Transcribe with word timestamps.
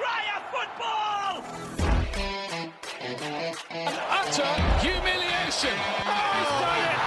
Australia 0.00 0.40
football! 0.50 1.44
An 3.70 3.94
Utter 4.08 4.52
humiliation. 4.80 5.76
Oh, 5.76 6.24
he's 6.36 6.52
done 6.60 6.84
it. 6.88 6.98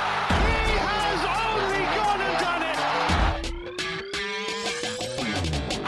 He 0.69 0.77
has 0.77 1.21
only 1.25 1.83
gone 1.97 2.21
and 2.21 2.37
done 2.43 2.63
it. 2.69 2.77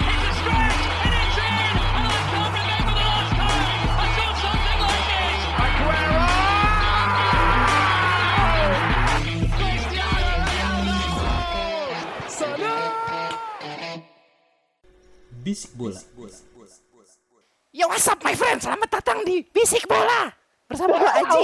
It's 0.02 0.24
a 0.26 0.34
stretch 0.40 0.84
and 1.06 1.14
it's 1.22 1.38
in! 1.38 1.78
And 1.94 2.06
I 2.10 2.18
can't 2.32 2.54
remember 2.58 2.94
the 2.98 3.06
last 3.06 3.34
time 3.38 3.86
I 4.02 4.08
saw 4.18 4.30
something 4.42 4.80
like 4.86 5.06
this! 5.14 5.42
Aguero. 5.66 6.26
Cristiano 9.58 10.32
Ronaldo! 10.50 10.98
Bisik 15.46 15.72
bola. 15.78 16.02
What's 17.96 18.12
up 18.12 18.20
my 18.28 18.36
friend, 18.36 18.60
selamat 18.60 18.92
datang 18.92 19.24
di 19.24 19.40
Bisik 19.56 19.88
Bola 19.88 20.28
bersama 20.68 21.00
gue 21.00 21.12
Aji. 21.16 21.44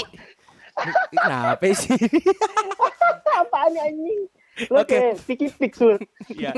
Kenapa 1.15 1.63
sih? 1.71 1.95
Apaan 3.39 3.71
nih, 3.71 3.79
anjing? 3.87 4.21
Oke. 4.67 4.91
kayak 4.91 5.15
Vicky 5.23 5.47
Pixul. 5.47 5.95
Iya. 6.27 6.51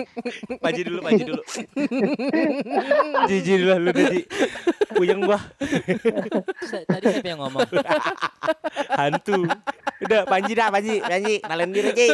Paji 0.57 0.81
dulu, 0.89 0.97
paji 0.97 1.23
dulu. 1.29 1.45
Jijik 3.29 3.69
lah 3.69 3.77
lu 3.77 3.93
tadi. 3.93 4.25
Puyeng 4.97 5.29
gua. 5.29 5.37
Tadi 6.89 7.05
siapa 7.13 7.29
yang 7.29 7.45
ngomong? 7.45 7.69
Hantu. 8.97 9.45
Udah, 10.09 10.25
Panji 10.25 10.57
dah, 10.57 10.73
Panji. 10.73 11.05
Panji, 11.05 11.37
kenalin 11.37 11.69
diri, 11.69 11.93
Ki. 11.93 12.09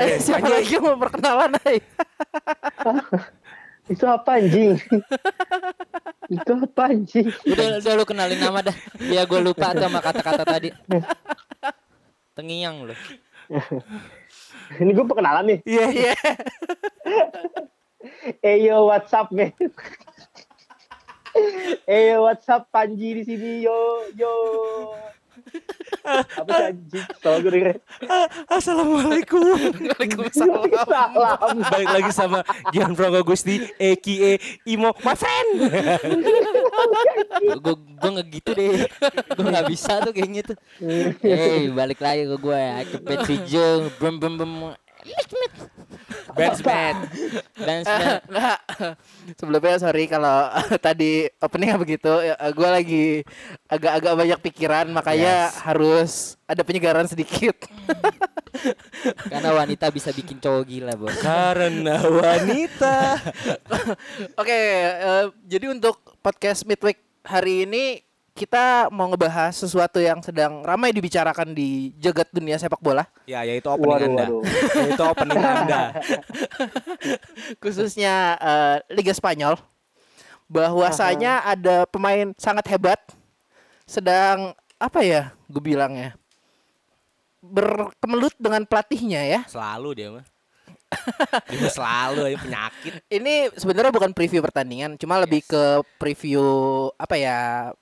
Eh, 0.00 0.16
siapa 0.24 0.48
lagi 0.48 0.72
yang 0.72 0.88
mau 0.88 0.96
perkenalan 0.96 1.52
ay? 1.68 1.84
Itu 3.90 4.06
apa 4.06 4.38
anjing? 4.38 4.78
itu 6.34 6.52
apa 6.54 6.82
anjing? 6.94 7.26
Udah, 7.42 7.82
udah 7.82 7.92
lu 7.98 8.04
kenalin 8.06 8.38
nama 8.38 8.62
dah. 8.62 8.76
Ya 9.10 9.26
gue 9.26 9.40
lupa 9.42 9.74
tuh 9.74 9.82
sama 9.82 9.98
kata-kata 9.98 10.46
tadi. 10.46 10.70
Tengiyang 12.38 12.86
lu. 12.86 12.94
Ini 14.80 14.90
gue 14.94 15.02
perkenalan 15.02 15.44
nih. 15.50 15.58
Iya 15.66 15.86
iya. 15.90 16.14
Eh 18.40 18.64
yo 18.64 18.88
WhatsApp 18.88 19.28
men. 19.28 19.52
Eh 21.84 22.02
yo 22.08 22.24
WhatsApp 22.24 22.72
Panji 22.72 23.12
di 23.12 23.22
sini 23.28 23.60
yo 23.60 24.08
yo. 24.16 24.32
Apa 26.04 26.50
sih 26.50 26.64
anjing? 26.72 27.06
Gue 27.20 27.50
denger. 27.50 27.76
Assalamualaikum. 28.48 29.42
Waalaikumsalam. 29.90 30.64
Salam. 30.88 31.56
Balik 31.68 31.88
lagi 31.90 32.10
sama 32.14 32.38
Gian 32.72 32.92
Franco 32.96 33.20
Gusti, 33.26 33.60
a.k.a. 33.76 34.32
Imo, 34.64 34.90
my 35.04 35.14
friend. 35.18 35.48
Gue 37.60 37.74
gue 37.76 38.10
nggak 38.10 38.26
gitu 38.32 38.50
deh. 38.56 38.88
Gue 39.36 39.44
nggak 39.44 39.66
bisa 39.68 40.00
tuh 40.00 40.12
kayaknya 40.16 40.42
tuh. 40.54 40.56
Hey, 41.20 41.68
balik 41.68 42.00
lagi 42.00 42.24
ke 42.26 42.36
gue. 42.40 42.64
Cepet 42.96 43.18
si 43.28 43.36
Jung. 43.50 43.92
Bem 44.00 44.16
bem 44.16 44.34
bem. 44.40 44.52
Dan 47.60 47.80
Nah, 48.30 48.56
sebelumnya 49.38 49.76
sorry 49.76 50.08
kalau 50.08 50.48
tadi 50.86 51.28
openingnya 51.38 51.76
begitu. 51.76 52.12
Ya, 52.22 52.34
gue 52.38 52.68
lagi 52.68 53.06
agak-agak 53.68 54.14
banyak 54.16 54.38
pikiran, 54.40 54.86
makanya 54.90 55.52
Yes. 55.52 55.60
harus 55.62 56.12
ada 56.48 56.64
penyegaran 56.64 57.06
sedikit. 57.06 57.54
karena 59.32 59.50
wanita 59.54 59.86
bisa 59.94 60.10
bikin 60.10 60.42
cowok 60.42 60.64
gila 60.66 60.94
bos. 60.98 61.14
Karena 61.20 62.02
wanita. 62.02 63.20
Oke, 64.34 64.60
eh, 64.90 65.24
jadi 65.46 65.70
untuk 65.70 66.00
podcast 66.18 66.66
Midweek 66.66 66.98
hari 67.22 67.68
ini 67.68 68.02
kita 68.34 68.88
mau 68.94 69.10
ngebahas 69.10 69.52
sesuatu 69.52 69.98
yang 70.00 70.22
sedang 70.24 70.62
ramai 70.62 70.94
dibicarakan 70.94 71.52
di 71.52 71.92
jagat 71.98 72.30
dunia 72.30 72.56
sepak 72.56 72.80
bola, 72.80 73.04
Ya, 73.26 73.42
yaitu 73.44 73.68
opening 73.68 73.90
Waduh, 73.90 74.08
Anda. 74.10 74.26
waduh. 74.26 74.42
Yaitu 74.86 75.02
opening 75.04 75.42
Anda. 75.42 75.82
khususnya 77.62 78.14
eh, 78.40 78.76
Liga 78.94 79.12
Spanyol. 79.12 79.58
Bahwasanya 80.50 81.46
ada 81.46 81.86
pemain 81.86 82.34
sangat 82.34 82.66
hebat, 82.74 82.98
sedang 83.86 84.50
apa 84.82 84.98
ya, 85.06 85.30
gue 85.46 85.62
bilangnya 85.62 86.18
berkemelut 87.40 88.36
dengan 88.36 88.62
pelatihnya 88.68 89.22
ya. 89.24 89.40
Selalu 89.48 89.88
dia 89.96 90.08
mah. 90.12 90.24
Mah 91.62 91.70
selalu 91.70 92.20
aja 92.30 92.38
penyakit. 92.42 92.92
Ini 93.06 93.34
sebenarnya 93.54 93.92
bukan 93.94 94.10
preview 94.10 94.42
pertandingan, 94.42 94.98
cuma 94.98 95.22
lebih 95.22 95.46
ke 95.46 95.82
preview 95.96 96.42
apa 96.98 97.14
ya 97.14 97.38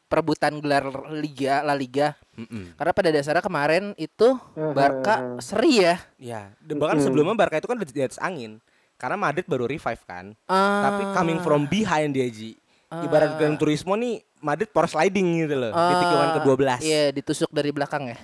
perebutan 0.07 0.61
gelar 0.61 0.89
Liga 1.13 1.65
La 1.65 1.73
Liga. 1.73 2.15
Mm-mm. 2.37 2.77
Karena 2.77 2.93
pada 2.95 3.09
dasarnya 3.11 3.45
kemarin 3.45 3.85
itu 3.97 4.37
Barca 4.55 5.41
seri 5.41 5.83
ya. 5.83 5.97
Ya, 6.21 6.43
dan 6.63 6.77
bahkan 6.79 7.01
sebelumnya 7.01 7.35
Barca 7.35 7.59
itu 7.59 7.69
kan 7.69 7.77
udah 7.81 7.89
di 7.89 8.03
atas 8.05 8.21
angin. 8.21 8.61
Karena 8.99 9.15
Madrid 9.15 9.47
baru 9.47 9.71
revive 9.71 10.03
kan. 10.05 10.35
Ah. 10.51 10.91
Tapi 10.91 11.03
coming 11.15 11.39
from 11.43 11.71
behind 11.71 12.15
dia 12.15 12.27
Ji. 12.29 12.59
Ibarat 12.89 13.37
Gran 13.37 13.61
Turismo 13.61 13.95
nih 14.01 14.25
Madrid 14.41 14.73
power 14.73 14.89
sliding 14.89 15.45
gitu 15.45 15.55
loh. 15.61 15.73
di 15.77 15.95
tikungan 16.01 16.29
ke-12. 16.41 16.63
Iya, 16.83 17.05
ditusuk 17.13 17.51
dari 17.53 17.71
belakang 17.71 18.11
ya. 18.11 18.19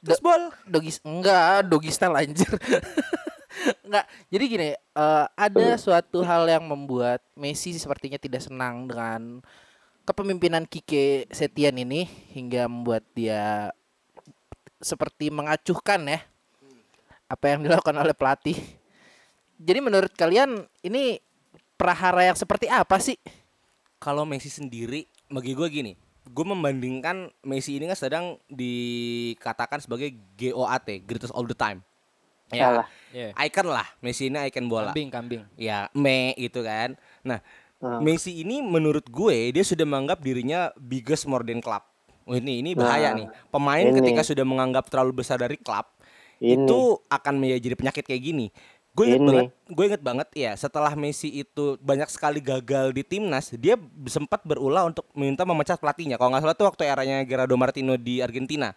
Terus 0.00 0.20
bol. 0.24 0.48
Dogis 0.64 1.02
enggak, 1.04 1.68
doggy 1.68 1.92
style 1.92 2.16
anjir. 2.16 2.48
enggak. 3.86 4.06
Jadi 4.30 4.44
gini, 4.46 4.70
eh, 4.76 5.26
ada 5.26 5.68
suatu 5.76 6.22
hal 6.22 6.46
yang 6.46 6.64
membuat 6.66 7.22
Messi 7.34 7.74
sepertinya 7.76 8.16
tidak 8.16 8.46
senang 8.46 8.86
dengan 8.86 9.42
kepemimpinan 10.06 10.66
Kike 10.66 11.30
Setian 11.30 11.78
ini 11.78 12.08
hingga 12.34 12.66
membuat 12.66 13.06
dia 13.14 13.70
seperti 14.80 15.28
mengacuhkan 15.28 16.00
ya 16.08 16.20
apa 17.30 17.44
yang 17.46 17.62
dilakukan 17.62 17.94
oleh 17.94 18.16
pelatih. 18.16 18.58
Jadi 19.60 19.78
menurut 19.78 20.10
kalian 20.16 20.66
ini 20.80 21.20
prahara 21.76 22.26
yang 22.26 22.34
seperti 22.34 22.66
apa 22.66 22.96
sih? 22.98 23.20
Kalau 24.00 24.24
Messi 24.24 24.48
sendiri 24.48 25.04
bagi 25.30 25.52
gue 25.54 25.68
gini. 25.70 25.92
Gue 26.30 26.46
membandingkan 26.48 27.30
Messi 27.44 27.76
ini 27.76 27.86
kan 27.86 27.98
sedang 27.98 28.24
dikatakan 28.48 29.78
sebagai 29.84 30.16
GOAT, 30.34 30.88
greatest 31.04 31.34
all 31.36 31.46
the 31.46 31.56
time. 31.56 31.84
Salah. 32.52 32.86
Ya, 33.10 33.34
icon 33.42 33.66
lah. 33.66 33.86
Messi 33.98 34.26
ini 34.26 34.38
icon 34.44 34.66
bola. 34.66 34.90
Kambing 34.90 35.10
kambing. 35.10 35.42
Ya, 35.54 35.90
me 35.92 36.34
itu 36.34 36.60
kan. 36.60 36.94
Nah, 37.22 37.40
Ah. 37.80 37.96
Messi 37.96 38.44
ini 38.44 38.60
menurut 38.60 39.08
gue 39.08 39.56
dia 39.56 39.64
sudah 39.64 39.88
menganggap 39.88 40.20
dirinya 40.20 40.68
biggest 40.76 41.24
more 41.24 41.40
than 41.40 41.64
club. 41.64 41.80
Oh, 42.28 42.36
ini 42.36 42.60
ini 42.60 42.76
bahaya 42.76 43.16
Nah, 43.16 43.24
nih. 43.24 43.26
Pemain 43.48 43.80
ini. 43.82 43.96
ketika 43.96 44.20
sudah 44.20 44.44
menganggap 44.44 44.84
terlalu 44.86 45.24
besar 45.24 45.40
dari 45.40 45.56
klub 45.56 45.88
Ini. 46.36 46.60
itu 46.60 46.78
akan 47.08 47.40
menjadi 47.40 47.72
penyakit 47.72 48.04
kayak 48.04 48.20
gini. 48.20 48.46
Gue 48.92 49.08
inget 49.08 49.18
Ini. 49.18 49.28
banget, 49.32 49.46
gue 49.64 49.84
inget 49.86 50.02
banget 50.04 50.28
ya 50.36 50.52
setelah 50.52 50.92
Messi 50.92 51.32
itu 51.32 51.80
banyak 51.80 52.12
sekali 52.12 52.44
gagal 52.44 52.92
di 52.92 53.00
timnas, 53.00 53.48
dia 53.54 53.80
sempat 54.04 54.44
berulah 54.44 54.84
untuk 54.84 55.08
meminta 55.16 55.48
memecat 55.48 55.80
pelatihnya. 55.80 56.20
Kalau 56.20 56.36
nggak 56.36 56.44
salah 56.44 56.52
tuh 56.54 56.68
waktu 56.68 56.84
eranya 56.84 57.24
Gerardo 57.24 57.56
Martino 57.56 57.96
di 57.96 58.20
Argentina. 58.20 58.76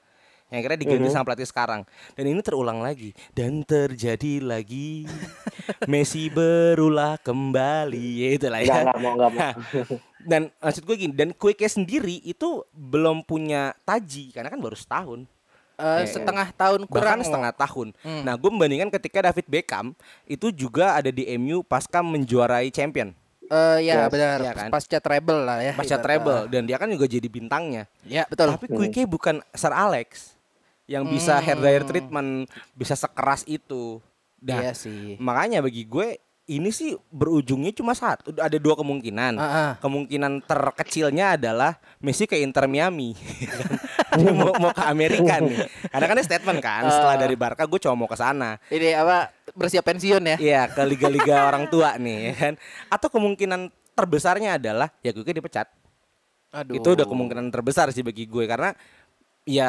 Yang 0.53 0.59
akhirnya 0.61 0.79
diganti 0.79 1.07
Mhm. 1.09 1.11
sama 1.11 1.25
pelatih 1.25 1.49
sekarang. 1.49 1.81
Dan 2.13 2.25
ini 2.27 2.39
terulang 2.39 2.77
lagi 2.77 3.09
dan 3.31 3.65
terjadi 3.65 4.37
lagi. 4.37 5.09
Messi 5.89 6.29
berulah 6.29 7.17
kembali. 7.17 8.05
Ya 8.15 8.29
itulah 8.31 8.61
Enggak, 8.61 8.85
ya. 8.85 8.93
mau, 8.95 9.13
enggak 9.13 9.31
mau. 9.31 9.51
Dan 10.23 10.41
maksud 10.55 10.85
gue 10.85 10.95
gini, 10.95 11.11
dan 11.11 11.33
Quique 11.33 11.65
sendiri 11.65 12.21
itu 12.21 12.63
belum 12.71 13.21
punya 13.21 13.75
taji 13.81 14.31
karena 14.31 14.47
kan 14.47 14.55
baru 14.55 14.71
setahun. 14.73 15.27
Eh, 15.73 15.99
Eh, 15.99 16.05
setengah 16.05 16.47
tahun 16.53 16.85
Bahkan 16.85 16.93
kurang 16.93 17.19
setengah 17.19 17.51
tahun. 17.51 17.87
Hmm. 17.99 18.23
Nah, 18.23 18.37
gue 18.37 18.47
membandingkan 18.47 18.87
ketika 18.93 19.25
David 19.25 19.49
Beckham 19.49 19.91
itu 20.23 20.47
juga 20.49 20.95
ada 20.95 21.09
di 21.09 21.27
MU 21.33 21.59
pasca 21.61 21.99
menjuarai 21.99 22.69
champion, 22.69 23.11
Eh, 23.43 23.77
ya 23.83 24.07
Yes. 24.07 24.09
benar. 24.09 24.37
Iya 24.39 24.53
kan? 24.55 24.69
Pasca 24.71 24.97
treble 24.97 25.43
lah 25.43 25.59
ya. 25.59 25.73
pasca 25.75 25.91
ibarat- 25.91 26.05
treble 26.07 26.39
dan 26.47 26.61
dia 26.63 26.77
kan 26.77 26.87
juga 26.87 27.03
jadi 27.05 27.27
bintangnya. 27.27 27.83
Ya 28.01 28.23
betul. 28.23 28.47
Tapi 28.47 28.65
Quique 28.69 29.03
bukan 29.03 29.43
Sir 29.51 29.69
Alex 29.69 30.32
yang 30.89 31.07
bisa 31.07 31.39
hair 31.39 31.57
dryer 31.59 31.83
treatment, 31.87 32.51
bisa 32.75 32.93
sekeras 32.93 33.47
itu. 33.47 34.03
Nah, 34.43 34.59
Iya 34.59 34.73
sih. 34.75 35.15
makanya 35.23 35.63
bagi 35.63 35.87
gue 35.87 36.19
ini 36.43 36.75
sih 36.75 36.91
berujungnya 37.07 37.71
cuma 37.71 37.95
satu, 37.95 38.35
ada 38.35 38.57
dua 38.59 38.75
kemungkinan. 38.75 39.39
Ah, 39.39 39.47
ah. 39.47 39.71
Kemungkinan 39.79 40.43
terkecilnya 40.43 41.39
adalah 41.39 41.79
Messi 42.03 42.27
ke 42.27 42.35
Inter 42.43 42.67
Miami. 42.67 43.15
Dia 44.19 44.29
mau, 44.35 44.51
mau 44.59 44.75
ke 44.75 44.83
Amerika 44.83 45.39
nih. 45.39 45.63
Karena 45.87 46.05
kan 46.11 46.19
statement 46.19 46.59
kan, 46.59 46.83
setelah 46.91 47.15
dari 47.15 47.39
Barca 47.39 47.63
gue 47.63 47.79
cuma 47.79 47.95
mau 47.95 48.09
ke 48.11 48.19
sana. 48.19 48.59
Ini 48.67 48.99
apa 48.99 49.31
bersiap 49.55 49.87
pensiun 49.87 50.35
ya? 50.35 50.37
Iya, 50.37 50.61
ke 50.67 50.83
liga-liga 50.83 51.43
orang 51.49 51.71
tua 51.71 51.95
nih 51.95 52.17
ya 52.29 52.33
kan. 52.35 52.53
Atau 52.91 53.07
kemungkinan 53.07 53.71
terbesarnya 53.95 54.59
adalah 54.59 54.91
ya 54.99 55.15
gue 55.15 55.23
dipecat. 55.23 55.71
Aduh. 56.53 56.77
Itu 56.77 56.93
udah 56.93 57.07
kemungkinan 57.07 57.49
terbesar 57.49 57.89
sih 57.95 58.03
bagi 58.05 58.27
gue 58.27 58.45
karena 58.45 58.75
ya 59.43 59.67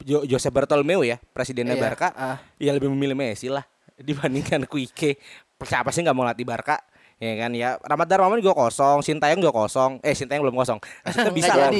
Jo- 0.00 0.24
Jose 0.24 0.48
Bartolomeu 0.48 1.00
ya, 1.00 1.20
presidennya 1.30 1.74
Iya, 1.74 1.82
Barca, 1.82 2.08
ah. 2.10 2.36
ya 2.56 2.70
lebih 2.70 2.88
memilih 2.88 3.14
Messi 3.14 3.46
lah 3.46 3.64
dibandingkan 3.94 4.64
Quique. 4.70 5.20
Siapa 5.60 5.88
sih 5.88 6.02
nggak 6.02 6.12
mau 6.12 6.22
latih 6.22 6.44
Barca? 6.44 6.80
Ya 7.14 7.30
kan 7.38 7.54
ya 7.54 7.78
Rahmat 7.78 8.10
Darmawan 8.10 8.42
juga 8.42 8.58
kosong, 8.58 9.00
Sintayong 9.00 9.38
juga 9.38 9.54
kosong. 9.54 10.02
Eh 10.02 10.12
Sintayong 10.12 10.44
belum 10.44 10.58
kosong. 10.58 10.82
Maksudnya 11.00 11.32
bisa 11.38 11.52
Nggak 11.54 11.62
lah. 11.62 11.70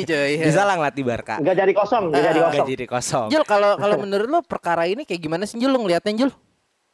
Bisa 0.46 0.60
lah 0.62 0.74
ngelatih 0.78 1.04
Barca. 1.04 1.34
Nggak 1.36 1.56
jadi 1.58 1.72
kosong, 1.74 2.02
nggak 2.08 2.22
jadi 2.22 2.38
Nggak 2.38 2.50
kosong. 2.50 2.66
jadi 2.70 2.84
kosong. 2.86 3.26
Jul 3.28 3.44
kalau 3.44 3.70
kalau 3.74 3.96
menurut 3.98 4.28
lo 4.28 4.40
perkara 4.40 4.86
ini 4.86 5.02
kayak 5.02 5.20
gimana 5.20 5.44
sih 5.44 5.58
Jul 5.58 5.68
lo 5.68 5.80
ngeliatnya 5.80 6.14
Jul? 6.16 6.30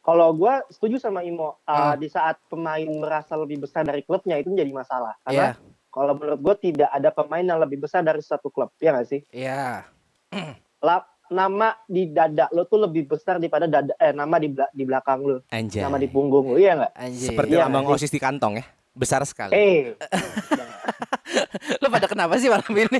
Kalau 0.00 0.32
gue 0.32 0.54
setuju 0.70 0.96
sama 0.96 1.20
Imo, 1.20 1.60
Ah. 1.62 1.92
uh, 1.92 1.94
di 1.94 2.08
saat 2.08 2.40
pemain 2.48 2.88
merasa 2.88 3.36
lebih 3.36 3.60
besar 3.60 3.84
dari 3.84 4.00
klubnya 4.00 4.34
itu 4.34 4.48
menjadi 4.48 4.72
masalah. 4.72 5.12
Iya. 5.22 5.28
Karena 5.28 5.48
kalau 5.90 6.12
menurut 6.16 6.40
gue 6.40 6.54
tidak 6.64 6.88
ada 6.88 7.10
pemain 7.12 7.44
yang 7.44 7.60
lebih 7.60 7.76
besar 7.78 8.00
dari 8.00 8.18
satu 8.18 8.48
klub, 8.48 8.72
ya 8.80 8.96
nggak 8.96 9.06
sih? 9.06 9.20
Iya. 9.28 9.84
La- 10.86 11.06
nama 11.30 11.70
di 11.86 12.10
dada 12.10 12.50
lo 12.50 12.66
tuh 12.66 12.82
lebih 12.82 13.06
besar 13.06 13.38
daripada 13.38 13.70
dada 13.70 13.94
eh 13.96 14.10
nama 14.10 14.34
di 14.36 14.50
di 14.50 14.82
belakang 14.82 15.22
lo, 15.22 15.36
Anjay. 15.46 15.78
nama 15.78 15.94
di 15.94 16.10
punggung 16.10 16.50
lo, 16.50 16.58
iya 16.58 16.74
nggak? 16.74 16.92
Anjir. 16.92 17.28
Seperti 17.30 17.52
Iya, 17.54 17.70
lambang. 17.70 17.86
OSIS 17.86 18.10
di 18.10 18.18
kantong 18.18 18.58
ya. 18.58 18.64
Besar 18.90 19.22
sekali. 19.22 19.54
Eh, 19.54 19.94
lo 21.80 21.86
pada 21.86 22.10
kenapa 22.10 22.34
sih 22.34 22.50
malam 22.50 22.66
ini? 22.74 22.98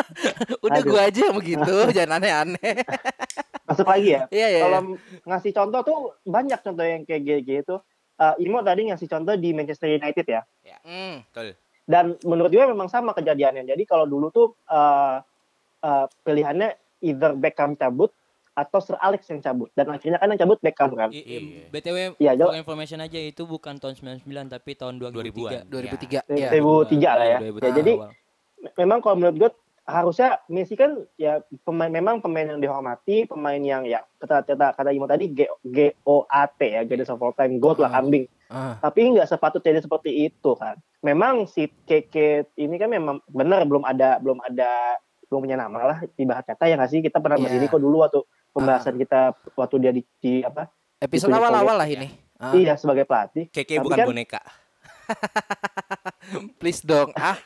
Udah 0.64 0.80
Aduh. 0.80 0.88
gua 0.88 1.00
aja 1.06 1.20
yang 1.28 1.36
begitu, 1.36 1.74
jangan 1.96 2.16
aneh-aneh. 2.16 2.72
masuk 3.68 3.84
lagi 3.84 4.16
ya. 4.16 4.22
Iya 4.32 4.46
iya. 4.48 4.60
Kalau 4.64 4.80
ngasih 5.28 5.52
contoh 5.52 5.80
tuh 5.84 5.98
banyak 6.24 6.60
contoh 6.64 6.84
yang 6.84 7.04
kayak 7.04 7.44
gitu. 7.44 7.84
Uh, 8.16 8.34
Imo 8.40 8.64
tadi 8.64 8.88
ngasih 8.88 9.06
contoh 9.06 9.36
di 9.36 9.52
Manchester 9.52 9.92
United 9.92 10.24
ya. 10.24 10.40
Hmm. 10.82 11.20
Betul. 11.28 11.52
Dan 11.84 12.16
menurut 12.24 12.48
gue 12.48 12.64
memang 12.64 12.88
sama 12.88 13.12
kejadiannya. 13.12 13.68
Jadi 13.68 13.84
kalau 13.84 14.08
dulu 14.08 14.32
tuh 14.32 14.56
uh, 14.66 15.20
uh, 15.80 16.06
pilihannya 16.22 16.74
either 17.00 17.32
Beckham 17.32 17.74
cabut 17.74 18.10
atau 18.52 18.78
Sir 18.78 18.98
Alex 18.98 19.26
yang 19.26 19.38
cabut. 19.38 19.70
Dan 19.72 19.86
akhirnya 19.88 20.18
kan 20.18 20.28
yang 20.28 20.40
cabut 20.40 20.58
Beckham 20.58 20.90
kan. 20.92 21.08
I- 21.08 21.22
Iya. 21.22 21.38
i- 21.38 21.66
BTW 21.68 21.96
Iya, 22.16 22.32
Jo. 22.34 22.44
for 22.44 22.56
information 22.56 22.98
aja 22.98 23.14
itu 23.16 23.42
bukan 23.44 23.76
tahun 23.76 23.94
99 23.94 24.48
tapi 24.48 24.74
tahun 24.74 24.98
2000-an. 24.98 25.62
2003. 25.62 25.62
2003. 25.64 26.20
Iya. 26.28 26.48
2003 26.52 27.10
lah 27.12 27.26
ya. 27.28 27.38
2003 27.40 27.62
Ya, 27.62 27.72
jadi 27.76 27.92
awal. 27.96 28.10
memang 28.76 28.98
kalau 28.98 29.14
menurut 29.16 29.36
gue 29.36 29.50
harusnya 29.84 30.36
Messi 30.46 30.74
kan 30.74 30.90
ya 31.16 31.38
pemain 31.62 31.88
memang 31.88 32.18
pemain 32.18 32.44
yang 32.44 32.58
dihormati, 32.58 33.24
pemain 33.24 33.56
yang 33.56 33.86
ya 33.86 34.02
kata 34.18 34.44
kata 34.44 34.74
kata 34.74 34.90
Imo 34.90 35.06
tadi 35.06 35.30
G, 35.30 35.46
G 35.64 35.78
O 36.04 36.26
A 36.26 36.44
T 36.44 36.60
ya, 36.68 36.82
greatest 36.82 37.08
of 37.08 37.22
all 37.22 37.32
time, 37.32 37.56
goat 37.56 37.78
lah 37.78 37.88
Ah. 37.88 37.94
kambing. 37.96 38.26
Ah. 38.48 38.76
Tapi 38.76 39.14
nggak 39.14 39.24
sepatutnya 39.24 39.72
jadi 39.72 39.80
seperti 39.80 40.10
itu 40.26 40.50
kan. 40.52 40.76
Memang 41.00 41.46
si 41.46 41.70
Keke 41.86 42.28
ini 42.54 42.74
kan 42.74 42.90
memang 42.90 43.22
benar 43.28 43.62
belum 43.62 43.80
ada 43.82 44.18
belum 44.18 44.42
ada 44.42 44.98
belum 45.28 45.40
punya 45.42 45.56
nama 45.56 45.78
lah 45.86 45.98
ibarat 46.14 46.44
kata 46.44 46.64
ya 46.64 46.74
nggak 46.74 46.90
sih? 46.90 47.00
Kita 47.00 47.18
pernah 47.18 47.36
Iya. 47.36 47.44
begini 47.46 47.64
kok 47.66 47.78
dulu 47.78 47.96
waktu 48.00 48.20
pembahasan 48.50 48.96
kita 48.96 49.20
waktu 49.54 49.76
dia 49.78 49.92
di, 49.92 50.02
di 50.18 50.32
apa? 50.40 50.66
Episode 50.98 51.30
awal-awal 51.30 51.76
lah 51.76 51.86
ini. 51.86 52.08
Ah, 52.36 52.52
iya 52.52 52.74
sebagai 52.74 53.02
pelatih. 53.02 53.46
Keke 53.48 53.76
Tapi 53.76 53.84
bukan 53.84 53.96
kan- 53.96 54.08
boneka. 54.08 54.40
Please 56.58 56.82
dong. 56.82 57.10
Ah, 57.14 57.36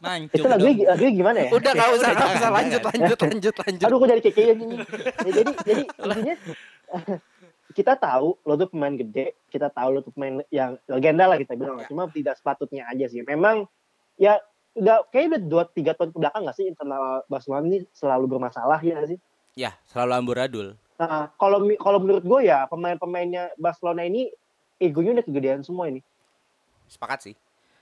Mancung 0.00 0.32
itu 0.34 0.48
lagunya, 0.48 0.72
dong. 0.74 0.88
lagunya 0.88 1.12
gimana 1.12 1.38
ya? 1.38 1.50
Udah 1.52 1.70
nggak 1.70 1.90
usah, 1.92 2.08
nggak 2.08 2.16
Jangan, 2.16 2.36
usah 2.36 2.50
lanjut, 2.50 2.82
lanjut, 2.82 3.18
lanjut, 3.20 3.54
lanjut. 3.54 3.86
aduh 3.86 3.96
kok 3.96 4.08
jadi 4.08 4.22
Keke 4.22 4.42
ini 4.48 4.66
ya, 4.72 4.84
jadi 5.28 5.40
jadi 5.68 5.82
intinya 5.84 6.34
kita 7.78 7.92
tahu 7.94 8.34
lo 8.42 8.54
tuh 8.56 8.66
pemain 8.66 8.90
gede 8.90 9.38
kita 9.46 9.70
tahu 9.70 9.88
lo 9.94 10.00
tuh 10.00 10.10
pemain 10.10 10.42
yang 10.50 10.74
legenda 10.84 11.24
lah 11.24 11.36
kita 11.36 11.54
bilang. 11.54 11.84
Cuma 11.86 12.08
tidak 12.08 12.34
sepatutnya 12.34 12.88
aja 12.88 13.06
sih. 13.06 13.22
Memang 13.22 13.68
ya 14.16 14.40
udah 14.72 15.02
kayak 15.08 15.26
udah 15.28 15.40
dua 15.42 15.64
tiga 15.66 15.92
tahun 15.92 16.10
ke 16.10 16.18
belakang 16.18 16.42
nggak 16.44 16.56
sih 16.56 16.66
internal 16.66 17.26
Barcelona 17.26 17.64
ini 17.64 17.82
selalu 17.90 18.24
bermasalah 18.28 18.78
ya 18.80 18.96
nggak 18.96 19.10
sih 19.10 19.20
Ya, 19.58 19.74
selalu 19.84 20.12
amburadul. 20.14 20.66
Nah, 20.94 21.26
kalau 21.34 21.58
kalau 21.74 21.98
menurut 21.98 22.22
gue 22.22 22.40
ya 22.46 22.70
pemain-pemainnya 22.70 23.50
Barcelona 23.58 24.06
ini 24.06 24.30
egonya 24.78 25.18
udah 25.18 25.24
kegedean 25.26 25.60
semua 25.60 25.90
ini. 25.90 26.06
Sepakat 26.86 27.18
sih. 27.20 27.34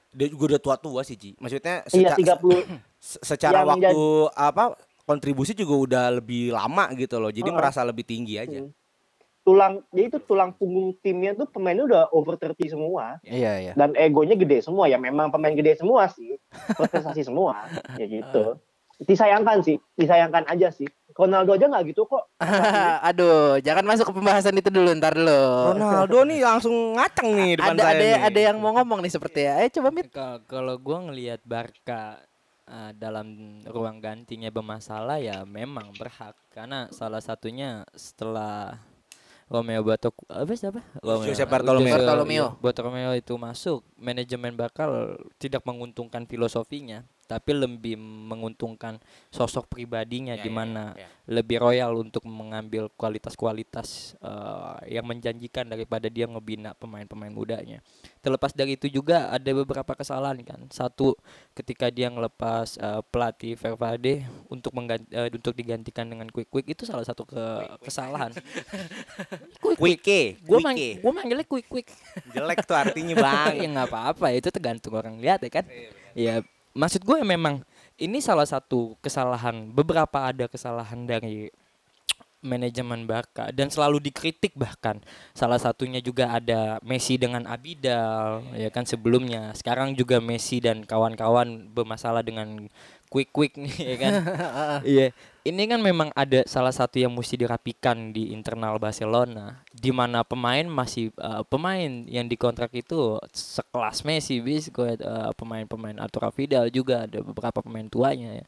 Dia 0.09 0.33
juga 0.33 0.57
udah 0.57 0.61
tua-tua 0.65 1.05
sih, 1.05 1.13
Ji. 1.15 1.37
Maksudnya 1.37 1.85
Iya 1.93 2.17
seca- 2.17 2.41
30 2.41 2.65
se- 2.99 3.21
secara 3.21 3.69
waktu 3.69 4.01
apa 4.33 4.81
kontribusi 5.05 5.53
juga 5.53 5.75
udah 5.77 6.05
lebih 6.19 6.57
lama 6.57 6.89
gitu 6.97 7.21
loh. 7.21 7.29
Jadi 7.29 7.47
Heeh. 7.47 7.59
merasa 7.61 7.85
lebih 7.85 8.09
tinggi 8.09 8.41
aja. 8.41 8.65
Hmm. 8.65 8.73
Tulang 9.49 9.81
jadi 9.89 10.07
itu 10.07 10.19
tulang 10.21 10.53
punggung 10.53 10.93
timnya 10.99 11.33
tuh 11.33 11.49
pemainnya 11.49 11.83
udah 11.83 12.03
over 12.11 12.37
30 12.37 12.53
semua 12.69 13.17
Iya, 13.23 13.53
iya. 13.59 13.73
dan 13.73 13.97
egonya 13.97 14.37
gede 14.37 14.61
semua 14.61 14.85
ya 14.85 14.99
memang 14.99 15.29
pemain 15.29 15.51
gede 15.51 15.73
semua 15.75 16.05
sih 16.07 16.37
prestasi 16.71 17.25
semua 17.25 17.65
ya 17.97 18.05
gitu 18.05 18.61
disayangkan 19.01 19.63
sih 19.63 19.79
disayangkan 19.95 20.45
aja 20.45 20.69
sih 20.69 20.85
Ronaldo 21.15 21.51
aja 21.51 21.65
nggak 21.67 21.85
gitu 21.89 22.05
kok 22.05 22.29
Aduh, 23.09 23.57
jangan 23.59 23.85
masuk 23.85 24.07
ke 24.07 24.15
pembahasan 24.15 24.55
itu 24.55 24.69
dulu, 24.69 24.91
ntar 24.93 25.15
dulu. 25.15 25.73
Ronaldo 25.73 26.19
nih 26.25 26.41
langsung 26.41 26.75
ngaceng 26.95 27.31
nih 27.33 27.53
depan 27.57 27.73
ada 27.73 27.83
saya 27.85 27.95
ada 27.95 28.05
nih. 28.05 28.15
ada 28.25 28.41
yang 28.45 28.57
mau 28.57 28.71
ngomong 28.73 29.01
nih 29.01 29.11
seperti 29.11 29.41
ya. 29.41 29.59
Eh 29.61 29.71
coba 29.71 29.89
Mit. 29.89 30.07
Ka- 30.09 30.43
Kalau 30.45 30.77
gua 30.77 30.99
ngelihat 31.01 31.43
Barca 31.43 32.23
uh, 32.65 32.91
dalam 32.93 33.27
ruang 33.65 33.99
gantinya 33.99 34.47
bermasalah 34.49 35.19
ya 35.19 35.43
memang 35.43 35.91
berhak 35.93 36.39
karena 36.49 36.87
salah 36.91 37.19
satunya 37.19 37.83
setelah 37.93 38.79
Romeo 39.49 39.81
Batok 39.81 40.15
apa 40.29 40.53
siapa? 40.53 40.81
Jose 41.01 41.45
Bartolomeo. 41.45 41.89
Jose- 41.89 42.05
Bartolomeo. 42.05 42.47
iya, 42.53 42.61
Bartolomeo 42.61 43.13
itu 43.13 43.33
masuk, 43.35 43.81
manajemen 43.97 44.55
bakal 44.55 45.17
tidak 45.37 45.65
menguntungkan 45.65 46.29
filosofinya, 46.29 47.09
tapi 47.29 47.53
lebih 47.53 48.01
menguntungkan 48.01 48.97
sosok 49.29 49.69
pribadinya 49.69 50.33
Ya, 50.35 50.41
di 50.41 50.49
ya, 50.49 50.57
mana 50.57 50.85
ya. 50.97 51.05
lebih 51.29 51.61
royal 51.61 51.93
untuk 51.95 52.25
mengambil 52.25 52.89
kualitas-kualitas 52.97 54.17
eh, 54.19 54.97
yang 54.97 55.05
menjanjikan 55.05 55.69
daripada 55.69 56.09
dia 56.09 56.25
ngebina 56.25 56.73
pemain-pemain 56.73 57.29
mudanya. 57.29 57.85
Terlepas 58.19 58.57
dari 58.57 58.75
itu 58.75 58.89
juga 58.89 59.29
ada 59.29 59.51
beberapa 59.53 59.93
kesalahan 59.93 60.41
kan. 60.41 60.65
Satu 60.73 61.13
ketika 61.53 61.93
dia 61.93 62.09
ngelepas 62.09 62.81
eh, 62.81 63.03
pelatih 63.13 63.55
Vervade 63.55 64.25
untuk 64.49 64.73
mengganti, 64.73 65.13
eh, 65.13 65.29
untuk 65.29 65.53
digantikan 65.53 66.09
dengan 66.09 66.33
Quick 66.33 66.49
Quick 66.49 66.73
itu 66.73 66.89
salah 66.89 67.05
satu 67.05 67.29
ke 67.29 67.45
kesalahan. 67.85 68.33
quick 69.61 69.77
Quick. 69.77 69.99
Quickie, 69.99 70.27
Gue 70.47 70.59
mang 70.63 70.73
quickie. 70.73 71.03
gua 71.03 71.13
manggilnya 71.13 71.45
Quick 71.45 71.67
Quick. 71.67 71.89
Jelek 72.33 72.65
tuh 72.65 72.79
artinya, 72.79 73.15
Bang. 73.19 73.55
ya 73.61 73.67
nggak 73.69 73.89
apa-apa 73.91 74.27
itu 74.33 74.49
tergantung 74.49 74.95
orang 74.95 75.19
lihat 75.19 75.43
ya 75.43 75.51
kan. 75.51 75.65
Ya 76.15 76.41
maksud 76.79 77.03
gue 77.03 77.19
memang 77.27 77.67
ini 77.99 78.23
salah 78.23 78.47
satu 78.47 78.95
kesalahan 79.03 79.75
beberapa 79.75 80.31
ada 80.31 80.47
kesalahan 80.47 81.03
dari 81.03 81.51
manajemen 82.39 83.03
Barca 83.03 83.51
dan 83.51 83.67
selalu 83.67 83.99
dikritik 83.99 84.55
bahkan. 84.55 85.03
Salah 85.35 85.59
satunya 85.59 85.99
juga 85.99 86.31
ada 86.31 86.79
Messi 86.87 87.19
dengan 87.19 87.43
Abidal 87.51 88.47
ya 88.55 88.71
kan 88.71 88.87
sebelumnya. 88.87 89.51
Sekarang 89.59 89.99
juga 89.99 90.23
Messi 90.23 90.63
dan 90.63 90.87
kawan-kawan 90.87 91.67
bermasalah 91.75 92.23
dengan 92.23 92.71
quick 93.11 93.35
quick 93.35 93.59
nih 93.59 93.75
ya 93.75 93.97
kan? 93.99 94.13
Iya 94.95 95.07
ini 95.49 95.65
kan 95.65 95.81
memang 95.81 96.13
ada 96.13 96.45
salah 96.45 96.71
satu 96.71 97.01
yang 97.01 97.11
mesti 97.11 97.41
dirapikan 97.41 98.13
di 98.13 98.31
internal 98.37 98.77
Barcelona 98.77 99.65
di 99.73 99.89
mana 99.89 100.23
pemain 100.23 100.69
masih 100.69 101.09
eh, 101.17 101.43
pemain 101.49 101.89
yang 102.07 102.29
dikontrak 102.29 102.71
itu 102.77 103.17
sekelas 103.33 104.05
Messi 104.05 104.39
bis 104.45 104.69
gue 104.69 104.95
eh, 105.01 105.31
pemain-pemain 105.35 105.97
Arturo 105.99 106.29
Vidal 106.31 106.69
juga 106.69 107.09
ada 107.09 107.19
beberapa 107.25 107.65
pemain 107.65 107.89
tuanya 107.89 108.45
ya 108.45 108.47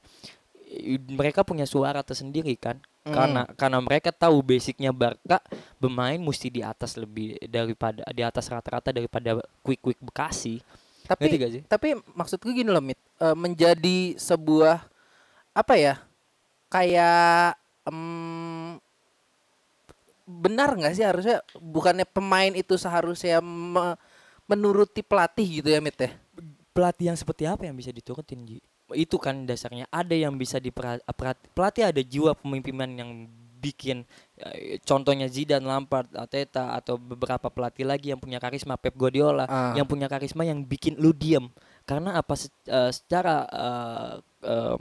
mereka 1.10 1.42
punya 1.42 1.66
suara 1.66 1.98
tersendiri 2.06 2.54
kan 2.54 2.78
karena 3.02 3.42
karena 3.58 3.80
mereka 3.82 4.14
tahu 4.14 4.44
basicnya 4.44 4.94
Barca 4.94 5.40
bermain 5.82 6.20
mesti 6.20 6.46
di 6.52 6.62
atas 6.62 6.94
lebih 6.94 7.40
daripada 7.48 8.06
di 8.12 8.22
atas 8.22 8.46
rata-rata 8.46 8.94
daripada 8.94 9.40
quick 9.64 9.80
quick 9.82 9.98
Bekasi 9.98 10.62
Tapi 11.10 11.26
Ngerti 11.26 11.36
gak 11.42 11.50
sih? 11.50 11.62
tapi 11.66 11.88
maksud 12.14 12.38
gue 12.38 12.54
gini 12.54 12.70
loh 12.70 12.84
Mit, 12.84 13.00
Eh, 13.20 13.36
menjadi 13.36 14.16
sebuah 14.16 14.80
apa 15.52 15.76
ya? 15.76 16.00
Kayak 16.70 17.58
em, 17.84 18.78
benar 20.24 20.78
nggak 20.78 20.94
sih 20.94 21.02
harusnya 21.02 21.42
bukannya 21.58 22.06
pemain 22.06 22.54
itu 22.54 22.78
seharusnya 22.78 23.42
me- 23.42 23.98
menuruti 24.46 25.02
pelatih 25.02 25.62
gitu 25.62 25.68
ya 25.68 25.82
Mit 25.82 25.98
ya? 25.98 26.10
pelatih 26.70 27.10
yang 27.10 27.18
seperti 27.18 27.50
apa 27.50 27.66
yang 27.66 27.74
bisa 27.74 27.90
diturutin 27.90 28.46
Ji? 28.46 28.58
itu 28.94 29.18
kan 29.18 29.42
dasarnya 29.42 29.86
ada 29.86 30.14
yang 30.14 30.34
bisa 30.34 30.58
diperhati 30.58 31.02
pelatih 31.50 31.82
ada 31.86 32.02
jiwa 32.02 32.34
pemimpinan 32.34 32.90
yang 32.90 33.10
bikin 33.60 34.02
eh, 34.34 34.80
contohnya 34.82 35.28
Zidane, 35.28 35.62
Lampard, 35.62 36.08
Arteta 36.16 36.72
atau 36.72 36.96
beberapa 36.96 37.50
pelatih 37.50 37.84
lagi 37.84 38.10
yang 38.10 38.18
punya 38.18 38.38
karisma 38.38 38.74
Pep 38.74 38.94
Guardiola 38.94 39.44
Ah. 39.44 39.74
yang 39.74 39.84
punya 39.84 40.06
karisma 40.06 40.42
yang 40.42 40.62
bikin 40.62 40.94
lu 40.96 41.10
diem 41.10 41.50
karena 41.84 42.16
apa 42.16 42.34
se- 42.34 42.54
eh, 42.66 42.90
secara 42.90 43.44
eh, 43.46 44.14
em, 44.46 44.80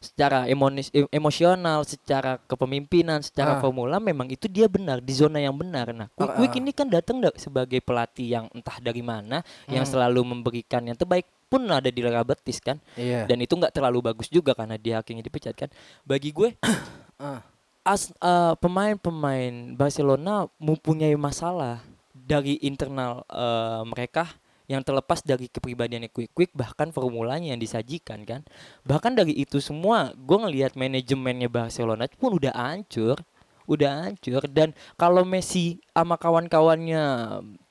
secara 0.00 0.48
emonis, 0.48 0.88
em- 0.90 1.12
emosional, 1.12 1.84
secara 1.84 2.40
kepemimpinan, 2.48 3.20
secara 3.20 3.56
Ah. 3.56 3.60
formula 3.60 4.00
memang 4.00 4.32
itu 4.32 4.48
dia 4.48 4.64
benar 4.64 4.98
di 4.98 5.12
zona 5.12 5.36
yang 5.36 5.52
benar. 5.52 5.92
Nah, 5.92 6.08
Quick 6.10 6.30
Ah, 6.32 6.36
Quick 6.40 6.54
ah. 6.56 6.60
ini 6.64 6.70
kan 6.72 6.88
datang 6.88 7.20
da- 7.20 7.36
sebagai 7.36 7.78
pelatih 7.78 8.26
yang 8.26 8.46
entah 8.50 8.80
dari 8.80 9.04
mana 9.04 9.44
yang 9.68 9.84
Hmm. 9.84 9.92
selalu 9.92 10.24
memberikan 10.26 10.80
yang 10.82 10.96
terbaik 10.96 11.28
pun 11.46 11.68
ada 11.68 11.86
di 11.86 12.00
Liga 12.00 12.22
Betis 12.22 12.58
kan 12.58 12.80
Iya. 12.94 13.26
dan 13.26 13.36
itu 13.38 13.52
nggak 13.52 13.74
terlalu 13.74 14.00
bagus 14.00 14.30
juga 14.30 14.54
karena 14.54 14.78
dia 14.78 14.98
akhirnya 14.98 15.20
dipecat 15.20 15.52
kan 15.52 15.68
bagi 16.00 16.30
gue 16.30 16.54
Ah. 17.20 17.42
as 17.82 18.08
eh, 18.14 18.54
pemain-pemain 18.56 19.74
Barcelona 19.74 20.46
mempunyai 20.56 21.12
masalah 21.14 21.82
dari 22.14 22.56
internal 22.62 23.26
eh, 23.26 23.82
mereka 23.84 24.30
yang 24.70 24.86
terlepas 24.86 25.26
dari 25.26 25.50
kepribadiannya 25.50 26.14
quick 26.14 26.30
quick 26.30 26.54
bahkan 26.54 26.94
formulanya 26.94 27.50
yang 27.50 27.58
disajikan 27.58 28.22
kan 28.22 28.46
bahkan 28.86 29.18
dari 29.18 29.34
itu 29.34 29.58
semua 29.58 30.14
gue 30.14 30.38
ngelihat 30.38 30.78
manajemennya 30.78 31.50
Barcelona 31.50 32.06
pun 32.06 32.38
udah 32.38 32.54
hancur 32.54 33.18
udah 33.66 34.06
hancur 34.06 34.46
dan 34.46 34.70
kalau 34.94 35.26
Messi 35.26 35.82
sama 35.90 36.14
kawan-kawannya 36.14 37.02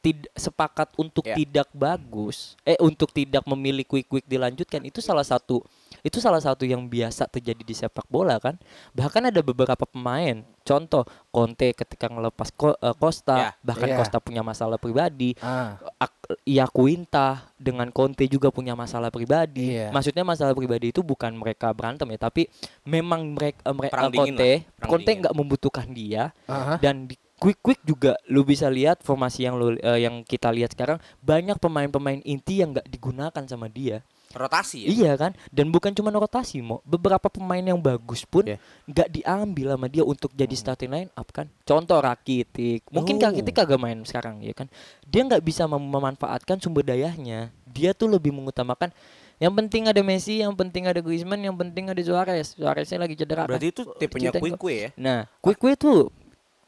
tidak 0.04 0.32
sepakat 0.36 0.92
untuk 0.96 1.24
Ya. 1.28 1.36
tidak 1.36 1.68
bagus 1.76 2.56
eh 2.68 2.80
untuk 2.84 3.12
tidak 3.12 3.44
memilih 3.48 3.88
quick 3.88 4.08
quick 4.08 4.28
dilanjutkan 4.28 4.84
itu 4.84 5.00
salah 5.00 5.24
satu 5.24 5.64
itu 6.02 6.18
salah 6.18 6.40
satu 6.40 6.64
yang 6.64 6.86
biasa 6.86 7.28
terjadi 7.28 7.62
di 7.62 7.74
sepak 7.74 8.08
bola 8.08 8.38
kan 8.38 8.56
bahkan 8.92 9.24
ada 9.24 9.40
beberapa 9.40 9.84
pemain 9.84 10.42
contoh 10.62 11.02
Conte 11.30 11.74
ketika 11.74 12.06
ngelepas 12.06 12.50
Ko- 12.54 12.78
eh, 12.78 12.96
Costa 12.96 13.38
Ya. 13.38 13.50
bahkan 13.62 13.90
Iya. 13.90 13.98
Costa 13.98 14.18
punya 14.20 14.42
masalah 14.42 14.78
pribadi 14.78 15.34
Ah. 15.40 15.78
Ak- 15.98 16.18
Iaquinta 16.46 17.50
dengan 17.58 17.90
Conte 17.90 18.22
juga 18.26 18.54
punya 18.54 18.78
masalah 18.78 19.10
pribadi. 19.10 19.74
Iya. 19.74 19.90
Maksudnya 19.90 20.22
masalah 20.22 20.54
pribadi 20.54 20.94
itu 20.94 21.02
bukan 21.02 21.34
mereka 21.34 21.74
berantem 21.74 22.06
ya, 22.06 22.20
tapi 22.20 22.46
memang 22.84 23.34
mereka 23.34 23.66
mereka 23.72 23.94
Perang 23.98 24.12
dingin 24.14 24.36
Conte 24.36 24.52
Conte 24.80 25.12
nggak 25.16 25.34
membutuhkan 25.34 25.88
dia 25.90 26.30
Aha. 26.46 26.78
dan 26.78 27.10
di 27.10 27.18
quick 27.40 27.58
quick 27.64 27.82
juga 27.82 28.14
lu 28.28 28.44
bisa 28.44 28.68
lihat 28.68 29.00
formasi 29.00 29.48
yang 29.48 29.56
lu 29.56 29.74
eh, 29.74 30.04
yang 30.04 30.22
kita 30.22 30.52
lihat 30.52 30.76
sekarang 30.76 31.00
banyak 31.20 31.58
pemain-pemain 31.58 32.22
inti 32.22 32.62
yang 32.62 32.76
nggak 32.76 32.86
digunakan 32.86 33.44
sama 33.48 33.66
dia. 33.66 34.06
Rotasi 34.30 34.86
ya. 34.86 34.90
Iya 34.90 35.12
kan? 35.18 35.32
Dan 35.50 35.74
bukan 35.74 35.90
cuma 35.90 36.14
rotasi, 36.14 36.62
mo. 36.62 36.86
Beberapa 36.86 37.28
pemain 37.28 37.62
yang 37.62 37.82
bagus 37.82 38.22
pun 38.24 38.46
Iya. 38.46 38.62
nggak 38.86 39.10
diambil 39.10 39.68
sama 39.74 39.88
dia 39.90 40.06
untuk 40.06 40.30
jadi 40.32 40.54
starting 40.54 40.92
line 40.92 41.10
up 41.18 41.34
kan. 41.34 41.50
Contoh 41.66 41.98
Rakitic. 41.98 42.86
Mungkin 42.94 43.18
Oh. 43.18 43.26
Rakitic 43.26 43.58
kagak 43.58 43.82
main 43.82 43.98
sekarang 44.06 44.46
ya 44.46 44.54
kan. 44.54 44.70
Dia 45.04 45.26
nggak 45.26 45.42
bisa 45.42 45.66
mem- 45.66 45.82
memanfaatkan 45.82 46.62
sumber 46.62 46.86
dayanya. 46.86 47.50
Dia 47.66 47.98
tuh 47.98 48.06
lebih 48.06 48.30
mengutamakan 48.30 48.94
yang 49.40 49.56
penting 49.56 49.88
ada 49.88 50.04
Messi, 50.04 50.44
yang 50.44 50.52
penting 50.52 50.84
ada 50.86 51.00
Griezmann, 51.00 51.40
yang 51.40 51.56
penting 51.56 51.88
ada 51.88 52.02
Suarez. 52.04 52.54
Suareznya 52.54 53.00
lagi 53.00 53.16
cedera. 53.16 53.48
kan. 53.48 53.56
Berarti 53.56 53.72
itu 53.72 53.82
tipenya 53.96 54.30
gua. 54.36 54.42
quick 54.60 54.78
ya. 54.78 54.90
Nah, 55.00 55.20
Quick 55.40 55.58
Quick 55.58 55.80
tuh 55.80 56.12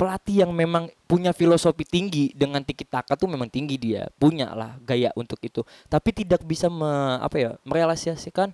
pelatih 0.01 0.41
yang 0.41 0.49
memang 0.49 0.89
punya 1.05 1.29
filosofi 1.29 1.85
tinggi 1.85 2.33
dengan 2.33 2.65
tiki 2.65 2.81
taka 2.81 3.13
tuh 3.13 3.29
memang 3.29 3.45
tinggi 3.45 3.77
dia 3.77 4.09
punya 4.17 4.49
lah 4.49 4.73
gaya 4.81 5.13
untuk 5.13 5.37
itu 5.45 5.61
tapi 5.85 6.09
tidak 6.09 6.41
bisa 6.41 6.73
me, 6.73 7.21
apa 7.21 7.37
ya 7.37 7.51
merealisasikan 7.61 8.49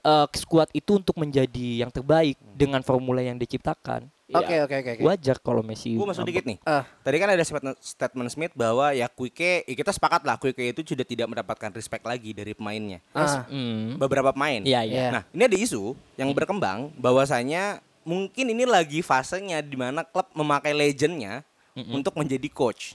eh, 0.00 0.26
skuad 0.32 0.72
itu 0.72 0.96
untuk 0.96 1.20
menjadi 1.20 1.84
yang 1.84 1.92
terbaik 1.92 2.40
dengan 2.56 2.80
formula 2.80 3.20
yang 3.20 3.36
diciptakan 3.36 4.08
Ya, 4.26 4.42
Oke 4.42 4.58
oke 4.58 4.74
oke. 4.82 5.02
wajar 5.06 5.38
kalau 5.38 5.62
Messi 5.62 5.94
Gue 5.94 6.02
masuk 6.02 6.26
dikit 6.26 6.42
nih. 6.42 6.58
Ah. 6.66 6.82
Tadi 7.06 7.14
kan 7.22 7.30
ada 7.30 7.38
statement, 7.46 7.78
statement 7.78 8.26
Smith 8.34 8.50
bahwa 8.58 8.90
ya 8.90 9.06
Quique, 9.06 9.62
ya 9.62 9.74
kita 9.78 9.94
sepakat 9.94 10.26
lah 10.26 10.34
Quique 10.34 10.74
itu 10.74 10.82
sudah 10.82 11.06
tidak 11.06 11.30
mendapatkan 11.30 11.70
respect 11.70 12.02
lagi 12.02 12.34
dari 12.34 12.50
pemainnya. 12.50 12.98
Ah. 13.14 13.46
Hmm. 13.46 13.94
Beberapa 13.94 14.34
pemain. 14.34 14.66
Iya, 14.66 14.82
iya. 14.82 15.14
Nah, 15.14 15.22
ini 15.30 15.46
ada 15.46 15.54
isu 15.54 15.94
yang 16.18 16.34
berkembang 16.34 16.90
bahwasanya 16.98 17.78
mungkin 18.06 18.54
ini 18.54 18.62
lagi 18.62 19.02
fasenya 19.02 19.58
di 19.58 19.74
mana 19.74 20.06
klub 20.06 20.30
memakai 20.30 20.70
legendnya 20.70 21.42
untuk 21.74 22.14
menjadi 22.14 22.46
coach. 22.48 22.94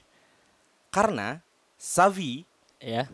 Karena 0.87 1.43
Savi 1.75 2.47
ya 2.79 3.05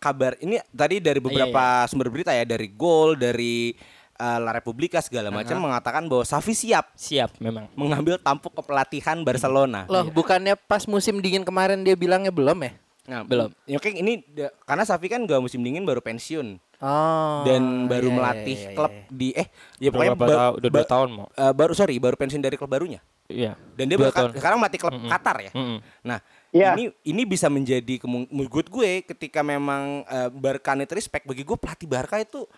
kabar 0.00 0.34
ini 0.40 0.58
tadi 0.72 0.98
dari 0.98 1.20
beberapa 1.20 1.84
sumber 1.86 2.08
berita 2.08 2.32
ya 2.32 2.48
dari 2.48 2.72
Gol, 2.72 3.20
dari 3.20 3.76
eh, 4.16 4.38
La 4.40 4.50
Repubblica 4.56 4.98
segala 5.04 5.28
macam 5.28 5.60
mengatakan 5.60 6.08
bahwa 6.08 6.24
Savi 6.24 6.56
siap 6.56 6.96
siap 6.96 7.36
memang 7.36 7.68
mengambil 7.76 8.16
tampuk 8.16 8.56
kepelatihan 8.56 9.20
Barcelona. 9.20 9.84
Loh, 9.86 10.08
bukannya 10.08 10.56
pas 10.56 10.88
musim 10.88 11.20
dingin 11.20 11.44
kemarin 11.44 11.84
dia 11.84 11.94
bilangnya 11.94 12.32
belum 12.32 12.58
ya? 12.64 12.72
Nah, 13.06 13.22
Belum. 13.22 13.54
Ya 13.70 13.78
oke 13.78 13.86
ini 13.94 14.18
karena 14.66 14.82
Safi 14.82 15.06
kan 15.06 15.22
gak 15.22 15.38
musim 15.38 15.62
dingin 15.62 15.86
baru 15.86 16.02
pensiun 16.02 16.58
Oh. 16.76 17.40
dan 17.42 17.62
baru 17.86 18.04
iya, 18.04 18.12
iya, 18.12 18.18
melatih 18.18 18.58
iya, 18.58 18.66
iya, 18.66 18.76
klub 18.76 18.92
iya. 18.92 19.08
di 19.08 19.28
eh 19.32 19.48
ya 19.80 19.88
pokoknya 19.88 20.12
berapa 20.12 20.20
ba- 20.22 20.36
tahun 20.36 20.52
udah 20.52 20.68
dua 20.68 20.76
ba- 20.78 20.90
tahun 20.90 21.08
mau 21.10 21.26
eh, 21.26 21.52
baru 21.52 21.72
sorry 21.72 21.96
baru 21.96 22.14
pensiun 22.14 22.38
dari 22.38 22.56
klub 22.56 22.68
barunya 22.68 23.00
iya 23.26 23.56
dan 23.74 23.84
dia 23.86 23.96
tahun. 23.96 24.30
sekarang 24.34 24.58
melatih 24.58 24.78
klub 24.78 24.94
Qatar 25.02 25.36
ya. 25.40 25.52
Mm-mm. 25.52 25.78
Nah 26.02 26.20
Iya. 26.52 26.72
ini 26.72 26.84
ini 27.04 27.22
bisa 27.24 27.48
menjadi 27.48 28.00
menurut 28.06 28.64
gue 28.66 29.04
ketika 29.04 29.40
memang 29.40 30.04
eh, 30.04 30.28
Barca 30.30 30.72
need 30.72 30.88
respect 30.88 31.24
bagi 31.24 31.42
gue 31.42 31.52
pelatih 31.52 31.84
Barca 31.84 32.16
itu 32.16 32.48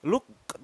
lu 0.00 0.16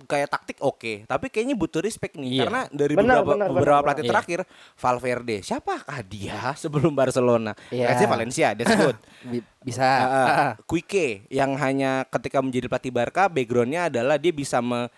kayak 0.03 0.29
taktik 0.29 0.57
oke 0.59 1.05
tapi 1.05 1.29
kayaknya 1.29 1.53
butuh 1.53 1.79
respect 1.79 2.17
nih 2.17 2.31
Iya. 2.33 2.43
karena 2.43 2.61
dari 2.71 2.95
Benar, 2.95 3.21
beberapa 3.21 3.31
benar, 3.31 3.49
beberapa 3.51 3.61
benar, 3.71 3.85
pelatih 3.85 4.03
benar. 4.03 4.13
terakhir 4.15 4.41
Valverde 4.75 5.37
siapakah 5.41 5.99
dia 6.03 6.41
sebelum 6.63 6.93
Barcelona 6.93 7.53
Iya. 7.69 7.87
Let's 7.87 8.01
say 8.01 8.09
Valencia 8.09 8.49
that's 8.53 8.73
good 8.73 8.97
Bi- 9.31 9.45
bisa. 9.61 9.85
Ah. 9.85 10.07
Ah. 10.07 10.53
Quique 10.63 11.27
yang 11.29 11.53
hanya 11.57 12.07
ketika 12.07 12.39
menjadi 12.39 12.65
pelatih 12.67 12.91
Barca 12.91 13.27
backgroundnya 13.27 13.89
adalah 13.89 14.17
dia 14.17 14.31
bisa 14.31 14.59
me- 14.59 14.89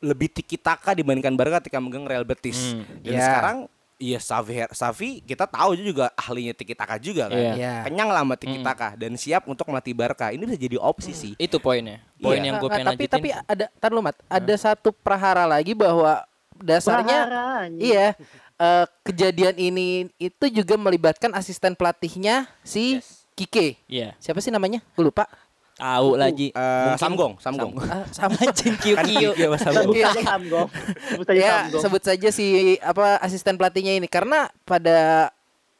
lebih 0.00 0.32
tiki 0.32 0.56
taka 0.56 0.90
dibandingkan 0.90 1.36
Barca 1.36 1.60
ketika 1.60 1.76
megang 1.76 2.08
Real 2.08 2.24
Betis. 2.24 2.72
Hmm, 2.72 2.88
Dan 3.04 3.12
iya. 3.12 3.22
sekarang 3.22 3.56
Iya 4.00 4.16
Savi, 4.16 4.64
Savi 4.72 5.20
kita 5.20 5.44
tahu 5.44 5.76
juga 5.76 6.08
ahlinya 6.16 6.56
tiki 6.56 6.72
taka 6.72 6.96
juga 6.96 7.28
kan. 7.28 7.36
Iya. 7.36 7.52
Iya. 7.52 7.74
Kenyang 7.84 8.08
lah 8.08 8.24
sama 8.24 8.34
tiki 8.34 8.58
taka 8.58 8.96
dan 8.96 9.12
siap 9.14 9.44
untuk 9.44 9.68
melatih 9.68 9.92
Barca. 9.92 10.32
Ini 10.32 10.40
bisa 10.40 10.56
jadi 10.56 10.80
opsi 10.80 11.12
sih. 11.12 11.32
itu 11.36 11.60
poinnya 11.60 12.00
poin 12.16 12.40
Iya. 12.40 12.48
yang 12.48 12.56
gue 12.56 12.68
pengen 12.68 12.86
tapi 12.88 13.04
lanjutin 13.04 13.12
tapi 13.12 13.28
ada 13.46 13.66
tar 13.76 13.92
lu 13.92 14.00
Mat, 14.00 14.16
ada 14.24 14.54
satu 14.56 14.88
prahara 14.90 15.44
lagi 15.44 15.72
bahwa 15.72 16.24
dasarnya 16.56 17.18
Praharanya. 17.24 17.76
iya 17.78 18.06
eh, 18.56 18.84
kejadian 19.02 19.56
ini 19.56 19.88
itu 20.16 20.44
juga 20.50 20.76
melibatkan 20.76 21.32
asisten 21.32 21.72
pelatihnya 21.72 22.48
si 22.60 23.00
Kike. 23.32 23.76
iya 23.84 24.16
Siapa 24.16 24.40
sih 24.40 24.48
namanya? 24.48 24.80
Gue 24.92 25.08
lupa. 25.08 25.28
Tahu 25.80 26.08
lagi 26.20 26.46
Mungkin- 26.52 27.00
Samgong, 27.00 27.32
Samgong. 27.40 27.72
Ah, 27.90 28.04
sama 28.16 28.36
anjing 28.36 28.76
kiu 28.78 28.94
Kan 28.94 29.04
kiu 29.08 29.30
sama 29.32 29.56
Samgong. 29.56 29.94
Sebut 29.96 30.04
saja 30.04 30.20
Samgong. 30.22 30.68
Ya 31.32 31.54
sebut 31.72 32.02
saja 32.04 32.28
si 32.28 32.46
apa 32.84 33.16
asisten 33.24 33.56
pelatihnya 33.56 33.96
ini 33.96 34.06
karena 34.06 34.52
pada 34.68 35.30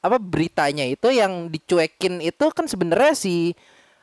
apa 0.01 0.17
beritanya 0.17 0.89
itu 0.89 1.13
yang 1.13 1.53
dicuekin 1.53 2.25
itu 2.25 2.45
kan 2.57 2.65
sebenarnya 2.65 3.13
si 3.13 3.53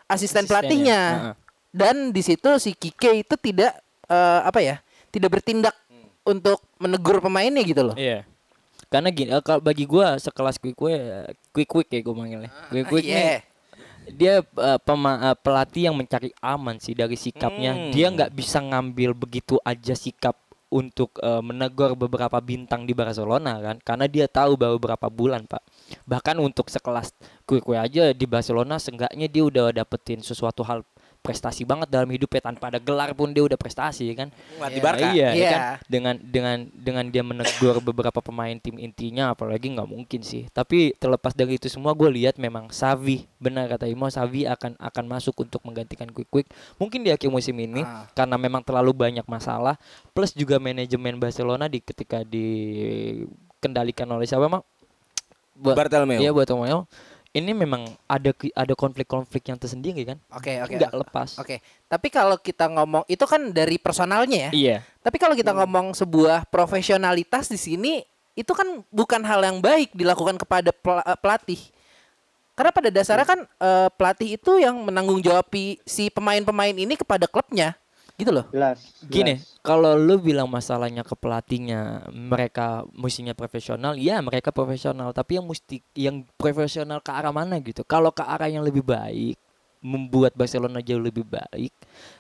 asisten 0.06 0.46
pelatihnya 0.46 1.34
dan 1.74 2.14
di 2.14 2.22
situ 2.22 2.62
si 2.62 2.78
Kike 2.78 3.26
itu 3.26 3.36
tidak 3.42 3.74
eh, 4.06 4.40
apa 4.46 4.62
ya 4.62 4.78
tidak 5.10 5.34
bertindak 5.42 5.74
untuk 6.22 6.62
menegur 6.78 7.18
pemainnya 7.18 7.66
gitu 7.66 7.82
loh 7.82 7.98
Iya. 7.98 8.28
Karena 8.88 9.12
gini, 9.12 9.36
eh, 9.36 9.44
kalau 9.44 9.60
bagi 9.60 9.84
gua 9.84 10.16
sekelas 10.16 10.56
quick 10.64 10.78
quick 10.80 11.02
quick 11.52 11.68
quick 11.68 11.90
ya 11.92 12.00
gua 12.08 12.16
manggilnya. 12.24 12.52
Quick 12.72 12.88
quick 12.88 13.04
iya. 13.04 13.16
nih 13.20 13.28
dia 14.14 14.44
eh, 14.44 14.80
pema- 14.84 15.34
eh, 15.34 15.38
pelatih 15.38 15.92
yang 15.92 15.96
mencari 15.96 16.32
aman 16.40 16.80
sih 16.80 16.96
dari 16.96 17.16
sikapnya. 17.20 17.76
Hmm. 17.76 17.92
Dia 17.92 18.08
nggak 18.12 18.32
bisa 18.32 18.64
ngambil 18.64 19.12
begitu 19.18 19.60
aja 19.64 19.94
sikap 19.96 20.38
untuk 20.68 21.16
eh, 21.24 21.40
menegur 21.44 21.96
beberapa 21.96 22.44
bintang 22.44 22.84
di 22.84 22.92
Barcelona 22.92 23.56
kan 23.64 23.80
karena 23.80 24.06
dia 24.08 24.28
tahu 24.28 24.60
baru 24.60 24.76
beberapa 24.76 25.08
bulan 25.08 25.48
pak 25.48 25.64
bahkan 26.04 26.36
untuk 26.44 26.68
sekelas 26.68 27.16
quick 27.48 27.64
aja 27.72 28.12
di 28.12 28.26
Barcelona 28.28 28.76
seenggaknya 28.76 29.32
dia 29.32 29.44
udah 29.48 29.72
dapetin 29.72 30.20
sesuatu 30.20 30.68
hal 30.68 30.84
prestasi 31.28 31.68
banget 31.68 31.92
dalam 31.92 32.08
hidupnya 32.08 32.40
tanpa 32.40 32.72
ada 32.72 32.80
gelar 32.80 33.12
pun 33.12 33.36
dia 33.36 33.44
udah 33.44 33.60
prestasi 33.60 34.08
kan 34.16 34.32
Melatih 34.56 34.80
Iya. 34.80 34.86
Barca. 34.88 35.08
Iya, 35.12 35.28
ya 35.28 35.36
Iya. 35.36 35.50
kan? 35.52 35.62
Dengan 35.84 36.16
dengan 36.24 36.58
dengan 36.72 37.06
dia 37.12 37.20
menegur 37.22 37.84
beberapa 37.84 38.24
pemain 38.24 38.56
tim 38.56 38.80
intinya 38.80 39.36
apalagi 39.36 39.68
nggak 39.68 39.84
mungkin 39.86 40.24
sih. 40.24 40.48
Tapi 40.48 40.96
terlepas 40.96 41.36
dari 41.36 41.60
itu 41.60 41.68
semua 41.68 41.92
gue 41.92 42.08
lihat 42.08 42.40
memang 42.40 42.72
Savi 42.72 43.28
benar 43.38 43.68
kata 43.68 43.84
Imo 43.86 44.08
Savi 44.08 44.48
akan 44.48 44.80
akan 44.80 45.04
masuk 45.06 45.36
untuk 45.44 45.60
menggantikan 45.62 46.08
Quick 46.08 46.32
Quick. 46.32 46.48
Mungkin 46.80 47.04
di 47.04 47.12
akhir 47.12 47.28
musim 47.28 47.60
ini 47.60 47.84
Ah. 47.84 48.08
karena 48.16 48.40
memang 48.40 48.64
terlalu 48.64 48.96
banyak 48.96 49.28
masalah 49.28 49.76
plus 50.16 50.32
juga 50.32 50.56
manajemen 50.58 51.20
Barcelona 51.20 51.68
di 51.68 51.84
ketika 51.84 52.24
dikendalikan 52.24 54.08
oleh 54.08 54.24
siapa 54.24 54.46
emang? 54.46 54.64
Buat 55.58 55.74
Bartomeu. 55.76 56.22
Iya 56.22 56.30
buat 56.30 56.46
Romeo. 56.46 56.86
Ini 57.38 57.54
memang 57.54 57.86
ada 58.10 58.34
ada 58.34 58.74
konflik-konflik 58.74 59.46
yang 59.46 59.62
tersendiri 59.62 60.02
kan? 60.04 60.18
oke 60.34 60.50
oke 60.66 60.74
Nggak 60.74 60.94
lepas. 61.06 61.30
oke 61.38 61.62
tapi 61.86 62.08
kalau 62.10 62.36
kita 62.42 62.66
ngomong 62.66 63.06
itu 63.06 63.22
kan 63.30 63.54
dari 63.54 63.78
personalnya 63.78 64.50
ya 64.50 64.52
Iya. 64.52 64.78
Tapi 65.06 65.18
kalau 65.22 65.38
kita 65.38 65.54
ngomong 65.54 65.94
sebuah 65.94 66.50
profesionalitas 66.50 67.48
di 67.48 67.56
sini 67.56 67.94
itu 68.34 68.54
kan 68.54 68.84
bukan 68.94 69.22
hal 69.26 69.42
yang 69.42 69.58
baik 69.62 69.94
dilakukan 69.98 70.38
kepada 70.38 70.70
eh, 70.74 71.18
pelatih. 71.22 71.62
Karena 72.58 72.74
pada 72.74 72.90
dasarnya 72.90 73.26
kan 73.26 73.40
eh, 73.46 73.90
pelatih 73.94 74.30
itu 74.38 74.58
yang 74.58 74.78
menanggung 74.82 75.22
jawab 75.22 75.46
si 75.86 76.10
pemain-pemain 76.10 76.74
ini 76.74 76.98
kepada 76.98 77.26
klubnya. 77.30 77.78
Gitu 78.18 78.34
loh. 78.34 78.50
Jelas. 78.50 78.82
Gini, 79.06 79.38
kalau 79.62 79.94
lu 79.94 80.18
bilang 80.18 80.50
masalahnya 80.50 81.06
ke 81.06 81.14
pelatihnya, 81.14 82.10
mereka 82.10 82.82
mestinya 82.98 83.38
profesional, 83.38 83.94
ya 83.94 84.18
mereka 84.26 84.50
profesional, 84.50 85.14
tapi 85.14 85.38
yang 85.38 85.46
mesti 85.46 85.86
yang 85.94 86.26
profesional 86.34 86.98
ke 86.98 87.14
arah 87.14 87.30
mana 87.30 87.62
gitu. 87.62 87.86
Kalau 87.86 88.10
ke 88.10 88.26
arah 88.26 88.50
yang 88.50 88.66
lebih 88.66 88.82
baik, 88.82 89.38
membuat 89.86 90.34
Barcelona 90.34 90.82
jauh 90.82 90.98
lebih 90.98 91.22
baik, 91.30 91.70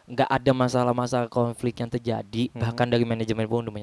nggak 0.06 0.30
ada 0.30 0.52
masalah-masalah 0.54 1.30
konflik 1.34 1.82
yang 1.82 1.90
terjadi, 1.90 2.54
bahkan 2.54 2.86
dari 2.86 3.02
manajemen 3.02 3.50
pun 3.50 3.66
udah 3.66 3.74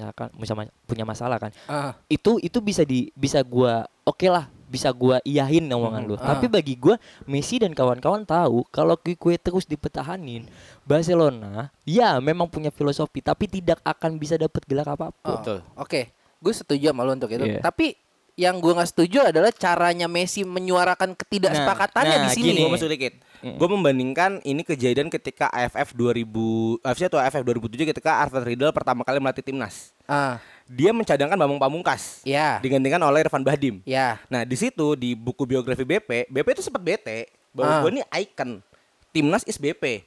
ma- 0.55 0.75
punya 0.87 1.03
masalah 1.03 1.43
kan. 1.43 1.51
Ah. 1.67 1.99
Itu 2.07 2.39
itu 2.39 2.63
bisa 2.63 2.87
di 2.87 3.11
bisa 3.19 3.43
gua 3.43 3.91
oke 4.07 4.31
lah 4.31 4.54
bisa 4.75 4.91
gua 4.91 5.23
iyahin 5.23 5.71
omongan 5.71 6.03
lu. 6.03 6.15
Tapi 6.19 6.51
bagi 6.51 6.75
gua 6.75 6.99
Messi 7.31 7.63
dan 7.63 7.71
kawan-kawan 7.71 8.27
tahu 8.27 8.67
kalau 8.75 8.99
Quique 8.99 9.39
terus 9.39 9.63
dipertahanin, 9.65 10.51
Barcelona 10.83 11.71
ya 11.87 12.19
memang 12.19 12.51
punya 12.51 12.75
filosofi 12.75 13.23
tapi 13.23 13.47
tidak 13.47 13.79
akan 13.87 14.19
bisa 14.19 14.35
dapat 14.35 14.67
gelar 14.67 14.91
apa 14.91 15.15
pun. 15.15 15.31
Oh, 15.31 15.39
Betul. 15.39 15.59
Oke, 15.79 16.11
gue 16.43 16.53
setuju 16.53 16.91
sama 16.91 17.07
lo 17.07 17.15
untuk 17.15 17.31
itu. 17.31 17.47
Iya. 17.47 17.63
Tapi 17.63 17.95
yang 18.35 18.59
gue 18.59 18.75
nggak 18.75 18.91
setuju 18.91 19.31
adalah 19.31 19.55
caranya 19.55 20.11
Messi 20.11 20.43
menyuarakan 20.43 21.15
ketidaksepakatannya 21.15 22.19
Nah, 22.19 22.25
di 22.27 22.31
sini. 22.35 22.47
gini. 22.51 22.61
Gue 22.67 22.73
masuk 22.75 22.91
dikit. 22.91 23.15
Gue 23.45 23.69
membandingkan 23.69 24.41
ini 24.43 24.65
kejadian 24.65 25.13
ketika 25.13 25.53
AFF 25.53 25.93
2000 25.93 26.81
AFC 26.81 27.03
atau 27.07 27.21
AFF 27.21 27.45
2007 27.45 27.93
ketika 27.93 28.25
Arthur 28.25 28.43
Riddle 28.43 28.73
pertama 28.73 29.05
kali 29.05 29.21
melatih 29.21 29.45
timnas. 29.45 29.93
Ah, 30.09 30.41
Dia 30.65 30.91
mencadangkan 30.91 31.37
Bambang 31.37 31.61
Pamungkas. 31.61 32.25
ya, 32.25 32.57
Digantikan 32.59 33.01
oleh 33.01 33.21
Irfan 33.21 33.45
Bahdim. 33.45 33.85
ya. 33.85 34.17
Nah, 34.27 34.43
di 34.43 34.57
situ 34.57 34.97
di 34.97 35.13
buku 35.13 35.45
biografi 35.45 35.85
BP, 35.85 36.25
BP 36.27 36.47
itu 36.55 36.63
sempat 36.65 36.81
bete 36.81 37.29
bahwa 37.53 37.71
Ah. 37.71 37.81
gue 37.83 37.91
ini 37.93 38.03
icon. 38.17 38.65
Timnas 39.13 39.45
is 39.45 39.55
BP. 39.55 40.03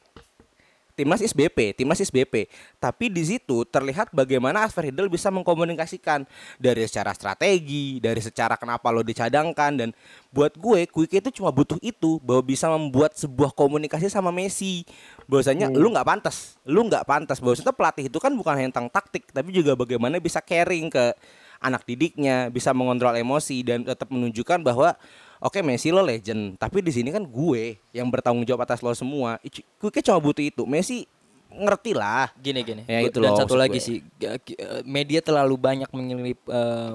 Timnas 0.98 1.22
is 1.22 1.30
BP, 1.30 1.77
Timnas 1.77 2.01
is 2.01 2.10
BP. 2.10 2.50
Tapi 2.82 3.13
di 3.13 3.22
situ 3.22 3.62
terlihat 3.70 4.10
bagaimana 4.10 4.66
Asfer 4.66 4.89
Hidel 4.89 5.13
bisa 5.13 5.30
mengkomunikasikan 5.30 6.25
dari 6.58 6.82
secara 6.89 7.13
strategi, 7.13 8.01
dari 8.01 8.18
secara 8.18 8.58
kenapa 8.58 8.89
lo 8.89 9.06
dicadangkan 9.06 9.77
dan 9.77 9.89
buat 10.34 10.58
gue 10.58 10.89
Quick 10.89 11.22
itu 11.22 11.30
cuma 11.38 11.54
butuh 11.54 11.77
itu 11.86 12.18
bahwa 12.25 12.42
bisa 12.42 12.66
membuat 12.74 13.13
sebuah 13.13 13.54
komunikasi 13.54 14.10
sama 14.10 14.34
Messi. 14.34 14.82
Bahwasanya 15.30 15.70
lu 15.70 15.94
nggak 15.94 16.08
pantas, 16.08 16.58
lu 16.66 16.82
nggak 16.89 17.06
pantas. 17.06 17.38
Bahwasanya 17.38 17.77
pelatih 17.77 18.10
itu 18.10 18.18
kan 18.18 18.34
bukan 18.34 18.58
hanya 18.58 18.74
tentang 18.74 18.89
taktik, 18.89 19.30
tapi 19.30 19.54
juga 19.54 19.77
bagaimana 19.77 20.18
bisa 20.18 20.42
caring 20.42 20.89
ke 20.89 21.13
anak 21.62 21.86
didiknya, 21.86 22.50
bisa 22.50 22.74
mengontrol 22.74 23.13
emosi 23.13 23.62
dan 23.62 23.86
tetap 23.86 24.10
menunjukkan 24.10 24.66
bahwa 24.66 24.98
oke 25.41 25.60
Messi 25.65 25.89
lo 25.89 26.06
legend, 26.06 26.58
tapi 26.62 26.82
di 26.86 26.91
sini 26.94 27.10
kan 27.10 27.25
gue 27.25 27.77
yang 27.91 28.08
bertanggung 28.10 28.46
jawab 28.46 28.67
atas 28.67 28.84
lo 28.86 28.94
semua. 28.94 29.41
Gue 29.77 29.89
cuma 30.01 30.20
butuh 30.22 30.44
itu. 30.46 30.63
Messi 30.70 31.10
ngerti 31.57 31.91
lah. 31.91 32.29
Gini 32.37 32.61
gini. 32.61 32.83
Ya, 32.85 33.01
itu 33.01 33.17
Dan 33.17 33.33
loh 33.33 33.37
satu 33.37 33.57
lagi 33.57 33.77
gue. 33.77 33.83
sih, 33.83 33.97
eh, 34.21 34.39
media 34.85 35.19
terlalu 35.19 35.57
banyak 35.57 35.89
menyelip 35.91 36.39
eh, 36.47 36.93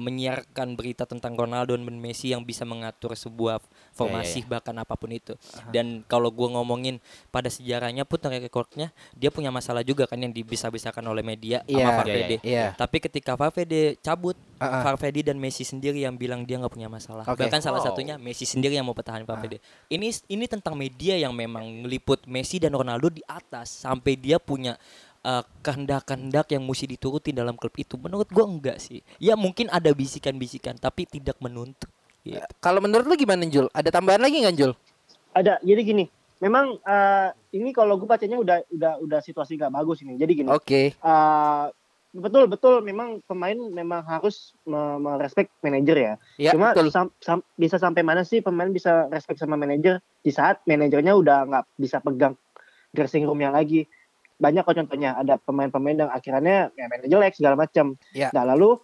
menyiarkan 0.00 0.74
berita 0.74 1.06
tentang 1.06 1.34
Ronaldo 1.34 1.74
dan 1.74 1.86
Messi 1.86 2.32
yang 2.32 2.42
bisa 2.42 2.66
mengatur 2.66 3.14
sebuah 3.14 3.62
formasi 3.94 4.42
bahkan 4.44 4.74
apa 4.76 4.94
pun 4.96 5.10
itu. 5.12 5.34
Dan 5.70 6.02
kalau 6.06 6.30
gua 6.30 6.50
ngomongin 6.58 6.98
pada 7.28 7.46
sejarahnya 7.46 8.02
pun 8.02 8.18
track 8.18 8.42
recordnya 8.42 8.90
dia 9.14 9.30
punya 9.30 9.48
masalah 9.48 9.84
juga 9.84 10.06
kan 10.06 10.18
yang 10.18 10.32
dibisa-bisakan 10.32 11.04
oleh 11.06 11.22
media 11.22 11.62
Iya, 11.64 11.84
sama 11.86 11.92
Valverde. 12.02 12.36
iya, 12.40 12.40
iya. 12.42 12.66
Tapi 12.74 12.96
ketika 12.98 13.36
Valverde 13.36 13.96
cabut. 14.00 14.36
Valverde 14.60 15.24
dan 15.32 15.40
Messi 15.40 15.64
sendiri 15.64 16.04
yang 16.04 16.20
bilang 16.20 16.44
dia 16.44 16.60
nggak 16.60 16.68
punya 16.76 16.84
masalah. 16.84 17.24
Oke. 17.24 17.48
Bahkan 17.48 17.64
salah 17.64 17.80
satunya 17.80 18.20
Messi 18.20 18.44
sendiri 18.44 18.76
yang 18.76 18.84
mau 18.84 18.92
pertahanin 18.92 19.24
Valverde. 19.24 19.56
Ini 19.88 20.04
ini 20.28 20.44
tentang 20.44 20.76
media 20.76 21.16
yang 21.16 21.32
memang 21.32 21.64
meliput 21.80 22.28
Messi 22.28 22.60
dan 22.60 22.76
Ronaldo 22.76 23.08
di 23.08 23.24
atas 23.24 23.72
sampai 23.80 23.99
dia 24.16 24.40
punya 24.40 24.80
uh, 25.20 25.44
kehendak-kehendak 25.60 26.48
yang 26.50 26.64
mesti 26.64 26.88
diturutin 26.88 27.36
dalam 27.36 27.54
klub 27.54 27.72
itu. 27.76 28.00
Menurut 28.00 28.28
gua 28.32 28.48
enggak 28.48 28.80
sih. 28.80 29.04
Ya 29.20 29.36
mungkin 29.36 29.68
ada 29.68 29.92
bisikan-bisikan 29.92 30.76
tapi 30.76 31.04
tidak 31.04 31.36
menuntut. 31.38 31.88
Gitu. 32.20 32.40
Kalau 32.60 32.80
menurut 32.84 33.04
lu 33.04 33.16
gimana 33.16 33.44
Jul? 33.44 33.68
Ada 33.72 33.88
tambahan 33.92 34.20
lagi 34.20 34.40
nggak 34.44 34.56
Jul? 34.56 34.72
ada 35.30 35.62
jadi 35.62 35.78
gini 35.86 36.04
memang 36.42 36.74
eh, 36.82 37.28
ini 37.54 37.70
kalau 37.70 37.94
gue 37.94 38.08
bacanya 38.08 38.34
udah 38.34 38.66
udah 38.66 38.92
udah 38.98 39.20
situasi 39.22 39.54
nggak 39.54 39.70
bagus 39.70 40.02
ini 40.02 40.18
jadi 40.18 40.32
gini 40.34 40.48
Oke. 40.50 40.90
eh, 40.90 41.64
betul 42.10 42.50
betul 42.50 42.82
memang 42.82 43.22
pemain 43.22 43.54
memang 43.54 44.02
harus 44.02 44.58
me- 44.66 44.98
merespek 44.98 45.46
manajer 45.62 45.96
ya 45.96 46.14
Ya, 46.34 46.50
cuma 46.50 46.74
betul. 46.74 46.90
sam- 46.90 47.14
sam- 47.22 47.46
bisa 47.54 47.78
sampai 47.78 48.02
mana 48.02 48.26
sih 48.26 48.42
pemain 48.42 48.66
bisa 48.66 49.06
respect 49.06 49.38
sama 49.38 49.54
manajer 49.54 50.02
di 50.18 50.34
saat 50.34 50.58
manajernya 50.66 51.14
udah 51.14 51.38
nggak 51.46 51.64
bisa 51.78 52.02
pegang 52.02 52.34
dressing 52.90 53.22
roomnya 53.22 53.50
lagi 53.50 53.86
banyak 54.36 54.62
kok 54.62 54.72
contohnya 54.74 55.14
ada 55.14 55.36
pemain-pemain 55.36 55.96
yang 55.98 56.10
akhirnya 56.10 56.72
ya 56.72 56.84
manajer 56.86 57.08
jelek 57.08 57.34
segala 57.34 57.54
macam 57.56 57.94
Ya. 58.10 58.32
nah 58.32 58.44
lalu 58.46 58.80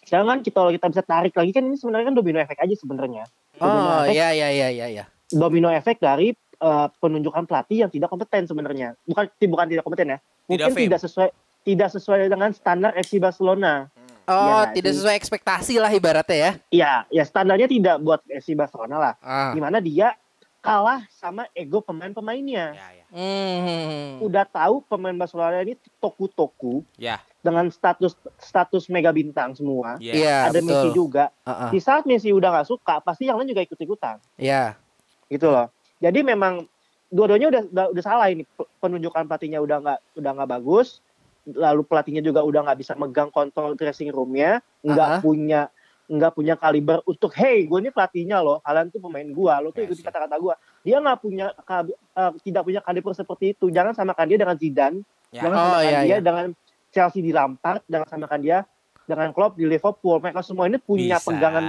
sekarang 0.00 0.26
kan 0.26 0.38
kita 0.40 0.56
kalau 0.56 0.72
kita 0.72 0.86
bisa 0.88 1.02
tarik 1.02 1.32
lagi 1.32 1.50
kan 1.50 1.62
ini 1.62 1.76
sebenarnya 1.76 2.06
kan 2.08 2.14
domino 2.14 2.38
efek 2.38 2.58
aja 2.58 2.74
sebenarnya 2.74 3.24
Oh, 3.56 4.02
efek 4.02 4.18
ya 4.18 4.28
ya 4.30 4.48
ya 4.50 4.68
ya 4.68 4.86
ya. 4.90 5.04
domino 5.28 5.70
efek 5.70 5.96
dari 5.96 6.34
eh, 6.34 6.86
penunjukan 6.98 7.44
pelatih 7.44 7.76
yang 7.78 7.88
tidak 7.88 8.08
kompeten 8.08 8.44
sebenarnya. 8.44 8.98
Bukan 9.04 9.30
bukan 9.46 9.66
tidak 9.68 9.82
kompeten 9.82 10.08
ya. 10.10 10.18
Mungkin 10.44 10.74
fame. 10.74 10.84
tidak 10.84 11.00
sesuai 11.00 11.30
tidak 11.62 11.88
sesuai 11.88 12.26
dengan 12.26 12.50
standar 12.50 12.90
FC 12.94 13.16
Barcelona. 13.16 13.86
Oh, 14.24 14.34
Iya 14.34 14.42
nggak 14.58 14.70
tidak 14.74 14.90
sih? 14.90 14.98
sesuai 14.98 15.16
ekspektasi 15.16 15.74
lah 15.78 15.90
ibaratnya 15.92 16.34
ya. 16.36 16.50
Iya, 16.68 16.92
ya 17.12 17.22
standarnya 17.22 17.68
tidak 17.68 17.96
buat 18.00 18.20
FC 18.26 18.54
Barcelona 18.54 18.96
lah. 18.98 19.14
Ah. 19.20 19.52
Di 19.52 19.60
mana 19.60 19.78
dia 19.78 20.18
kalah 20.64 21.04
sama 21.12 21.44
ego 21.52 21.78
pemain-pemainnya. 21.78 22.72
Ya, 22.72 22.88
ya. 22.94 23.06
Hmm. 23.12 24.18
Udah 24.18 24.42
tahu 24.42 24.80
pemain 24.82 25.12
Barcelona 25.12 25.60
ini 25.60 25.76
toku-toku 26.00 26.80
Ya, 26.96 27.20
dengan 27.38 27.68
status 27.68 28.16
status 28.38 28.88
mega 28.88 29.12
bintang 29.12 29.52
semua. 29.52 30.00
ya. 30.00 30.16
Iya, 30.16 30.36
Ada 30.48 30.58
Messi 30.58 30.88
betul. 30.88 30.96
juga. 30.96 31.24
Ah, 31.44 31.68
ah. 31.68 31.70
Di 31.70 31.78
saat 31.78 32.08
Messi 32.08 32.32
udah 32.32 32.48
nggak 32.50 32.66
suka, 32.66 32.98
pasti 32.98 33.28
yang 33.28 33.36
lain 33.36 33.52
juga 33.52 33.60
ikut-ikutan. 33.62 34.16
Ya. 34.40 34.80
gitu 35.26 35.48
loh. 35.48 35.72
Jadi 35.98 36.20
memang 36.20 36.68
dua-duanya 37.06 37.48
udah, 37.48 37.62
udah 37.66 37.86
udah 37.90 38.02
salah 38.02 38.28
ini 38.28 38.44
Pe- 38.46 38.68
penunjukan 38.78 39.24
pelatihnya 39.24 39.58
udah 39.58 39.80
nggak 39.80 40.00
udah 40.16 40.30
nggak 40.36 40.50
bagus, 40.50 41.00
lalu 41.46 41.80
pelatihnya 41.82 42.20
juga 42.20 42.44
udah 42.44 42.60
nggak 42.60 42.78
bisa 42.78 42.92
megang 42.94 43.28
kontrol 43.28 43.72
dressing 43.72 44.12
roomnya, 44.12 44.60
nggak 44.80 45.10
Ah. 45.10 45.20
punya 45.20 45.60
nggak 46.04 46.32
punya 46.36 46.54
kaliber 46.60 47.00
untuk 47.08 47.32
hey 47.32 47.64
gue 47.64 47.78
ini 47.80 47.88
pelatihnya 47.88 48.44
loh, 48.44 48.60
kalian 48.60 48.92
tuh 48.92 49.00
pemain 49.00 49.24
gua, 49.32 49.64
lo 49.64 49.72
tuh 49.72 49.80
Yes, 49.80 49.88
ikuti 49.88 50.02
yes. 50.04 50.08
kata-kata 50.12 50.36
gua. 50.36 50.54
Dia 50.84 51.00
nggak 51.00 51.18
punya 51.24 51.46
eh, 51.56 52.32
tidak 52.44 52.62
punya 52.68 52.80
kaliber 52.84 53.12
seperti 53.16 53.56
itu. 53.56 53.72
Jangan 53.72 53.96
samakan 53.96 54.26
dia 54.28 54.38
dengan 54.40 54.56
Zidane, 54.60 54.98
Ya. 55.32 55.48
jangan 55.48 55.56
Oh, 55.56 55.64
samakan 55.64 55.88
iya, 55.88 56.00
dia 56.04 56.08
iya. 56.12 56.18
dengan 56.20 56.46
Chelsea 56.92 57.20
di 57.24 57.32
Lampard, 57.32 57.80
jangan 57.88 58.06
samakan 58.06 58.40
dia 58.44 58.58
dengan 59.04 59.28
Klopp 59.32 59.56
di 59.56 59.64
Liverpool. 59.64 60.16
Mereka 60.20 60.40
semua 60.44 60.64
ini 60.68 60.76
punya 60.80 61.16
Bisa. 61.20 61.28
pegangan 61.28 61.64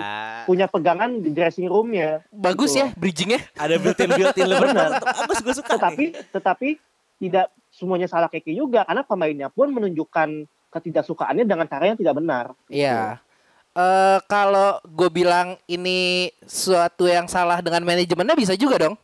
punya 0.45 0.65
pegangan 0.67 1.10
di 1.19 1.30
dressing 1.32 1.67
roomnya. 1.67 2.24
Bagus 2.32 2.76
Gitu 2.76 2.84
ya 2.84 2.88
bridgingnya. 2.95 3.41
Ada 3.56 3.76
built-in 3.80 4.10
built-in. 4.13 4.48
Benar. 4.52 4.89
Bagus, 5.04 5.38
gue 5.43 5.54
suka. 5.56 5.76
tetapi 5.80 6.06
tetapi 6.32 6.67
tidak 7.19 7.48
semuanya 7.71 8.08
salah 8.08 8.28
Keke 8.32 8.52
juga 8.52 8.84
karena 8.88 9.04
pemainnya 9.04 9.48
pun 9.52 9.71
menunjukkan 9.71 10.48
ketidaksukaannya 10.71 11.48
dengan 11.48 11.67
cara 11.67 11.88
yang 11.91 11.98
tidak 12.00 12.15
benar. 12.19 12.45
Iya. 12.67 13.24
Eh 13.76 14.20
kalau 14.32 14.80
gue 14.88 15.10
bilang 15.12 15.60
ini 15.68 16.32
suatu 16.48 17.12
yang 17.12 17.28
salah 17.28 17.60
dengan 17.60 17.84
manajemennya 17.84 18.36
bisa 18.40 18.56
juga 18.56 18.88
dong. 18.88 18.96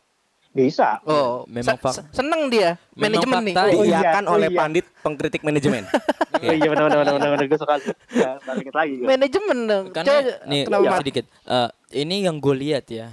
Bisa. 0.52 1.00
Oh, 1.08 1.48
memang 1.48 1.80
se- 1.88 2.04
seneng 2.12 2.52
dia 2.52 2.76
Memang 2.92 3.24
manajemen 3.24 3.40
nih. 3.40 3.54
Oh, 3.56 3.84
iya, 3.84 4.00
Diiakan 4.04 4.24
oh 4.28 4.36
oleh 4.36 4.48
iya. 4.52 4.58
pandit 4.60 4.84
pengkritik 5.00 5.40
manajemen. 5.40 5.84
Oh, 6.36 6.52
iya 6.60 6.68
benar 6.68 6.92
benar 6.92 7.12
benar 7.16 7.28
benar, 7.36 7.46
gue 7.48 7.58
suka. 7.60 7.74
Ya, 8.12 8.36
lagi. 8.76 8.92
gue. 9.00 9.06
Manajemen 9.08 9.58
dong. 9.64 9.84
Karena 9.96 10.12
Coba- 10.12 10.40
nih 10.44 10.62
kenapa? 10.68 10.84
ya, 10.84 10.90
sedikit. 11.00 11.24
Eh, 11.48 11.68
ini 12.04 12.16
yang 12.28 12.36
gue 12.36 12.54
lihat 12.56 12.84
ya. 12.88 13.08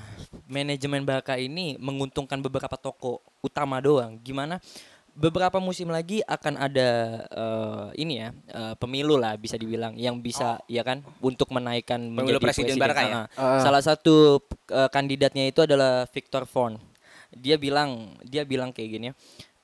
Manajemen 0.52 1.08
Barca 1.08 1.40
ini 1.40 1.80
menguntungkan 1.80 2.44
beberapa 2.44 2.76
toko 2.76 3.24
utama 3.40 3.80
doang. 3.80 4.20
Gimana? 4.20 4.60
Beberapa 5.20 5.60
musim 5.60 5.92
lagi 5.92 6.24
akan 6.24 6.54
ada 6.56 6.90
eh, 7.28 7.86
ini 8.00 8.14
ya 8.18 8.32
eh, 8.48 8.74
pemilu 8.74 9.20
lah 9.20 9.36
bisa 9.36 9.60
dibilang 9.60 9.92
yang 9.94 10.16
bisa 10.18 10.64
ya 10.66 10.80
kan 10.80 11.04
untuk 11.20 11.52
menaikkan 11.52 12.00
Pemilu 12.00 12.40
menjadi 12.40 12.40
presiden 12.40 12.80
Barca 12.80 13.04
ya? 13.04 13.28
Ah. 13.36 13.60
Salah 13.60 13.84
satu 13.84 14.40
eh, 14.66 14.88
kandidatnya 14.88 15.44
itu 15.46 15.60
adalah 15.60 16.08
Victor 16.08 16.48
Font. 16.48 16.80
Dia 17.30 17.60
bilang 17.60 18.16
dia 18.24 18.48
bilang 18.48 18.72
kayak 18.72 18.90
gini 18.90 19.08
ya. 19.12 19.16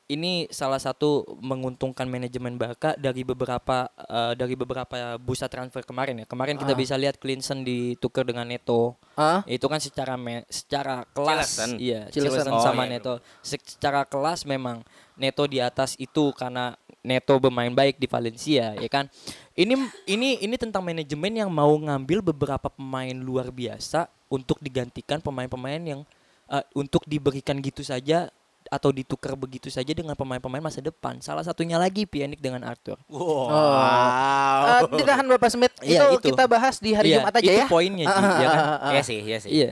Ini 0.06 0.54
salah 0.54 0.78
satu 0.78 1.26
menguntungkan 1.42 2.06
manajemen 2.06 2.60
Barca 2.60 2.94
dari 2.94 3.24
beberapa 3.24 3.90
eh, 3.96 4.34
dari 4.36 4.54
beberapa 4.54 4.94
bursa 5.18 5.48
transfer 5.48 5.82
kemarin 5.82 6.22
ya. 6.22 6.26
Kemarin 6.28 6.60
kita 6.60 6.76
Ah. 6.76 6.78
bisa 6.78 6.94
lihat 6.94 7.16
Clinton 7.16 7.64
ditukar 7.64 8.22
dengan 8.22 8.46
Neto. 8.46 9.00
Hah? 9.16 9.42
Itu 9.48 9.66
kan 9.66 9.80
secara 9.80 10.14
me- 10.14 10.46
secara 10.46 11.08
kelas 11.10 11.48
Cilesen. 11.48 11.72
iya, 11.80 12.12
Cilesen. 12.12 12.44
Cilesen 12.44 12.54
Oh, 12.54 12.62
sama 12.62 12.86
iya. 12.86 13.00
Neto. 13.00 13.18
Se- 13.40 13.58
Secara 13.58 14.04
kelas 14.04 14.44
memang 14.44 14.84
Neto 15.16 15.48
di 15.48 15.64
atas 15.64 15.96
itu 15.96 16.32
karena 16.36 16.76
Neto 17.06 17.38
bermain 17.38 17.72
baik 17.72 18.02
di 18.02 18.08
Valencia 18.10 18.76
ya 18.76 18.90
kan. 18.90 19.08
Ini 19.56 19.78
ini 20.10 20.42
ini 20.44 20.56
tentang 20.58 20.84
manajemen 20.84 21.32
yang 21.32 21.50
mau 21.54 21.72
ngambil 21.72 22.34
beberapa 22.34 22.68
pemain 22.68 23.16
luar 23.16 23.54
biasa 23.54 24.10
untuk 24.28 24.60
digantikan 24.60 25.22
pemain-pemain 25.22 25.80
yang 25.80 26.02
eh, 26.50 26.66
untuk 26.76 27.06
diberikan 27.08 27.62
gitu 27.62 27.86
saja 27.86 28.28
atau 28.66 28.90
ditukar 28.90 29.38
begitu 29.38 29.70
saja 29.70 29.94
dengan 29.94 30.18
pemain-pemain 30.18 30.64
masa 30.64 30.82
depan. 30.82 31.22
Salah 31.22 31.46
satunya 31.46 31.78
lagi 31.78 32.10
Pjanic 32.10 32.42
dengan 32.42 32.66
Arthur. 32.66 32.98
Wow. 33.06 33.54
Eh, 34.66 34.82
ditahan 34.98 35.26
Bapak 35.30 35.50
Smith. 35.54 35.74
Iya, 35.86 36.10
itu, 36.10 36.18
itu. 36.18 36.26
kita 36.34 36.50
bahas 36.50 36.82
di 36.82 36.92
hari 36.98 37.14
Iya, 37.14 37.22
Jumat 37.22 37.34
aja 37.38 37.46
itu 37.46 37.62
ya. 37.62 37.68
poinnya 37.70 38.06
Ji, 38.10 38.22
ya 38.26 38.48
kan? 38.50 38.64
Iya 38.98 39.02
sih, 39.06 39.20
iya 39.22 39.38
sih. 39.38 39.52
Iya. 39.54 39.72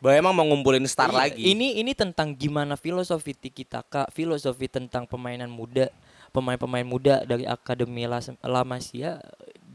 Bahwa 0.00 0.14
emang 0.16 0.34
mau 0.34 0.46
ngumpulin 0.48 0.84
star 0.88 1.12
Iya, 1.12 1.28
lagi. 1.28 1.44
Ini 1.44 1.84
ini 1.84 1.92
tentang 1.92 2.32
gimana 2.32 2.74
filosofi 2.74 3.36
Tiki 3.36 3.68
Taka, 3.68 4.08
filosofi 4.08 4.64
tentang 4.64 5.04
pemainan 5.04 5.52
muda, 5.52 5.92
pemain-pemain 6.32 6.88
muda 6.88 7.20
dari 7.28 7.44
Akademi 7.44 8.08
Las- 8.08 8.32
La 8.40 8.64
Masia 8.64 9.20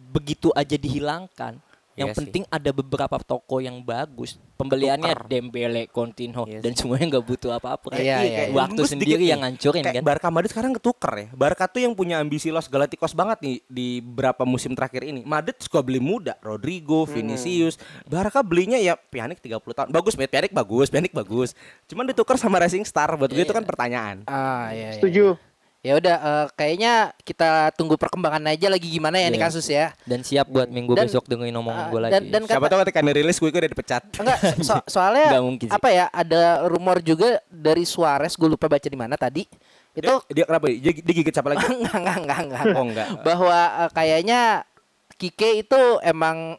begitu 0.09 0.49
aja 0.57 0.73
dihilangkan. 0.73 1.61
Yang 1.95 2.08
Iya 2.08 2.13
sih. 2.13 2.19
penting 2.27 2.43
ada 2.51 2.69
beberapa 2.75 3.15
toko 3.23 3.63
yang 3.63 3.79
bagus. 3.79 4.36
Pembeliannya 4.60 5.15
Dembele, 5.31 5.88
Coutinho 5.88 6.43
Iya 6.43 6.60
dan 6.60 6.75
semuanya 6.75 7.15
nggak 7.15 7.25
butuh 7.27 7.55
apa-apa. 7.55 7.95
Iya, 7.95 7.99
Iya, 7.99 8.03
iya, 8.03 8.15
kayak 8.19 8.49
iya. 8.51 8.55
Waktu 8.55 8.81
sedikit 8.84 8.91
sendiri 8.91 9.23
yang 9.31 9.41
ngancurin 9.43 9.84
kayak 9.84 9.95
kan. 9.95 10.03
Barca 10.03 10.27
Madrid 10.27 10.51
sekarang 10.51 10.71
ketuker 10.75 11.13
ya. 11.15 11.27
Barca 11.31 11.65
tuh 11.71 11.81
yang 11.84 11.93
punya 11.95 12.19
ambisi 12.19 12.51
Los 12.51 12.67
Galacticos 12.67 13.15
banget 13.15 13.39
nih 13.39 13.55
di 13.71 13.88
beberapa 14.03 14.43
musim 14.43 14.75
terakhir 14.75 15.08
ini. 15.08 15.23
Madrid 15.23 15.55
suka 15.60 15.79
beli 15.79 16.03
muda, 16.03 16.36
Rodrigo, 16.43 17.08
Vinicius. 17.08 17.79
Barca 18.03 18.43
belinya 18.43 18.75
ya 18.75 18.99
Pjanic 18.99 19.39
30 19.39 19.55
tahun. 19.71 19.88
Bagus. 19.91 20.19
Pjanic 20.19 20.51
bagus, 20.51 20.88
Pjanic 20.91 21.15
bagus. 21.15 21.55
Cuman 21.88 22.12
ditukar 22.12 22.36
sama 22.36 22.60
Racing 22.60 22.84
Star 22.84 23.15
buat 23.15 23.31
gue 23.31 23.39
itu 23.39 23.55
kan 23.55 23.63
pertanyaan. 23.63 24.27
Ah, 24.27 24.75
iya, 24.75 24.91
iya. 24.91 24.99
Setuju. 24.99 25.39
Ya 25.86 25.93
udah 25.93 26.15
eh, 26.17 26.45
kayaknya 26.52 26.93
kita 27.21 27.69
tunggu 27.71 27.93
perkembangan 27.93 28.41
aja 28.50 28.67
lagi 28.67 28.89
gimana 28.89 29.15
ya 29.15 29.30
nih 29.30 29.38
Iya. 29.38 29.45
kasus 29.45 29.69
ya. 29.69 29.93
Dan 30.02 30.26
siap 30.26 30.50
buat 30.50 30.65
minggu 30.65 30.98
Dan- 30.98 31.06
besok 31.06 31.30
dengerin 31.30 31.54
omongan 31.54 31.78
Ah, 31.80 31.89
gue 31.89 32.00
lagi. 32.02 32.12
dan 32.12 32.24
dan 32.26 32.41
Siapa 32.43 32.58
kata, 32.60 32.71
tahu 32.71 32.80
ketika 32.84 33.00
dirilis 33.06 33.38
gue 33.38 33.50
udah 33.52 33.69
dipecat. 33.69 34.02
enggak 34.17 34.38
so- 34.60 34.86
soalnya 34.98 35.30
Nggak 35.30 35.43
mungkin 35.45 35.67
sih. 35.69 35.78
apa 35.78 35.89
ya 35.89 36.06
ada 36.10 36.41
rumor 36.65 36.98
juga 37.00 37.38
dari 37.45 37.86
Suarez 37.86 38.34
gue 38.34 38.50
lupa 38.50 38.65
baca 38.65 38.82
di 38.84 38.98
mana 38.98 39.13
tadi. 39.13 39.45
Itu 39.93 40.10
Dia, 40.26 40.34
dia 40.34 40.43
kenapa? 40.43 40.65
Dia, 40.67 40.91
dia 40.91 41.13
gigit 41.13 41.30
siapa 41.30 41.54
lagi? 41.54 41.62
enggak 41.69 41.95
enggak 41.95 42.17
enggak 42.17 42.39
enggak. 42.41 42.63
Oh 42.74 42.84
enggak. 42.84 43.08
Bahwa 43.21 43.58
eh, 43.80 43.89
kayaknya 43.93 44.41
Kike 45.15 45.62
itu 45.62 45.82
emang 46.02 46.58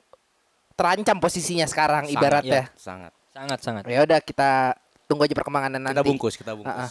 terancam 0.73 1.19
posisinya 1.19 1.67
sekarang 1.67 2.07
Sangat, 2.07 2.15
ibaratnya. 2.15 2.62
Sangat. 2.73 3.12
sangat 3.29 3.59
sangat. 3.61 3.83
Ya 3.85 4.01
udah 4.01 4.17
kita 4.19 4.73
tunggu 5.05 5.25
aja 5.25 5.35
perkembangannya 5.35 5.77
nanti. 5.77 5.93
Kita 5.93 6.07
bungkus, 6.07 6.35
kita 6.37 6.53
bungkus. 6.53 6.73
Ah, 6.73 6.87
ah. 6.87 6.91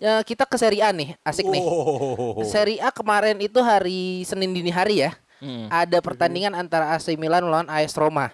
Ya, 0.00 0.24
kita 0.24 0.48
ke 0.48 0.56
Serie 0.56 0.80
A 0.80 0.96
nih, 0.96 1.12
asik 1.20 1.44
nih. 1.44 1.60
Oh. 1.60 2.40
Serie 2.48 2.80
A 2.80 2.88
kemarin 2.88 3.36
itu 3.36 3.60
hari 3.60 4.24
Senin 4.24 4.56
dini 4.56 4.72
hari 4.72 5.04
ya. 5.04 5.12
Hmm. 5.44 5.68
Ada 5.68 6.00
pertandingan 6.00 6.56
antara 6.56 6.96
AC 6.96 7.12
Milan 7.20 7.44
melawan 7.44 7.68
AS 7.68 7.92
Roma. 8.00 8.32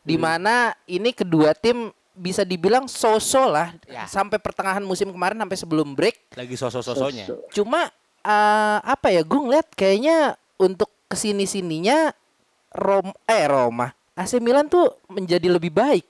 Di 0.00 0.16
mana 0.16 0.72
ini 0.88 1.12
kedua 1.12 1.52
tim 1.52 1.92
bisa 2.16 2.48
dibilang 2.48 2.88
so-so 2.88 3.44
lah 3.44 3.76
Ya. 3.84 4.08
sampai 4.08 4.40
pertengahan 4.40 4.80
musim 4.80 5.12
kemarin 5.12 5.36
sampai 5.36 5.58
sebelum 5.60 5.92
break. 5.92 6.32
Lagi 6.32 6.56
sosok-sosoknya. 6.56 7.28
Cuma 7.52 7.92
eh, 8.24 8.78
apa 8.80 9.12
ya 9.12 9.20
gue 9.20 9.36
ngeliat 9.36 9.68
kayaknya 9.76 10.40
untuk 10.56 10.88
ke 11.12 11.16
sini 11.18 11.44
sininya 11.44 12.08
Rom 12.72 13.12
eh 13.28 13.44
Roma 13.44 13.92
AC 14.16 14.40
Milan 14.40 14.72
tuh 14.72 14.96
menjadi 15.12 15.44
lebih 15.52 15.68
baik. 15.76 16.08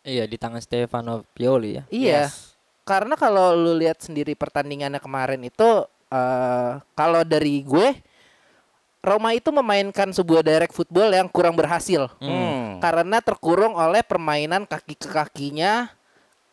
Iya 0.00 0.24
di 0.24 0.40
tangan 0.40 0.64
Stefano 0.64 1.28
Pioli 1.36 1.76
ya. 1.76 1.84
Iya. 1.92 2.20
Yes. 2.24 2.53
Karena 2.84 3.16
kalau 3.16 3.56
lu 3.56 3.72
lihat 3.80 4.04
sendiri 4.04 4.36
pertandingannya 4.36 5.00
kemarin 5.00 5.40
itu 5.40 5.88
eh 6.12 6.72
kalau 6.92 7.24
dari 7.24 7.64
gue 7.64 7.96
Roma 9.00 9.32
itu 9.36 9.52
memainkan 9.52 10.12
sebuah 10.12 10.40
direct 10.40 10.72
football 10.72 11.12
yang 11.12 11.28
kurang 11.28 11.56
berhasil 11.56 12.08
Hmm. 12.20 12.80
karena 12.80 13.20
terkurung 13.20 13.76
oleh 13.76 14.00
permainan 14.00 14.64
kaki 14.64 14.96
ke 14.96 15.08
kakinya 15.08 15.88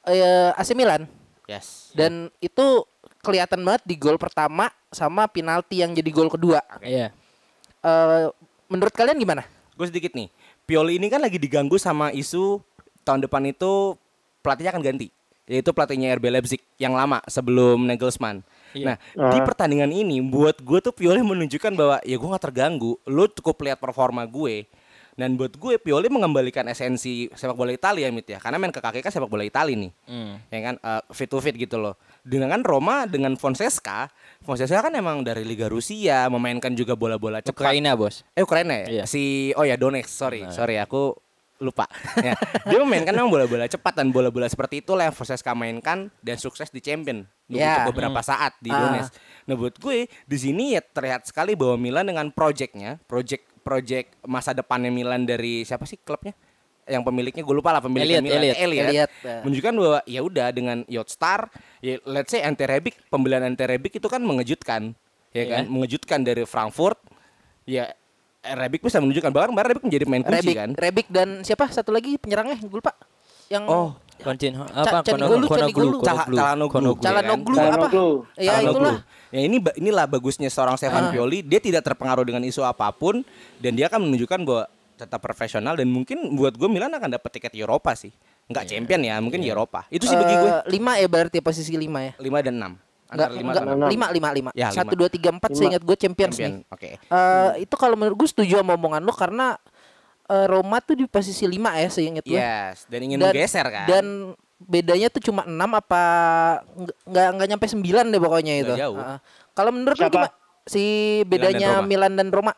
eh, 0.04 0.52
AC 0.56 0.72
Milan 0.72 1.08
Yes. 1.48 1.92
dan 1.96 2.32
itu 2.40 2.88
kelihatan 3.22 3.62
banget 3.62 3.84
di 3.86 3.96
gol 3.96 4.16
pertama 4.16 4.72
sama 4.90 5.28
penalti 5.30 5.84
yang 5.84 5.94
jadi 5.94 6.10
gol 6.10 6.32
kedua. 6.32 6.60
Iya. 6.82 7.14
Eh, 7.84 8.26
menurut 8.66 8.96
kalian 8.96 9.20
gimana? 9.20 9.44
Gue 9.78 9.88
sedikit 9.88 10.16
nih. 10.16 10.32
Pioli 10.66 10.96
ini 10.98 11.06
kan 11.06 11.22
lagi 11.22 11.38
diganggu 11.38 11.76
sama 11.78 12.10
isu 12.12 12.60
tahun 13.04 13.28
depan 13.28 13.46
itu 13.46 13.94
pelatihnya 14.42 14.74
akan 14.74 14.84
ganti. 14.84 15.08
Yaitu 15.50 15.74
pelatihnya 15.74 16.14
RB 16.16 16.26
Leipzig 16.30 16.62
yang 16.78 16.94
lama 16.94 17.20
sebelum 17.26 17.84
Nagelsmann. 17.86 18.46
Iya. 18.72 18.86
Nah, 18.94 18.98
di 19.36 19.40
Ah. 19.40 19.44
pertandingan 19.44 19.92
ini 19.92 20.24
buat 20.24 20.64
gue 20.64 20.80
tuh 20.80 20.96
Pioli 20.96 21.20
menunjukkan 21.20 21.74
bahwa 21.76 21.98
ya 22.02 22.16
gue 22.16 22.30
nggak 22.30 22.46
terganggu. 22.48 22.96
Lu 23.04 23.28
cukup 23.28 23.68
lihat 23.68 23.80
performa 23.82 24.24
gue. 24.24 24.64
Dan 25.12 25.36
buat 25.36 25.52
gue 25.52 25.76
Pioli 25.76 26.08
mengembalikan 26.08 26.64
esensi 26.72 27.28
sepak 27.36 27.54
bola 27.54 27.76
Italia 27.76 28.08
Mit 28.08 28.32
ya. 28.32 28.40
Karena 28.40 28.56
main 28.56 28.72
ke 28.72 28.80
kaki 28.80 29.04
kan 29.04 29.12
sepak 29.12 29.28
bola 29.28 29.44
Italia 29.44 29.76
nih. 29.76 29.92
Hmm. 30.08 30.40
Ya 30.48 30.60
kan 30.72 30.76
eh, 30.80 31.02
fit 31.12 31.28
to 31.28 31.44
fit 31.44 31.52
gitu 31.52 31.76
loh. 31.76 32.00
Dengan 32.24 32.64
Roma 32.64 33.04
dengan 33.04 33.36
Fonseca, 33.36 34.08
Fonseca 34.40 34.80
kan 34.80 34.94
emang 34.96 35.20
dari 35.20 35.44
Liga 35.44 35.68
Rusia, 35.68 36.32
memainkan 36.32 36.72
juga 36.72 36.96
bola-bola 36.96 37.44
cepat. 37.44 37.52
Ukraina 37.60 37.92
bos. 38.00 38.24
Eh 38.32 38.42
Ukraina 38.46 38.88
ya? 38.88 38.88
Iya. 38.88 39.04
Si 39.04 39.52
oh 39.60 39.68
ya 39.68 39.76
Donetsk, 39.76 40.08
sorry. 40.08 40.48
Sorry 40.48 40.80
aku 40.80 41.12
lupa. 41.62 41.86
ya. 42.18 42.34
Dia 42.66 42.78
memainkan 42.82 43.14
memang 43.14 43.30
bola-bola 43.30 43.70
cepat 43.70 43.94
dan 43.94 44.10
bola-bola 44.10 44.50
seperti 44.50 44.82
itulah 44.82 45.06
yang 45.06 45.14
Fonseca 45.14 45.54
mainkan 45.54 46.10
dan 46.20 46.36
sukses 46.36 46.68
di 46.68 46.82
Champion 46.82 47.24
Ya. 47.46 47.86
untuk 47.86 47.94
beberapa 47.94 48.20
saat 48.20 48.58
di 48.58 48.68
Ah. 48.68 48.82
Donetsk. 48.82 49.14
Nah 49.46 49.56
buat 49.56 49.76
gue 49.76 49.98
di 50.08 50.38
sini 50.38 50.74
ya 50.74 50.82
terlihat 50.82 51.24
sekali 51.24 51.54
bahwa 51.54 51.78
Milan 51.78 52.10
dengan 52.10 52.28
projectnya, 52.28 52.98
project 53.06 53.46
project 53.62 54.18
masa 54.26 54.52
depannya 54.52 54.90
Milan 54.90 55.24
dari 55.24 55.62
siapa 55.62 55.86
sih 55.86 55.96
klubnya? 55.96 56.34
Yang 56.82 57.06
pemiliknya 57.06 57.46
gue 57.46 57.54
lupa 57.54 57.70
lah 57.70 57.80
pemiliknya 57.80 58.18
Elliot, 58.18 58.26
Milan. 58.26 58.42
Elliot. 58.42 58.58
Elliot. 58.58 58.86
Elliot, 58.90 59.12
ya. 59.22 59.38
Menunjukkan 59.46 59.74
bahwa 59.78 60.00
ya 60.04 60.22
udah 60.26 60.48
dengan 60.50 60.78
Yotstar, 60.90 61.40
ya 61.78 62.02
let's 62.04 62.34
say 62.34 62.42
Ante 62.42 62.66
Rebic, 62.66 62.98
pembelian 63.08 63.46
Ante 63.46 63.70
Rebic 63.70 64.02
itu 64.02 64.10
kan 64.10 64.20
mengejutkan. 64.20 64.98
Ya 65.32 65.46
kan, 65.48 65.64
Iya. 65.64 65.70
mengejutkan 65.70 66.20
dari 66.26 66.44
Frankfurt. 66.44 66.98
Ya 67.64 67.94
Rebic 68.42 68.82
bisa 68.82 68.98
menunjukkan 68.98 69.30
bahkan 69.30 69.50
kemarin 69.54 69.68
Rebic 69.70 69.84
menjadi 69.86 70.04
pemain 70.04 70.24
kunci 70.26 70.38
Rebic, 70.42 70.56
kan. 70.58 70.70
Rebic 70.74 71.08
dan 71.14 71.28
siapa 71.46 71.70
satu 71.70 71.94
lagi 71.94 72.18
penyerangnya 72.18 72.58
gue 72.58 72.74
lupa. 72.74 72.98
Yang 73.48 73.64
Oh, 73.70 73.90
Coutinho 74.18 74.66
apa. 74.66 75.02
Konoglu, 75.04 75.46
Konoglu, 75.46 75.98
Calhanoglu. 76.02 76.70
Konoglu. 76.70 77.02
Calhanoglu 77.02 77.56
kan? 77.56 77.72
apa? 77.74 77.88
Ya 78.38 78.54
itulah. 78.62 78.98
Ya 79.30 79.42
ini 79.46 79.58
inilah 79.78 80.06
bagusnya 80.06 80.50
seorang 80.50 80.74
Stefan 80.76 81.08
Ah. 81.08 81.12
Pioli, 81.14 81.46
dia 81.46 81.62
tidak 81.62 81.86
terpengaruh 81.86 82.26
dengan 82.26 82.42
isu 82.42 82.66
apa 82.66 82.90
pun 82.90 83.22
dan 83.62 83.78
dia 83.78 83.86
akan 83.88 84.10
menunjukkan 84.10 84.40
bahwa 84.42 84.64
tetap 84.98 85.20
profesional 85.22 85.74
dan 85.74 85.90
mungkin 85.90 86.34
buat 86.34 86.54
gue 86.54 86.70
Milan 86.70 86.94
akan 86.94 87.18
dapat 87.18 87.30
tiket 87.34 87.54
Eropa 87.54 87.94
sih. 87.94 88.14
Enggak 88.46 88.68
champion 88.68 89.02
ya, 89.02 89.16
mungkin 89.22 89.42
Eropa. 89.42 89.86
Itu 89.88 90.06
sih 90.06 90.18
bagi 90.18 90.34
gue 90.34 90.52
Eh, 90.52 90.62
lima 90.70 90.98
ya 90.98 91.08
berarti 91.08 91.38
posisi 91.40 91.74
lima 91.74 92.04
ya. 92.04 92.14
5 92.18 92.42
dan 92.42 92.56
6. 92.58 92.91
Enggak, 93.12 93.28
Antara 93.28 93.36
5 93.36 93.44
enggak, 93.44 93.56
dan 93.62 93.76
enam. 93.76 93.90
lima, 93.92 94.08
lima, 94.10 94.30
lima. 94.32 94.50
Ya, 94.54 94.68
Satu, 94.72 94.96
dua, 94.96 95.08
tiga, 95.08 95.30
empat. 95.30 95.50
Lima. 95.50 95.60
Seingat 95.60 95.82
gue 95.84 95.98
champions 95.98 96.32
champion. 96.34 96.52
nih. 96.58 96.72
Oke. 96.72 96.90
Eh, 96.96 97.52
Itu 97.60 97.76
kalau 97.76 97.94
menurut 97.94 98.16
gue 98.18 98.30
setuju 98.30 98.58
sama 98.58 98.74
omongan 98.74 99.02
lu 99.02 99.12
karena 99.12 99.60
eh, 100.26 100.46
Roma 100.48 100.80
tuh 100.80 100.96
di 100.96 101.06
posisi 101.06 101.44
lima 101.44 101.76
ya 101.76 101.88
seingat 101.88 102.24
gue. 102.24 102.34
Yes, 102.34 102.88
dan 102.88 103.00
ingin 103.02 103.20
Dan- 103.20 103.30
menggeser 103.30 103.68
kan. 103.68 103.84
Dan 103.86 104.06
bedanya 104.58 105.08
tuh 105.08 105.20
cuma 105.22 105.44
enam 105.44 105.72
apa 105.74 106.04
nggak- 107.04 107.32
nggak 107.36 107.48
nyampe 107.50 107.66
sembilan 107.68 108.06
deh 108.08 108.22
pokoknya 108.22 108.54
itu. 108.58 108.74
jauh. 108.74 108.96
Heeh. 108.96 109.20
Kalau 109.52 109.72
menurut 109.72 109.94
lu 109.94 110.08
Siapa? 110.08 110.16
gimana? 110.16 110.32
Si 110.64 110.84
bedanya 111.26 111.70
Roma. 111.78 111.90
Milan 111.90 112.14
dan 112.16 112.30
Roma? 112.30 112.54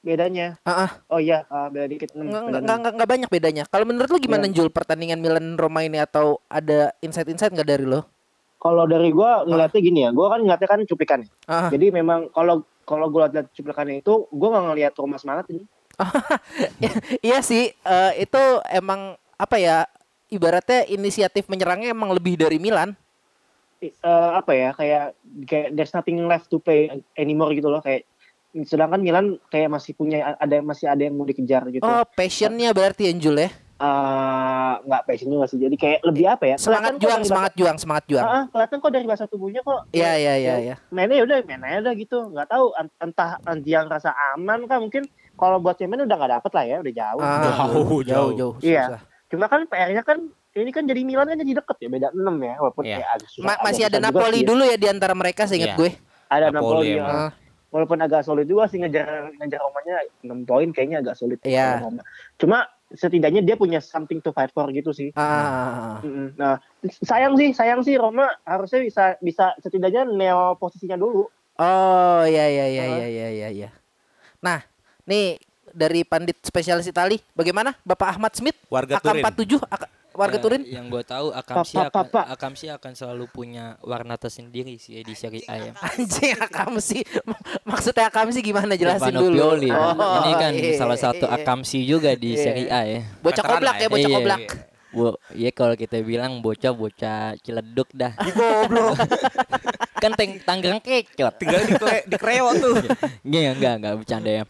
Bedanya. 0.00 0.60
Heeh. 0.60 0.90
Oh 1.08 1.16
iya, 1.16 1.48
ah, 1.48 1.72
beda 1.72 1.88
dikit. 1.88 2.12
Hmm, 2.12 2.28
Nggak, 2.28 2.42
beda 2.44 2.60
nggak, 2.76 2.92
nggak, 2.92 3.08
banyak 3.08 3.30
bedanya. 3.30 3.62
Kalau 3.64 3.88
menurut 3.88 4.12
lu 4.12 4.20
gimana 4.20 4.44
Iya. 4.44 4.52
Jul 4.52 4.68
pertandingan 4.68 5.16
Milan 5.16 5.56
Roma 5.56 5.80
ini 5.80 5.96
atau 5.96 6.44
ada 6.44 6.92
insight-insight 7.00 7.48
nggak 7.50 7.64
dari 7.66 7.88
lo? 7.88 8.04
Kalau 8.64 8.88
dari 8.88 9.12
gua 9.12 9.44
ngeliatnya 9.44 9.80
gini 9.84 10.00
ya, 10.08 10.10
gua 10.16 10.32
kan 10.32 10.40
ngeliatnya 10.40 10.68
kan 10.72 10.80
cuplikan. 10.88 11.20
Ah. 11.44 11.68
Jadi 11.68 11.92
memang 11.92 12.32
kalau 12.32 12.64
kalau 12.88 13.12
gua 13.12 13.28
lihat 13.28 13.52
cuplikannya 13.52 14.00
itu, 14.00 14.24
gua 14.32 14.56
nggak 14.56 14.64
ngeliat 14.72 14.92
Roma 14.96 15.20
semangat 15.20 15.52
ini. 15.52 15.68
iya 17.28 17.44
sih, 17.44 17.68
eh, 17.76 18.12
itu 18.24 18.42
emang 18.72 19.20
apa 19.36 19.60
ya? 19.60 19.84
Ibaratnya 20.32 20.88
inisiatif 20.88 21.44
menyerangnya 21.52 21.92
emang 21.92 22.16
lebih 22.16 22.40
dari 22.40 22.56
Milan. 22.56 22.96
Eh, 23.84 24.30
apa 24.32 24.56
ya 24.56 24.72
kayak 24.72 25.12
kayak 25.44 25.68
there's 25.76 25.92
nothing 25.92 26.24
left 26.24 26.48
to 26.48 26.56
play 26.56 26.88
anymore 27.20 27.52
gitu 27.52 27.68
loh 27.68 27.84
kayak 27.84 28.08
sedangkan 28.64 29.04
Milan 29.04 29.36
kayak 29.52 29.68
masih 29.68 29.92
punya 29.92 30.40
ada 30.40 30.64
masih 30.64 30.88
ada 30.88 31.04
yang 31.04 31.20
mau 31.20 31.28
dikejar 31.28 31.68
gitu. 31.68 31.84
Oh, 31.84 32.08
passionnya 32.16 32.72
berarti 32.72 33.12
Jul 33.20 33.44
ya. 33.44 33.52
Eh, 33.74 34.74
nggak 34.80 35.02
passion 35.02 35.28
juga 35.28 35.44
sih. 35.44 35.58
Jadi 35.58 35.74
kayak 35.74 36.00
lebih 36.04 36.24
apa 36.26 36.44
ya? 36.46 36.56
Semangat 36.56 36.94
juang, 36.96 37.20
semangat 37.20 37.52
juang, 37.52 37.76
semangat 37.76 38.04
juang. 38.06 38.22
ah, 38.22 38.44
kelihatan 38.46 38.78
kok 38.78 38.92
dari 38.92 39.02
bahasa 39.04 39.26
tubuhnya 39.26 39.60
kok. 39.60 39.90
Iya, 39.90 40.04
ya- 40.06 40.16
iya, 40.16 40.34
iya, 40.34 40.46
ya 40.48 40.54
iya. 40.62 40.74
Mainnya 40.88 41.16
ya 41.16 41.24
udah 41.24 41.36
main 41.42 41.60
aja 41.60 41.78
udah 41.82 41.94
gitu. 41.94 42.18
Nggak 42.28 42.48
tahu 42.48 42.64
ent- 42.76 42.96
entah 43.00 43.30
yang 43.64 43.86
rasa 43.86 44.10
aman 44.32 44.62
kan 44.64 44.78
mungkin 44.78 45.02
kalau 45.34 45.58
buat 45.58 45.74
cemen 45.74 46.00
udah 46.00 46.14
nggak 46.14 46.32
dapet 46.32 46.52
lah 46.52 46.64
ya, 46.64 46.76
udah 46.78 46.92
jauh. 46.94 47.20
Ah, 47.20 47.42
Jauh, 47.42 47.58
jauh, 47.66 48.00
jauh. 48.00 48.30
jauh. 48.32 48.54
Iya. 48.62 48.84
susah. 48.88 49.00
Cuma 49.26 49.44
kan 49.48 49.66
PR-nya 49.66 50.02
kan 50.02 50.18
ini 50.54 50.70
kan 50.70 50.86
jadi 50.86 51.00
Milan 51.02 51.26
kan 51.26 51.34
jadi 51.36 51.52
deket 51.56 51.76
ya, 51.76 51.88
beda 51.90 52.08
6 52.14 52.36
ya, 52.38 52.54
walaupun 52.56 52.84
Iya. 52.86 52.96
ya 52.96 53.06
agak 53.10 53.28
susah. 53.28 53.44
Ma- 53.44 53.60
masih 53.60 53.82
ada 53.84 53.98
juga 53.98 54.06
Napoli 54.06 54.38
ya. 54.38 54.46
dulu 54.46 54.62
ya 54.62 54.76
di 54.76 54.86
antara 54.86 55.12
mereka 55.12 55.42
seingat 55.44 55.74
Iya. 55.74 55.76
gue. 55.76 55.90
Ada 56.24 56.46
Napoli 56.48 56.94
Napoli, 56.94 57.02
ya. 57.02 57.28
Walaupun 57.68 57.98
agak 57.98 58.22
solid 58.22 58.46
juga 58.46 58.70
sih 58.70 58.78
ngejar 58.78 59.34
ngejar 59.34 59.58
Romanya 59.60 59.94
6 60.22 60.46
poin 60.46 60.70
kayaknya 60.70 61.02
agak 61.02 61.18
sulit. 61.18 61.42
Roma. 61.42 62.06
Cuma 62.38 62.70
setidaknya 62.94 63.42
dia 63.42 63.54
punya 63.54 63.78
something 63.78 64.22
to 64.22 64.30
fight 64.30 64.50
for 64.50 64.70
gitu 64.70 64.94
sih. 64.94 65.10
Ah. 65.14 65.98
Nah, 66.38 66.58
sayang 67.02 67.34
sih, 67.34 67.50
sayang 67.50 67.82
sih 67.82 67.98
Roma 67.98 68.26
harusnya 68.42 68.80
bisa 68.82 69.04
bisa 69.18 69.54
setidaknya 69.60 70.06
neo 70.06 70.54
posisinya 70.56 70.94
dulu. 70.94 71.26
Oh 71.54 72.22
iya 72.26 72.50
iya 72.50 72.66
iya 72.66 72.82
Ah. 72.82 72.90
iya 72.98 73.06
iya 73.06 73.28
iya 73.30 73.48
iya. 73.50 73.68
Nah, 74.42 74.62
nih 75.06 75.38
dari 75.74 76.06
pandit 76.06 76.38
spesialis 76.42 76.86
Itali, 76.86 77.18
bagaimana 77.34 77.74
Bapak 77.82 78.18
Ahmad 78.18 78.30
Smith? 78.34 78.54
Warga 78.70 79.02
Turin. 79.02 79.22
AK47 79.22 79.58
AK 79.66 79.82
warga 80.14 80.38
Ya, 80.38 80.42
Turin? 80.42 80.62
Yang 80.62 80.86
gue 80.88 81.02
tahu 81.04 81.26
Akamsi 81.30 81.74
Pa- 81.74 81.86
pa- 81.86 81.90
akan 81.90 82.06
pa- 82.08 82.28
Akamsi 82.30 82.66
akan 82.68 82.92
selalu 82.94 83.24
punya 83.26 83.76
warna 83.80 84.14
tersendiri 84.14 84.78
sih 84.78 85.00
di 85.00 85.14
Serie 85.14 85.42
A 85.44 85.58
ya. 85.60 85.72
Anjing 85.74 86.38
Akamsi. 86.38 87.02
Maksudnya 87.70 88.08
Akamsi 88.08 88.38
gimana 88.40 88.74
jelasin 88.74 89.12
dulu. 89.12 89.34
Pioli. 89.34 89.70
Oh, 89.70 89.94
Ini 90.22 90.32
kan 90.34 90.52
iya, 90.52 90.74
salah 90.74 90.96
satu 90.96 91.26
iya. 91.26 91.36
Akamsi 91.36 91.82
juga 91.82 92.14
di 92.14 92.34
Serie 92.34 92.68
A 92.68 92.80
ya. 92.82 93.00
Bocah 93.18 93.42
koblak 93.42 93.76
ya, 93.76 93.82
ya. 93.82 93.88
bocah 93.90 94.08
Iya, 94.08 94.16
koblak. 94.16 94.40
Wo, 94.94 95.18
ya 95.34 95.50
kalau 95.50 95.74
kita 95.74 95.98
bilang 96.00 96.38
bocah-bocah 96.38 97.34
ciledug 97.42 97.90
dah. 97.90 98.14
Goblok. 98.14 98.94
kan 100.02 100.14
teng 100.14 100.38
Tangerang 100.38 100.78
kecot. 100.78 101.34
Tinggal 101.34 101.60
di, 101.64 101.74
kre- 101.74 102.06
di 102.06 102.14
kreo 102.14 102.54
tuh. 102.54 102.74
Nggak, 103.26 103.42
enggak, 103.58 103.74
enggak 103.74 103.94
bercanda 103.98 104.30
ya. 104.30 104.42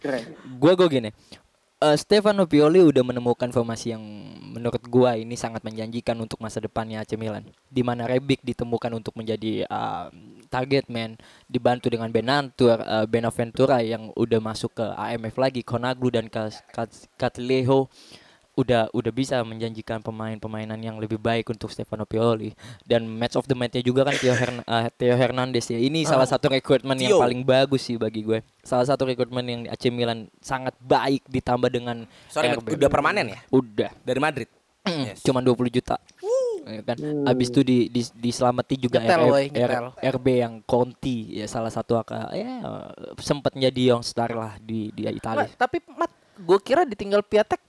Gua 0.55 0.77
gua 0.77 0.85
gini. 0.85 1.09
Eh, 1.75 1.99
Stefano 1.99 2.47
Pioli 2.47 2.79
udah 2.79 3.03
menemukan 3.03 3.51
formasi 3.51 3.91
yang 3.91 3.99
menurut 4.55 4.79
gua 4.87 5.19
ini 5.19 5.35
sangat 5.35 5.59
menjanjikan 5.59 6.15
untuk 6.23 6.39
masa 6.39 6.63
depannya 6.63 7.03
AC 7.03 7.19
Milan. 7.19 7.51
Di 7.67 7.83
mana 7.83 8.07
Rebic 8.07 8.39
ditemukan 8.47 8.95
untuk 8.95 9.11
menjadi 9.19 9.67
uh, 9.67 10.07
target 10.47 10.87
man, 10.87 11.19
dibantu 11.51 11.91
dengan 11.91 12.07
Benantur, 12.15 12.79
uh, 12.79 13.03
Benaventura 13.03 13.83
yang 13.83 14.15
udah 14.15 14.39
masuk 14.39 14.71
ke 14.71 14.87
AMF 14.87 15.35
lagi, 15.35 15.67
Konaglu 15.67 16.15
dan 16.15 16.31
Kas- 16.31 16.63
Kas- 16.71 17.11
Catlejo 17.19 17.91
udah 18.55 18.87
udah 18.95 19.11
bisa 19.11 19.43
menjanjikan 19.43 19.99
pemain-pemainan 19.99 20.79
yang 20.79 20.95
lebih 20.95 21.19
baik 21.19 21.51
untuk 21.51 21.67
Stefano 21.67 22.07
Pioli 22.07 22.55
dan 22.87 23.03
match 23.03 23.35
of 23.35 23.43
the 23.51 23.55
match-nya 23.55 23.83
juga 23.83 24.07
kan 24.07 24.15
Theo, 24.15 24.31
Hern- 24.31 24.63
uh, 24.63 24.87
Theo 24.99 25.15
Hernandez 25.19 25.67
ya. 25.67 25.75
Ini 25.75 26.07
salah 26.07 26.23
satu 26.27 26.47
rekrutmen 26.47 26.95
yang 26.95 27.19
paling 27.19 27.43
bagus 27.43 27.83
sih 27.83 27.99
bagi 27.99 28.23
gue. 28.23 28.39
Salah 28.63 28.87
satu 28.87 29.03
rekrutmen 29.03 29.43
yang 29.43 29.61
di 29.67 29.69
AC 29.69 29.91
Milan 29.91 30.31
sangat 30.39 30.71
baik 30.79 31.27
ditambah 31.27 31.67
dengan 31.67 32.07
Sorry, 32.31 32.55
RB. 32.55 32.79
udah 32.79 32.89
permanen 32.89 33.35
ya? 33.35 33.39
Udah. 33.51 33.91
Dari 34.01 34.19
Madrid. 34.23 34.49
Yes. 34.85 35.25
Cuma 35.25 35.41
20 35.41 35.67
juta. 35.67 35.97
Ya 36.65 36.81
kan. 36.81 36.97
Abis 37.29 37.53
itu 37.53 37.61
di, 37.61 37.77
di 37.93 38.01
diselamati 38.17 38.73
juga 38.77 38.97
Nyetel, 39.01 39.21
RB, 39.21 39.29
woy, 39.29 39.45
R-. 39.53 39.93
RB 40.17 40.27
yang 40.41 40.53
Conti 40.65 41.37
ya 41.37 41.45
salah 41.45 41.69
satu 41.69 41.93
aka 41.97 42.33
ya 42.33 42.61
sempat 43.21 43.53
jadi 43.53 43.93
youngstar 43.93 44.33
lah 44.33 44.57
di 44.57 44.89
di 44.89 45.05
Italia. 45.05 45.45
Mat, 45.45 45.57
tapi 45.57 45.77
Mat, 45.93 46.09
gue 46.37 46.59
kira 46.65 46.81
ditinggal 46.85 47.21
Piatek 47.21 47.64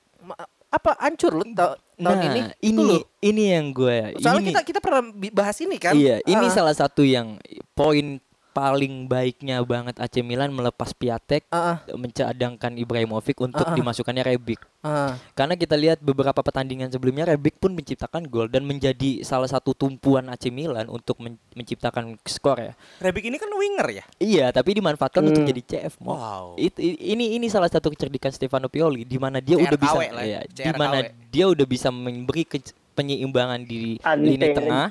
apa 0.76 0.92
hancur 1.00 1.32
lu 1.32 1.44
ta- 1.56 1.80
tahun 1.96 2.16
nah, 2.20 2.28
ini? 2.28 2.40
ini 2.60 2.96
ini 3.24 3.44
yang 3.56 3.72
gue 3.72 4.20
Soalnya 4.20 4.44
ini 4.44 4.48
kita 4.52 4.60
kita 4.68 4.80
pernah 4.84 5.02
bahas 5.32 5.56
ini 5.64 5.80
kan? 5.80 5.96
Iya, 5.96 6.20
ini 6.28 6.46
Ah, 6.46 6.52
salah 6.52 6.76
satu 6.76 7.00
yang 7.00 7.40
poin 7.72 8.20
paling 8.56 9.04
baiknya 9.04 9.60
banget 9.60 10.00
AC 10.00 10.24
Milan 10.24 10.48
melepas 10.48 10.90
Piatek 10.90 11.44
ah, 11.50 11.84
mencadangkan 11.86 12.72
Ibrahimovic 12.72 13.36
untuk 13.38 13.60
Ah, 13.60 13.70
ah. 13.70 13.76
dimasukkannya 13.76 14.24
Rebic. 14.24 14.64
ah. 14.80 15.12
Karena 15.30 15.52
kita 15.54 15.76
lihat 15.76 16.00
beberapa 16.00 16.40
pertandingan 16.40 16.88
sebelumnya 16.88 17.28
Rebic 17.28 17.60
pun 17.60 17.70
menciptakan 17.70 18.24
gol 18.24 18.48
dan 18.48 18.64
menjadi 18.64 19.20
salah 19.20 19.44
satu 19.44 19.70
tumpuan 19.70 20.24
AC 20.26 20.48
Milan 20.48 20.88
untuk 20.88 21.20
men- 21.20 21.36
menciptakan 21.52 22.16
skor 22.24 22.56
ya. 22.56 22.72
Rebic 22.98 23.28
ini 23.28 23.36
kan 23.36 23.52
winger 23.52 23.88
ya? 23.92 24.04
Iya, 24.16 24.46
tapi 24.50 24.72
dimanfaatkan 24.72 25.20
untuk 25.20 25.44
Hmm. 25.44 25.52
jadi 25.52 25.62
CF. 25.62 26.00
Mo. 26.00 26.16
Wow. 26.16 26.46
It- 26.56 26.80
ini 26.80 27.36
ini 27.36 27.46
salah 27.46 27.68
satu 27.68 27.92
kecerdikan 27.92 28.32
Stefano 28.32 28.66
Pioli 28.66 29.04
di 29.04 29.20
mana 29.20 29.36
dia 29.38 29.60
udah 29.60 29.76
bisa 29.76 30.00
lah 30.00 30.24
ya, 30.24 30.40
ya, 30.46 30.64
di 30.64 30.72
mana 30.72 31.04
dia 31.28 31.44
udah 31.44 31.66
bisa 31.66 31.92
memberi 31.92 32.42
ke- 32.42 32.64
penyeimbangan 32.96 33.60
di 33.60 34.00
Ante. 34.00 34.24
lini 34.24 34.48
tengah 34.50 34.88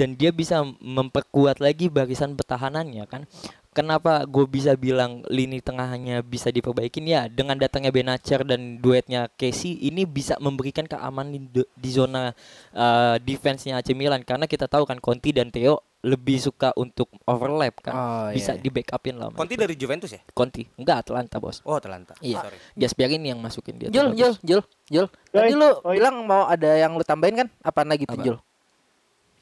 dan 0.00 0.16
dia 0.16 0.32
bisa 0.32 0.64
memperkuat 0.80 1.60
lagi 1.60 1.92
barisan 1.92 2.32
pertahanannya 2.32 3.04
kan. 3.04 3.28
Kenapa 3.70 4.26
gue 4.26 4.50
bisa 4.50 4.74
bilang 4.74 5.22
lini 5.30 5.62
tengahnya 5.62 6.26
bisa 6.26 6.50
diperbaikin 6.50 7.06
ya 7.06 7.30
dengan 7.30 7.54
datangnya 7.54 7.94
Benacer 7.94 8.42
dan 8.42 8.82
duetnya 8.82 9.30
Casey 9.30 9.78
ini 9.86 10.02
bisa 10.02 10.34
memberikan 10.42 10.90
keamanan 10.90 11.46
di, 11.46 11.62
di 11.62 11.90
zona 11.92 12.34
uh, 12.74 13.14
defense-nya 13.22 13.78
AC 13.78 13.94
Milan 13.94 14.26
karena 14.26 14.50
kita 14.50 14.66
tahu 14.66 14.82
kan 14.82 14.98
Conti 14.98 15.30
dan 15.30 15.54
Theo 15.54 15.78
lebih 16.02 16.42
suka 16.42 16.74
untuk 16.74 17.14
overlap 17.22 17.78
kan 17.78 17.94
Oh, 17.94 18.26
bisa 18.34 18.56
iya. 18.56 18.58
di 18.58 18.74
backupin 18.74 19.14
lah 19.14 19.30
Conti 19.30 19.54
itu. 19.54 19.62
dari 19.62 19.74
Juventus 19.78 20.10
ya? 20.10 20.20
Conti 20.34 20.66
enggak 20.74 21.06
Atlanta 21.06 21.38
bos 21.38 21.62
Oh, 21.62 21.78
Atalanta. 21.78 22.18
Iya. 22.18 22.42
Sorry. 22.42 22.58
Gasperini 22.74 23.30
yang 23.30 23.38
masukin 23.38 23.78
dia 23.78 23.86
Jul. 23.94 24.18
Jul, 24.18 24.34
Jul, 24.42 24.62
Jul. 24.90 25.06
Tadi 25.30 25.54
lu 25.54 25.70
oi. 25.86 25.94
bilang 25.94 26.26
mau 26.26 26.50
ada 26.50 26.74
yang 26.74 26.98
lu 26.98 27.06
tambahin 27.06 27.46
kan? 27.46 27.48
Apaan 27.62 27.86
lagi 27.86 28.02
tuh, 28.02 28.18
Apa? 28.18 28.24
Jul? 28.26 28.38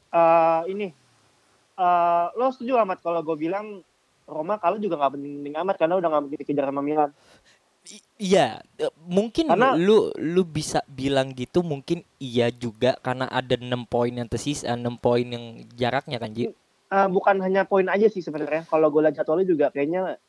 Eh, 0.09 0.61
ini 0.73 0.87
eh 1.79 2.25
lo 2.35 2.49
setuju 2.51 2.81
amat 2.81 2.99
kalau 2.99 3.21
gue 3.21 3.37
bilang 3.39 3.79
Roma 4.25 4.57
kalau 4.57 4.77
juga 4.77 4.97
nggak 4.99 5.13
penting 5.15 5.55
amat 5.55 5.75
karena 5.77 5.95
udah 5.97 6.09
nggak 6.09 6.41
dikejar 6.43 6.65
sama 6.69 6.81
Milan. 6.81 7.09
I- 7.89 8.05
Iya, 8.19 8.59
eh, 8.77 8.91
mungkin 9.07 9.47
Karena- 9.47 9.73
lu 9.73 10.11
lu 10.19 10.43
bisa 10.43 10.83
bilang 10.85 11.31
gitu 11.31 11.63
mungkin 11.63 12.03
iya 12.19 12.51
juga 12.51 12.99
karena 12.99 13.31
ada 13.31 13.55
enam 13.55 13.87
poin 13.87 14.11
yang 14.11 14.27
tersisa, 14.27 14.75
enam 14.75 14.99
poin 14.99 15.23
yang 15.23 15.63
jaraknya 15.73 16.19
kan 16.19 16.35
Ji. 16.35 16.51
Eh, 16.89 17.07
bukan 17.07 17.39
hanya 17.39 17.63
poin 17.63 17.87
aja 17.87 18.09
sih 18.11 18.19
sebenarnya. 18.19 18.67
Kalau 18.67 18.91
gue 18.91 19.01
lihat 19.07 19.15
jadwalnya 19.15 19.47
juga 19.47 19.65
kayaknya 19.71 20.19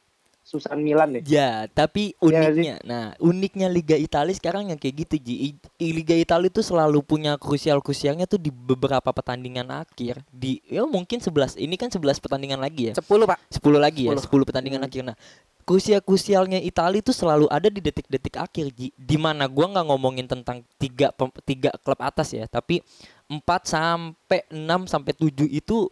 susah 0.40 0.74
Milan 0.74 1.14
deh. 1.14 1.22
Ya, 1.28 1.70
tapi 1.70 2.16
nggak 2.18 2.50
uniknya, 2.50 2.76
nah 2.82 3.14
uniknya 3.22 3.68
Liga 3.70 3.94
Italia 3.94 4.34
sekarang 4.34 4.72
yang 4.72 4.78
kayak 4.80 5.06
gitu 5.06 5.16
Ji. 5.22 5.54
I- 5.78 5.94
Liga 5.94 6.16
Italia 6.16 6.50
itu 6.50 6.64
selalu 6.64 7.04
punya 7.06 7.38
krusial-krusialnya 7.38 8.26
tuh 8.26 8.40
di 8.40 8.50
beberapa 8.50 9.14
pertandingan 9.14 9.68
akhir. 9.70 10.26
Di 10.32 10.58
ya 10.66 10.82
mungkin 10.88 11.22
11, 11.22 11.54
ini 11.54 11.78
kan 11.78 11.92
11 11.92 12.18
pertandingan 12.18 12.58
lagi 12.58 12.90
ya. 12.90 12.94
10, 12.98 13.30
Pak. 13.30 13.38
10 13.52 13.78
lagi 13.78 14.10
ya, 14.10 14.16
10. 14.18 14.26
10 14.26 14.48
pertandingan 14.48 14.82
akhir. 14.82 15.02
Nah, 15.06 15.16
krusial-krusialnya 15.62 16.58
Italia 16.58 16.98
itu 16.98 17.14
selalu 17.14 17.46
ada 17.46 17.70
di 17.70 17.78
detik-detik 17.78 18.34
akhir 18.40 18.74
Ji. 18.74 18.90
Di 18.98 19.16
mana 19.20 19.46
gua 19.46 19.70
nggak 19.70 19.86
ngomongin 19.86 20.26
tentang 20.26 20.66
tiga 20.82 21.14
tiga 21.46 21.70
klub 21.86 22.00
atas 22.02 22.34
ya, 22.34 22.50
tapi 22.50 22.82
4 23.30 23.70
sampai 23.70 24.42
6 24.50 24.90
sampai 24.90 25.14
7 25.14 25.46
itu 25.46 25.86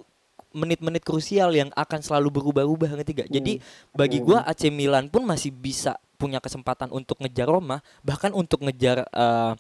menit-menit 0.59 1.07
krusial 1.07 1.55
yang 1.55 1.71
akan 1.73 2.03
selalu 2.03 2.43
berubah-ubah 2.43 2.99
ketiga. 3.07 3.25
Jadi 3.31 3.63
bagi 3.95 4.19
gua 4.19 4.43
AC 4.43 4.67
Milan 4.69 5.07
pun 5.07 5.23
masih 5.23 5.55
bisa 5.55 5.95
punya 6.19 6.43
kesempatan 6.43 6.91
untuk 6.91 7.15
ngejar 7.23 7.47
Roma, 7.47 7.79
bahkan 8.03 8.35
untuk 8.35 8.59
ngejar 8.67 9.07
eh, 9.07 9.53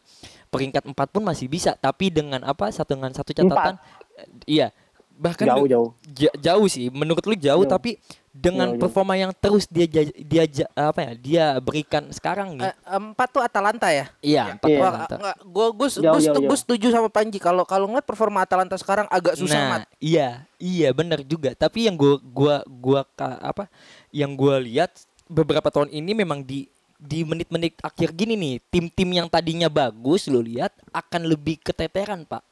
peringkat 0.50 0.82
4 0.90 1.14
pun 1.14 1.22
masih 1.22 1.46
bisa, 1.46 1.78
tapi 1.78 2.10
dengan 2.10 2.42
apa? 2.42 2.66
Satu 2.74 2.98
dengan 2.98 3.14
satu 3.14 3.30
catatan. 3.30 3.78
Eh, 4.18 4.58
Iya. 4.58 4.74
Bahkan 5.18 5.46
Jauh 5.50 5.66
jauh. 5.66 5.88
Ja- 6.14 6.36
jauh 6.38 6.66
sih 6.66 6.90
menurut 6.90 7.22
lu 7.26 7.34
jauh 7.34 7.62
Jauh. 7.62 7.70
tapi 7.70 7.98
dengan 8.38 8.70
jauh. 8.70 8.78
performa 8.78 9.14
yang 9.14 9.34
terus 9.34 9.66
dia 9.66 9.84
dia 10.14 10.44
apa 10.72 11.00
ya 11.00 11.12
dia 11.12 11.44
berikan 11.58 12.06
sekarang 12.08 12.54
nih 12.54 12.64
Eh, 12.64 12.74
empat 12.92 13.28
tuh 13.28 13.42
Atalanta 13.42 13.90
ya? 13.90 14.06
iya 14.20 14.54
empat 14.54 14.68
Iya. 14.68 14.78
Atalanta. 14.80 15.14
enggak, 15.16 15.36
gua 15.44 15.66
gua 15.68 15.88
Jauh, 15.88 16.02
gua, 16.04 16.20
jauh, 16.20 16.34
gua 16.36 16.46
jauh. 16.46 16.56
setuju 16.56 16.86
sama 16.88 17.08
Panji 17.08 17.36
kalau 17.36 17.64
kalau 17.64 17.86
ngeliat 17.86 18.04
performa 18.04 18.40
Atalanta 18.40 18.74
sekarang 18.74 19.06
agak 19.08 19.34
susah, 19.34 19.58
nah 19.58 19.70
Mat. 19.74 19.82
iya 19.98 20.28
iya 20.56 20.88
benar 20.90 21.20
juga 21.20 21.50
tapi 21.52 21.84
yang 21.84 21.94
gua 21.94 22.14
gua 22.22 22.54
gua 22.64 23.00
ka- 23.10 23.42
apa 23.42 23.66
yang 24.10 24.32
gua 24.32 24.56
lihat 24.56 24.94
beberapa 25.26 25.66
tahun 25.68 25.90
ini 25.90 26.14
memang 26.14 26.40
di 26.40 26.70
di 26.94 27.22
menit-menit 27.22 27.78
akhir 27.78 28.10
gini 28.10 28.34
nih 28.34 28.54
tim-tim 28.66 29.06
yang 29.12 29.26
tadinya 29.26 29.66
bagus 29.66 30.26
lu 30.26 30.40
lihat 30.40 30.70
akan 30.90 31.26
lebih 31.26 31.58
keteteran 31.60 32.22
pak 32.22 32.42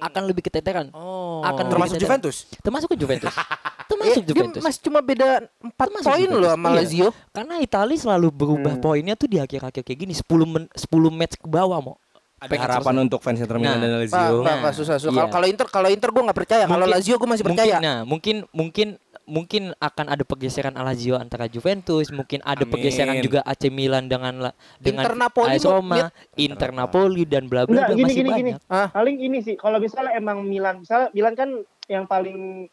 akan 0.00 0.22
lebih 0.24 0.42
keteteran 0.42 0.88
Oh. 0.90 1.40
akan 1.42 1.64
Termasuk 1.66 1.96
keteteran. 1.96 2.20
Juventus. 2.20 2.36
termasuk 2.58 2.88
ke 2.88 2.96
Juventus 2.96 3.34
termasuk 3.90 4.22
dia 4.22 4.28
Juventus 4.30 4.62
masih 4.62 4.80
cuma 4.82 4.98
beda 4.98 5.28
4 5.58 5.70
Termasuk 5.70 6.06
poin 6.06 6.28
loh 6.30 6.50
sama 6.50 6.68
Iya. 6.68 6.76
Lazio. 6.78 7.08
Karena 7.30 7.54
Italia 7.58 7.96
selalu 7.96 8.28
berubah 8.28 8.74
Hmm. 8.74 8.82
poinnya 8.82 9.14
tuh 9.14 9.26
di 9.26 9.36
akhir-akhir 9.36 9.82
kayak 9.82 9.98
gini 9.98 10.12
10 10.12 10.24
men 10.44 10.64
10 10.70 10.88
match 11.10 11.36
ke 11.36 11.44
bawah 11.44 11.78
mau. 11.78 11.96
Ada 12.36 12.50
Pengen 12.50 12.64
harapan 12.66 12.94
untuk 13.00 13.20
fans 13.20 13.38
Inter 13.38 13.56
Milan 13.56 13.76
Nah, 13.76 13.82
dan 13.82 13.92
Lazio. 13.98 14.36
Nah, 14.42 14.56
Pak, 14.60 14.72
susah, 14.74 14.96
susah. 14.96 15.08
iya. 15.08 15.20
Kalau 15.22 15.32
kalau 15.32 15.46
Inter 15.46 15.66
kalau 15.66 15.88
Inter 15.88 16.10
gua 16.10 16.22
nggak 16.24 16.38
percaya. 16.38 16.64
Kalau 16.64 16.76
Mungkin- 16.82 16.92
Lazio 16.92 17.14
gua 17.16 17.28
masih 17.30 17.44
Mungkin 17.46 17.56
percaya. 17.56 17.76
nah, 17.80 17.98
mungkin 18.02 18.36
mungkin 18.50 18.88
mungkin 19.24 19.72
akan 19.80 20.06
ada 20.12 20.24
pergeseran 20.24 20.76
Lazio 20.76 21.16
antara 21.16 21.48
Juventus, 21.48 22.12
mungkin 22.12 22.44
ada 22.44 22.64
Amin. 22.64 22.72
pergeseran 22.72 23.16
juga 23.24 23.40
AC 23.44 23.72
Milan 23.72 24.08
dengan 24.08 24.52
dengan 24.80 25.04
Inter 25.04 25.16
Napoli 25.16 25.56
AS 25.56 25.64
Roma, 25.64 25.96
Inter 26.36 26.70
Napoli 26.72 27.22
dan 27.24 27.48
bla 27.48 27.64
bla 27.64 27.88
bla 27.88 27.96
gini 27.96 28.04
masih 28.04 28.16
gini 28.20 28.30
gini. 28.30 28.50
banyak. 28.56 28.60
Ah. 28.68 28.88
Paling 28.92 29.16
ini 29.20 29.38
sih 29.40 29.54
kalau 29.56 29.80
misalnya 29.80 30.12
emang 30.16 30.44
Milan, 30.44 30.84
misalnya 30.84 31.08
Milan 31.16 31.34
kan 31.34 31.50
yang 31.88 32.04
paling 32.04 32.68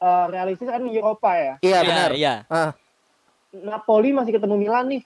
eh, 0.00 0.26
realistis 0.28 0.68
kan 0.68 0.84
Eropa 0.84 1.30
ya. 1.32 1.54
Iya, 1.64 1.78
Iya, 1.80 1.88
benar. 1.88 2.10
Iya. 2.12 2.34
Ah. 2.52 2.70
Napoli 3.56 4.12
masih 4.12 4.36
ketemu 4.36 4.56
Milan 4.60 4.86
nih. 4.92 5.02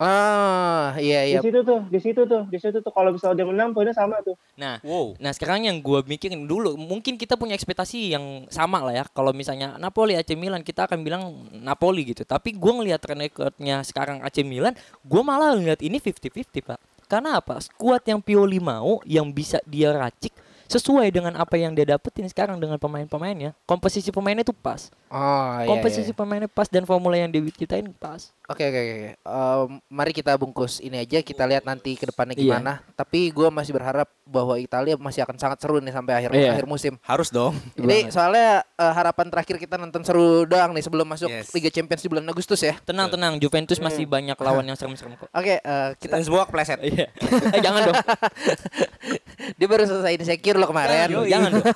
Ah, 0.00 0.96
iya 0.96 1.28
iya. 1.28 1.44
Di 1.44 1.52
situ 1.52 1.60
tuh, 1.60 1.84
di 1.92 2.00
situ 2.00 2.22
tuh, 2.24 2.42
di 2.48 2.56
situ 2.56 2.80
tuh. 2.80 2.88
Kalau 2.88 3.12
misalnya 3.12 3.44
dia 3.44 3.46
menang 3.52 3.76
poinnya 3.76 3.92
sama 3.92 4.16
tuh. 4.24 4.32
Nah, 4.56 4.80
Wow. 4.80 5.20
Nah 5.20 5.28
sekarang 5.36 5.68
yang 5.68 5.76
gue 5.84 6.00
mikirin 6.08 6.48
dulu 6.48 6.72
mungkin 6.80 7.20
kita 7.20 7.36
punya 7.36 7.52
ekspektasi 7.52 8.16
yang 8.16 8.48
sama 8.48 8.80
lah 8.80 8.96
ya 8.96 9.04
kalau 9.12 9.36
misalnya 9.36 9.76
Napoli 9.76 10.16
AC 10.16 10.32
Milan 10.40 10.64
kita 10.64 10.88
akan 10.88 11.04
bilang 11.04 11.22
Napoli 11.52 12.08
gitu 12.08 12.24
tapi 12.24 12.56
gue 12.56 12.72
ngelihat 12.72 13.04
track 13.04 13.20
recordnya 13.20 13.84
sekarang 13.84 14.24
AC 14.24 14.40
Milan 14.40 14.72
gue 15.04 15.22
malah 15.22 15.52
ngeliat 15.52 15.84
ini 15.84 16.00
50-50 16.00 16.64
pak 16.64 16.80
karena 17.10 17.42
apa 17.42 17.60
skuad 17.60 18.00
yang 18.08 18.24
Pioli 18.24 18.56
mau 18.62 19.04
yang 19.04 19.28
bisa 19.28 19.60
dia 19.68 19.92
racik 19.92 20.32
sesuai 20.70 21.10
dengan 21.10 21.34
apa 21.34 21.58
yang 21.58 21.74
dia 21.74 21.82
dapetin 21.84 22.30
sekarang 22.30 22.62
dengan 22.62 22.78
pemain-pemainnya. 22.78 23.58
Komposisi 23.66 24.14
pemainnya 24.14 24.46
tuh 24.46 24.54
pas. 24.54 24.86
Oh, 25.10 25.58
iya, 25.58 25.66
Komposisi 25.66 26.14
iya. 26.14 26.16
pemainnya 26.16 26.46
pas 26.46 26.70
dan 26.70 26.86
formula 26.86 27.18
yang 27.18 27.26
diciptain 27.26 27.90
pas. 27.90 28.30
Oke 28.46 28.62
oke 28.62 28.78
oke. 28.78 29.10
Em, 29.18 29.68
mari 29.90 30.10
kita 30.14 30.34
bungkus 30.34 30.78
ini 30.78 31.02
aja 31.02 31.22
kita 31.22 31.46
lihat 31.46 31.66
nanti 31.66 31.98
ke 31.98 32.06
depannya 32.06 32.38
Iya. 32.38 32.42
gimana. 32.58 32.72
Tapi 32.94 33.30
gue 33.30 33.48
masih 33.50 33.74
berharap 33.74 34.06
bahwa 34.22 34.54
Italia 34.54 34.94
masih 34.94 35.26
akan 35.26 35.34
sangat 35.34 35.58
seru 35.58 35.82
nih 35.82 35.90
sampai 35.90 36.14
akhir 36.14 36.30
Iya. 36.30 36.54
akhir 36.54 36.66
musim. 36.66 36.94
Harus 37.02 37.34
dong. 37.34 37.58
Ini 37.78 38.10
soalnya 38.10 38.62
eh, 38.62 38.92
harapan 38.94 39.26
terakhir 39.26 39.58
kita 39.58 39.74
nonton 39.74 40.06
seru 40.06 40.46
doang 40.46 40.70
nih 40.70 40.82
sebelum 40.82 41.06
masuk 41.06 41.26
Yes. 41.26 41.50
Liga 41.50 41.70
Champions 41.70 42.02
di 42.02 42.08
bulan 42.10 42.26
Agustus 42.26 42.62
ya. 42.62 42.78
Tenang 42.82 43.10
tenang, 43.10 43.38
Juventus 43.42 43.82
masih 43.82 44.06
banyak 44.06 44.38
lawan 44.38 44.62
yang 44.62 44.78
serem-serem 44.78 45.18
kok. 45.18 45.26
Oke, 45.34 45.58
eh, 45.58 45.88
kita 45.98 46.14
Kita 46.18 46.26
semua 46.26 46.46
kepleset. 46.46 46.78
Iya. 46.82 47.06
Eh, 47.54 47.58
jangan 47.58 47.80
dong. 47.82 47.98
dia 49.56 49.66
baru 49.66 49.84
selesai 49.88 50.16
insecure 50.16 50.58
lo 50.60 50.68
kemarin. 50.68 51.08
Jangan, 51.08 51.26
jangan 51.28 51.48
dong. 51.56 51.66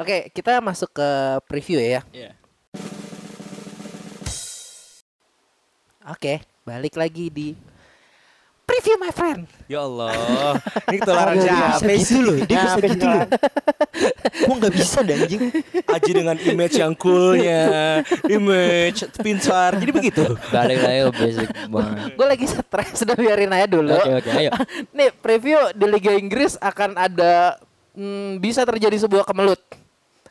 Oke, 0.00 0.16
kita 0.32 0.58
masuk 0.64 0.90
ke 0.92 1.08
preview 1.48 1.78
ya. 1.80 2.00
Iya. 2.12 2.32
Oke, 6.10 6.42
balik 6.66 6.98
lagi 6.98 7.30
di 7.30 7.54
preview 8.72 8.96
my 8.96 9.12
friend. 9.12 9.44
Ya 9.68 9.84
Allah. 9.84 10.56
Ini 10.88 10.96
ketularan 11.04 11.36
siapa 11.36 11.92
sih? 12.00 12.20
loh, 12.24 12.36
dia 12.48 12.56
bisa 12.64 12.78
gitu 12.80 13.04
loh. 13.04 13.22
Kok 14.48 14.54
nggak 14.56 14.72
bisa 14.72 14.98
dah 15.04 15.16
anjing? 15.20 15.42
Aji 15.84 16.10
dengan 16.16 16.36
image 16.40 16.76
yang 16.80 16.92
coolnya, 16.96 17.64
image 18.24 19.04
pintar. 19.20 19.76
Jadi 19.76 19.92
begitu. 19.92 20.24
Balik 20.48 20.80
lagi 20.80 20.98
ke 21.04 21.12
basic 21.20 21.48
banget. 21.68 22.10
Gue 22.16 22.26
lagi 22.26 22.46
stres, 22.48 22.96
udah 23.04 23.16
biarin 23.16 23.52
aja 23.52 23.66
dulu. 23.68 23.92
Oke 23.92 24.12
oke, 24.24 24.30
ayo. 24.40 24.50
Nih, 24.96 25.12
preview 25.20 25.60
di 25.76 25.86
Liga 25.86 26.12
Inggris 26.16 26.56
akan 26.56 26.96
ada 26.96 27.60
hmm, 27.92 28.40
bisa 28.40 28.64
terjadi 28.64 28.96
sebuah 29.04 29.28
kemelut 29.28 29.60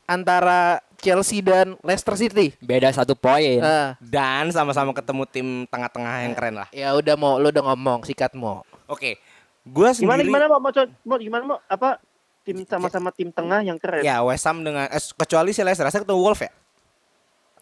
antara 0.10 0.82
Chelsea 1.02 1.42
dan 1.42 1.74
Leicester 1.82 2.14
City. 2.16 2.54
Beda 2.58 2.88
satu 2.90 3.12
poin. 3.12 3.58
Eh, 3.58 3.90
Dan 4.00 4.48
sama-sama 4.50 4.90
ketemu 4.92 5.24
tim 5.26 5.48
tengah-tengah 5.66 6.16
yang 6.22 6.34
keren 6.34 6.56
lah. 6.56 6.70
ya 6.72 6.94
udah 6.94 7.16
mau 7.16 7.36
lu 7.36 7.50
udah 7.50 7.66
ngomong 7.66 8.04
sikat 8.04 8.32
mau. 8.34 8.62
Oke. 8.86 9.18
Gua 9.64 9.90
Gimana 9.92 10.22
sendiri 10.22 10.26
gimana 10.28 10.46
mau 10.48 10.60
mau 10.60 10.72
co- 10.72 10.94
mau 11.04 11.18
gimana 11.18 11.44
mau 11.44 11.58
apa 11.64 12.02
tim 12.42 12.62
sama-sama 12.64 13.10
tim 13.10 13.30
tengah 13.30 13.62
yang 13.62 13.76
keren. 13.76 14.02
Ya 14.02 14.22
West 14.22 14.42
Ham 14.44 14.62
dengan 14.62 14.86
eh, 14.86 15.02
kecuali 15.16 15.50
si 15.50 15.60
Leicester 15.60 15.86
saya 15.86 16.02
ketemu 16.02 16.18
Wolves 16.20 16.42
ya. 16.42 16.52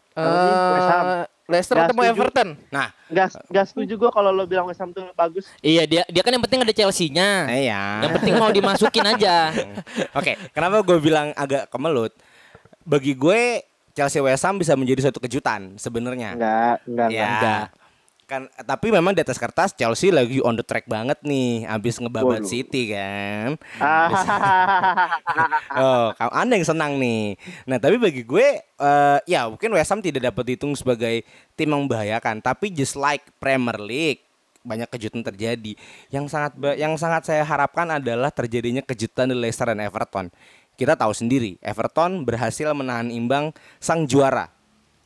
Kalau 0.09 0.31
West 0.73 0.89
Ham. 0.89 1.05
Eh, 1.05 1.25
Leicester 1.49 1.73
Nggak 1.73 1.87
ketemu 1.87 2.01
setuju. 2.03 2.13
Everton. 2.15 2.49
Nah, 2.69 2.87
Gak, 3.09 3.27
gak 3.47 3.65
setuju 3.65 3.93
gue 3.97 4.11
kalau 4.11 4.29
lo 4.29 4.45
bilang 4.45 4.63
West 4.63 4.77
Ham 4.77 4.93
tuh 4.93 5.09
bagus. 5.11 5.49
Iya 5.59 5.83
dia 5.83 6.05
dia 6.05 6.21
kan 6.21 6.29
yang 6.29 6.39
penting 6.39 6.61
ada 6.61 6.69
Chelsea-nya. 6.71 7.49
iya. 7.49 8.05
Yang 8.05 8.11
penting 8.15 8.33
mau 8.37 8.47
dimasukin 8.49 9.01
aja. 9.03 9.49
Oke, 10.19 10.37
kenapa 10.51 10.79
gue 10.79 10.97
bilang 10.99 11.33
agak 11.33 11.65
kemelut? 11.67 12.13
Bagi 12.83 13.13
gue 13.13 13.63
Chelsea 13.91 14.21
West 14.21 14.45
Ham 14.45 14.55
bisa 14.55 14.73
menjadi 14.73 15.09
suatu 15.09 15.19
kejutan 15.19 15.75
sebenarnya. 15.75 16.35
Enggak, 16.35 16.75
enggak, 16.87 17.09
Ya. 17.11 17.27
enggak. 17.27 17.65
Kan 18.23 18.45
tapi 18.61 18.93
memang 18.93 19.09
di 19.11 19.25
atas 19.25 19.41
kertas 19.41 19.73
Chelsea 19.73 20.13
lagi 20.13 20.37
on 20.39 20.53
the 20.53 20.61
track 20.61 20.85
banget 20.85 21.17
nih, 21.19 21.65
habis 21.65 21.97
ngebabat 21.97 22.45
Waduh. 22.45 22.47
City 22.47 22.93
kan. 22.93 23.57
Ah, 23.81 24.07
Oh, 25.81 26.05
kamu 26.13 26.31
Anda 26.31 26.53
yang 26.55 26.67
senang 26.67 26.91
nih. 27.01 27.33
Nah, 27.65 27.81
tapi 27.81 27.97
bagi 27.97 28.21
gue 28.21 28.47
eh, 28.61 29.19
ya 29.25 29.49
mungkin 29.49 29.73
West 29.73 29.89
Ham 29.89 29.99
tidak 29.99 30.29
dapat 30.29 30.43
dihitung 30.45 30.77
sebagai 30.77 31.25
tim 31.57 31.73
yang 31.73 31.89
membahayakan, 31.89 32.39
tapi 32.39 32.69
just 32.69 32.93
like 32.93 33.25
Premier 33.41 33.81
League 33.81 34.21
banyak 34.61 34.85
kejutan 34.87 35.25
terjadi. 35.25 35.73
Yang 36.13 36.29
sangat 36.29 36.51
yang 36.77 36.93
sangat 36.95 37.25
saya 37.25 37.41
harapkan 37.41 37.89
adalah 37.89 38.29
terjadinya 38.29 38.85
kejutan 38.85 39.25
di 39.25 39.35
Leicester 39.35 39.73
dan 39.73 39.81
Everton. 39.81 40.29
Kita 40.79 40.95
tahu 40.95 41.11
sendiri, 41.11 41.59
Everton 41.59 42.23
berhasil 42.23 42.71
menahan 42.71 43.11
imbang 43.11 43.51
sang 43.83 44.07
juara. 44.07 44.47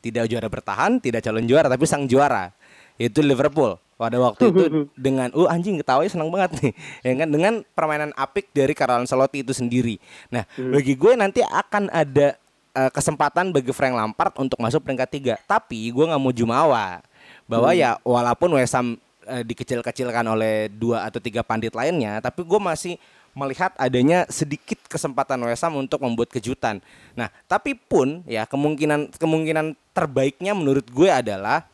Tidak 0.05 0.29
juara 0.29 0.45
bertahan, 0.45 1.01
tidak 1.01 1.25
calon 1.25 1.49
juara, 1.49 1.65
tapi 1.65 1.89
sang 1.89 2.05
juara 2.05 2.53
yaitu 2.97 3.25
Liverpool. 3.25 3.77
Pada 3.93 4.17
waktu 4.19 4.49
itu 4.49 4.63
dengan 5.05 5.29
uh 5.38 5.47
anjing 5.47 5.79
ketawa 5.79 6.03
senang 6.09 6.29
banget 6.33 6.59
nih. 6.59 6.73
Ya 7.05 7.13
kan 7.23 7.29
dengan 7.29 7.53
permainan 7.77 8.12
apik 8.17 8.51
dari 8.51 8.73
Carlo 8.75 8.99
Ancelotti 8.99 9.45
itu 9.45 9.53
sendiri. 9.55 10.01
Nah, 10.33 10.43
bagi 10.57 10.97
gue 10.97 11.13
nanti 11.15 11.39
akan 11.45 11.93
ada 11.93 12.36
eh, 12.73 12.91
kesempatan 12.91 13.53
bagi 13.53 13.71
Frank 13.71 13.95
Lampard 13.95 14.33
untuk 14.41 14.59
masuk 14.59 14.83
peringkat 14.83 15.09
tiga. 15.09 15.33
Tapi 15.45 15.93
gue 15.93 16.05
nggak 16.09 16.21
mau 16.21 16.33
jumawa 16.33 16.99
bahwa 17.47 17.71
ya 17.71 17.95
walaupun 18.01 18.57
West 18.57 18.75
Ham 18.75 18.97
eh, 19.29 19.43
dikecil-kecilkan 19.45 20.25
oleh 20.25 20.67
dua 20.73 21.07
atau 21.07 21.21
tiga 21.21 21.45
pandit 21.45 21.71
lainnya, 21.71 22.19
tapi 22.19 22.43
gue 22.43 22.59
masih 22.59 22.97
melihat 23.33 23.73
adanya 23.81 24.29
sedikit 24.29 24.77
kesempatan 24.85 25.41
West 25.45 25.65
Ham 25.65 25.77
untuk 25.77 26.01
membuat 26.05 26.29
kejutan. 26.29 26.79
Nah, 27.17 27.33
tapi 27.49 27.73
pun 27.73 28.21
ya 28.29 28.45
kemungkinan 28.45 29.17
kemungkinan 29.17 29.73
terbaiknya 29.93 30.53
menurut 30.53 30.85
gue 30.89 31.09
adalah 31.09 31.65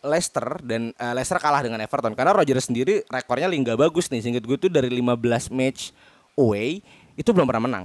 Leicester 0.00 0.64
dan 0.64 0.96
eh, 0.96 1.12
Leicester 1.12 1.36
kalah 1.36 1.60
dengan 1.60 1.80
Everton 1.84 2.16
karena 2.16 2.32
Rodgers 2.32 2.72
sendiri 2.72 3.04
rekornya 3.12 3.52
lingga 3.52 3.76
bagus 3.76 4.08
nih 4.08 4.24
singkat 4.24 4.44
gue 4.48 4.56
tuh 4.56 4.72
dari 4.72 4.88
15 4.88 5.52
match 5.52 5.92
away 6.40 6.80
itu 7.20 7.28
belum 7.30 7.44
pernah 7.44 7.68
menang. 7.68 7.84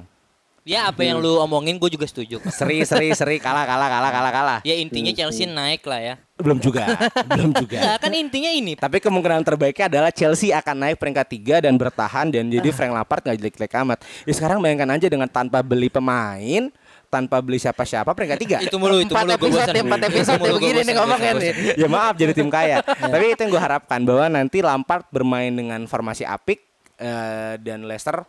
Ya 0.66 0.90
apa 0.90 1.06
yang 1.06 1.22
lu 1.22 1.38
omongin 1.38 1.78
gue 1.78 1.94
juga 1.94 2.10
setuju. 2.10 2.42
kok. 2.42 2.50
Seri 2.50 2.82
seri 2.90 3.14
seri 3.14 3.38
kalah 3.38 3.70
kalah 3.70 3.86
kalah 3.86 4.10
kalah 4.10 4.32
kalah. 4.34 4.60
Ya 4.66 4.74
intinya 4.74 5.14
Chelsea 5.14 5.46
naik 5.46 5.86
lah 5.86 6.02
ya. 6.02 6.16
Belum 6.42 6.58
juga, 6.58 6.90
belum 7.30 7.54
juga. 7.54 7.78
Ya 7.78 7.94
kan 8.02 8.10
intinya 8.10 8.50
ini. 8.50 8.74
Tapi 8.74 8.98
kemungkinan 8.98 9.46
terbaiknya 9.46 9.86
adalah 9.94 10.10
Chelsea 10.10 10.50
akan 10.50 10.76
naik 10.82 10.98
peringkat 10.98 11.62
3 11.62 11.66
dan 11.70 11.78
bertahan 11.78 12.34
dan 12.34 12.50
jadi 12.50 12.66
Frank 12.74 12.98
Lampard 12.98 13.22
nggak 13.22 13.38
jelek-jelek 13.46 13.74
amat. 13.86 14.00
Ya 14.26 14.34
sekarang 14.34 14.58
bayangkan 14.58 14.90
aja 14.98 15.06
dengan 15.06 15.30
tanpa 15.30 15.62
beli 15.62 15.86
pemain, 15.86 16.74
tanpa 17.14 17.46
beli 17.46 17.62
siapa-siapa 17.62 18.10
peringkat 18.18 18.66
3. 18.66 18.66
Itu 18.66 18.82
mulu 18.82 19.06
itu 19.06 19.14
Empat 19.14 19.22
mulu 19.22 19.38
gue 19.38 19.48
episode, 19.54 19.70
bosan. 19.70 19.86
empat 19.86 20.02
episode 20.10 20.34
Itu 20.34 20.42
mulu 20.42 20.50
gua 20.50 20.60
begini 20.66 20.80
nih 20.82 20.94
ngomongnya 20.98 21.32
nih. 21.38 21.52
ya 21.78 21.88
maaf 21.88 22.14
jadi 22.18 22.34
tim 22.34 22.50
kaya. 22.50 22.82
Tapi 23.14 23.38
itu 23.38 23.42
yang 23.46 23.52
gue 23.54 23.62
harapkan 23.62 24.02
bahwa 24.02 24.26
nanti 24.34 24.66
Lampard 24.66 25.06
bermain 25.14 25.54
dengan 25.54 25.86
formasi 25.86 26.26
apik 26.26 26.58
eh, 26.98 27.54
dan 27.62 27.86
Leicester 27.86 28.26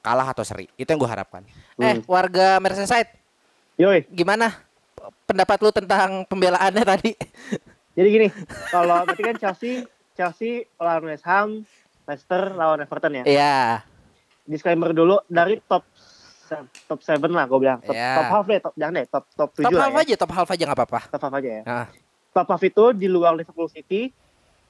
kalah 0.00 0.26
atau 0.26 0.42
seri. 0.42 0.66
Itu 0.74 0.88
yang 0.88 0.98
gue 0.98 1.08
harapkan. 1.08 1.42
Eh, 1.76 2.00
warga 2.04 2.58
Merseyside, 2.58 3.08
Yoi, 3.76 4.04
gimana 4.06 4.52
pendapat 5.24 5.56
lu 5.58 5.70
tentang 5.70 6.24
pembelaannya 6.24 6.84
tadi? 6.84 7.12
jadi 7.94 8.08
gini, 8.08 8.28
kalau 8.68 9.04
berarti 9.04 9.22
kan 9.22 9.36
Chelsea, 9.38 9.84
Chelsea 10.12 10.52
lawan 10.76 11.04
West 11.06 11.24
Ham, 11.24 11.64
Leicester 12.04 12.52
lawan 12.52 12.80
Everton 12.80 13.12
ya. 13.14 13.24
Iya. 13.24 13.56
Disclaimer 14.44 14.90
dulu 14.90 15.22
dari 15.26 15.62
top 15.62 15.84
top 16.84 16.98
7 16.98 17.22
lah 17.30 17.46
gue 17.46 17.58
bilang. 17.58 17.78
Top, 17.78 17.94
Ya. 17.94 18.18
top 18.18 18.28
half 18.28 18.44
deh, 18.44 18.58
top 18.58 18.74
jangan 18.74 18.94
deh, 18.96 19.06
top 19.06 19.24
top 19.32 19.50
7 19.54 19.62
Top 19.62 19.70
lah 19.70 19.82
half 19.82 19.94
ya. 19.94 20.02
aja, 20.02 20.14
top 20.18 20.32
half 20.34 20.48
aja 20.50 20.62
nggak 20.66 20.78
apa-apa. 20.78 21.00
Top 21.08 21.22
half 21.22 21.34
aja 21.36 21.50
ya. 21.50 21.62
Ah. 21.64 21.86
Top 22.30 22.46
half 22.46 22.62
itu 22.62 22.84
di 22.92 23.06
luar 23.06 23.32
Liverpool 23.32 23.70
City 23.70 24.10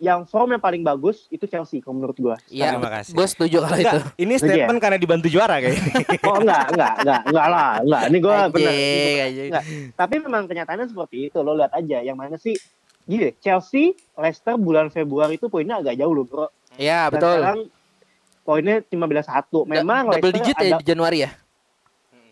yang 0.01 0.25
form 0.25 0.49
yang 0.51 0.59
paling 0.59 0.81
bagus 0.81 1.29
itu 1.29 1.45
Chelsea 1.45 1.79
kalau 1.79 1.95
menurut 1.95 2.17
gue. 2.17 2.33
Iya, 2.49 2.73
Terima 2.73 2.89
kasih. 2.91 3.13
gue 3.13 3.27
setuju 3.27 3.57
kalau 3.61 3.77
itu. 3.79 3.99
Ini 4.19 4.35
statement 4.35 4.79
karena 4.79 4.97
dibantu 4.97 5.29
juara 5.29 5.61
kayaknya. 5.61 5.93
Oh 6.25 6.37
enggak, 6.37 6.65
enggak, 6.73 6.93
enggak, 6.99 7.21
enggak 7.23 7.47
lah, 7.47 7.71
enggak. 7.79 8.03
Ini 8.03 8.17
benar. 8.17 8.49
gua- 8.49 8.49
anjing. 9.21 9.47
Enggak. 9.47 9.65
Tapi 9.95 10.15
memang 10.19 10.43
kenyataannya 10.45 10.87
seperti 10.87 11.17
itu. 11.29 11.39
Lo 11.39 11.53
lihat 11.53 11.71
aja 11.71 11.99
yang 12.01 12.17
mana 12.17 12.35
sih 12.35 12.57
gini 13.03 13.37
Chelsea, 13.39 13.93
Leicester 14.15 14.57
bulan 14.57 14.89
Februari 14.89 15.37
itu 15.37 15.47
poinnya 15.47 15.77
agak 15.77 15.95
jauh 15.95 16.11
loh, 16.11 16.25
Bro. 16.25 16.47
Iya, 16.75 17.13
betul. 17.13 17.37
sekarang 17.37 17.61
poinnya 18.41 18.77
15-1. 18.83 19.69
Memang 19.69 20.03
double 20.09 20.17
Leicester 20.17 20.33
digit 20.35 20.57
ya 20.57 20.71
di 20.75 20.87
Januari 20.87 21.19
ya? 21.21 21.31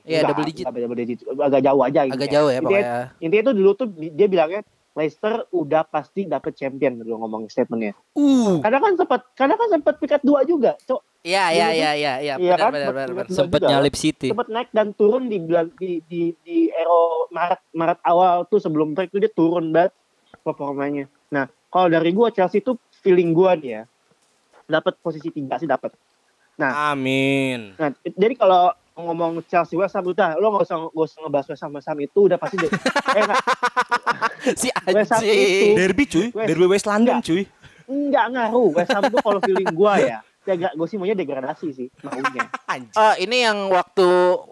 Iya, 0.02 0.24
double 0.24 0.46
digit. 0.46 0.64
double 0.64 0.96
digit. 0.96 1.18
Agak 1.28 1.60
jauh 1.60 1.82
aja 1.84 2.00
Agak 2.06 2.28
jauh 2.32 2.48
ya 2.48 2.58
Intinya- 2.58 2.64
pokoknya. 2.64 2.96
Intinya 3.20 3.42
itu 3.44 3.52
dulu 3.52 3.70
tuh 3.74 3.86
di- 3.90 4.08
dia 4.08 4.24
bilangnya 4.24 4.60
Leicester 4.98 5.46
udah 5.54 5.86
pasti 5.86 6.26
dapet 6.26 6.58
champion 6.58 6.98
dulu 6.98 7.22
ngomong 7.22 7.46
statementnya. 7.46 7.94
Uh. 8.18 8.58
Karena 8.58 8.82
kan 8.82 8.92
sempat 8.98 9.20
karena 9.38 9.54
kan 9.54 9.68
sempat 9.70 9.94
peringkat 10.02 10.22
dua 10.26 10.42
juga, 10.42 10.74
Cok. 10.82 11.22
Iya, 11.22 11.44
iya, 11.54 11.68
iya, 11.70 11.90
iya, 11.94 12.12
iya. 12.18 12.34
Iya 12.38 12.54
Benar, 12.58 12.58
kan? 12.58 12.70
benar, 12.74 12.90
benar, 12.94 13.08
benar. 13.14 13.26
Juga. 13.30 13.68
nyalip 13.70 13.94
City. 13.94 14.28
sempat 14.34 14.50
naik 14.50 14.70
dan 14.74 14.90
turun 14.94 15.30
di 15.30 15.38
bulan 15.38 15.70
di 15.78 16.02
di 16.10 16.34
di 16.42 16.70
ero 16.74 17.30
Maret 17.30 17.62
Maret 17.74 17.98
awal 18.02 18.46
tuh 18.50 18.58
sebelum 18.58 18.94
break 18.98 19.14
tuh 19.14 19.22
dia 19.22 19.30
turun 19.30 19.70
banget 19.70 19.94
performanya. 20.42 21.06
Nah, 21.30 21.46
kalau 21.70 21.86
dari 21.86 22.10
gua 22.10 22.34
Chelsea 22.34 22.58
tuh 22.58 22.74
feeling 23.02 23.30
gua 23.30 23.54
nih 23.54 23.70
ya 23.78 23.82
dapat 24.66 24.98
posisi 24.98 25.30
tiga 25.30 25.56
sih 25.56 25.70
dapat. 25.70 25.94
Amin. 26.58 27.78
Nah, 27.78 27.94
jadi 28.02 28.34
kalau 28.34 28.74
ngomong 28.98 29.46
Chelsea 29.46 29.78
West 29.78 29.94
Ham 29.94 30.10
udah 30.10 30.34
lo 30.42 30.58
nggak 30.58 30.66
usah 30.66 30.76
nggak 30.90 31.06
usah 31.06 31.18
ngebahas 31.22 31.46
West 31.54 31.62
Ham 31.62 31.72
West 31.78 31.88
Ham 31.88 31.98
itu 32.02 32.18
udah 32.26 32.38
pasti 32.38 32.56
deh. 32.58 32.70
eh, 33.18 33.26
si 34.54 34.68
anjing. 34.68 35.26
itu 35.26 35.66
Derby 35.74 36.04
cuy, 36.04 36.26
West- 36.32 36.48
Derby 36.48 36.66
West 36.66 36.86
London 36.86 37.16
Enggak. 37.18 37.26
cuy. 37.26 37.42
nggak 37.88 38.26
ngaruh 38.36 38.68
West 38.76 38.92
Ham 38.92 39.02
tuh 39.08 39.20
kalau 39.24 39.40
feeling 39.40 39.72
gua 39.72 39.94
ya. 39.98 40.18
Ya 40.48 40.56
gue 40.56 40.88
sih 40.88 40.96
maunya 40.96 41.12
degradasi 41.12 41.76
sih 41.76 41.88
maunya. 42.00 42.48
Eh, 42.72 43.14
ini 43.20 43.44
yang 43.44 43.68
waktu 43.68 44.06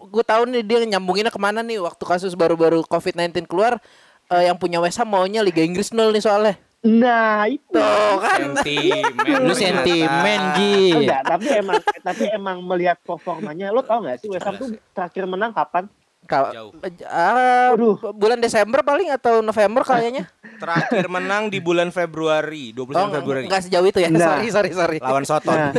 gue 0.09 0.21
tahu 0.21 0.45
nih 0.45 0.61
dia 0.61 0.77
nyambunginnya 0.85 1.33
ke 1.33 1.41
mana 1.41 1.65
nih 1.65 1.81
waktu 1.81 2.03
kasus 2.05 2.37
baru-baru 2.37 2.85
COVID-19 2.85 3.49
keluar 3.49 3.81
eh, 4.29 4.45
yang 4.45 4.61
punya 4.61 4.77
West 4.77 5.01
Ham 5.01 5.09
maunya 5.09 5.41
Liga 5.41 5.65
Inggris 5.65 5.89
nol 5.89 6.13
nih 6.13 6.21
soalnya. 6.21 6.53
Nah 6.85 7.49
itu. 7.49 7.73
Tuh 7.73 8.15
kan. 8.21 8.53
Sentimen. 8.61 9.37
Lu 9.41 9.53
sentimen 9.57 10.41
Ji. 10.53 10.93
Enggak, 10.93 11.21
tapi 11.25 11.47
emang 11.49 11.81
tapi 11.81 12.23
emang 12.29 12.57
melihat 12.61 12.97
performanya 13.01 13.73
lo 13.73 13.81
tau 13.81 14.05
gak 14.05 14.21
sih 14.21 14.29
West 14.29 14.45
Ham 14.45 14.53
tuh 14.55 14.77
terakhir 14.93 15.25
menang 15.25 15.49
kapan? 15.49 15.89
Kalau 16.27 16.49
Jauh. 16.51 16.71
ah, 17.07 17.71
Aduh. 17.71 17.95
bulan 18.11 18.37
Desember 18.37 18.83
paling 18.83 19.09
atau 19.09 19.39
November 19.39 19.81
kayaknya. 19.81 20.27
Terakhir 20.61 21.07
menang 21.07 21.47
di 21.47 21.57
bulan 21.57 21.87
Februari, 21.89 22.69
29 22.71 22.91
Oh, 22.91 23.07
Februari. 23.09 23.45
enggak 23.45 23.63
sejauh 23.63 23.85
itu 23.85 23.99
ya. 23.99 24.09
Nah. 24.09 24.35
Sorry, 24.35 24.47
sorry, 24.49 24.71
sorry. 24.71 24.97
Lawan 24.99 25.23
Soton. 25.23 25.53
Nah, 25.53 25.71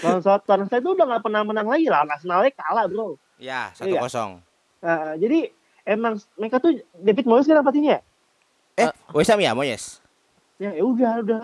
lawan 0.00 0.20
Southampton 0.20 0.66
saya 0.66 0.80
tuh 0.80 0.92
udah 0.94 1.06
gak 1.08 1.22
pernah 1.22 1.42
menang 1.42 1.66
lagi 1.66 1.86
lah. 1.86 2.02
Arsenalnya 2.02 2.50
kalah 2.52 2.86
bro. 2.86 3.20
Ya, 3.36 3.68
Iya. 3.76 4.00
1-0. 4.00 4.40
Nah, 4.80 5.12
jadi 5.14 5.52
emang 5.84 6.16
mereka 6.34 6.56
tuh 6.58 6.72
David 6.94 7.26
Moyes 7.26 7.44
kan 7.44 7.60
pelatihnya? 7.60 8.00
Eh, 8.74 8.88
West 9.10 9.28
Ham 9.28 9.38
ya, 9.38 9.52
Moyes? 9.52 10.00
Ya 10.60 10.76
ya 10.76 10.84
udah 10.84 11.12
udah. 11.24 11.40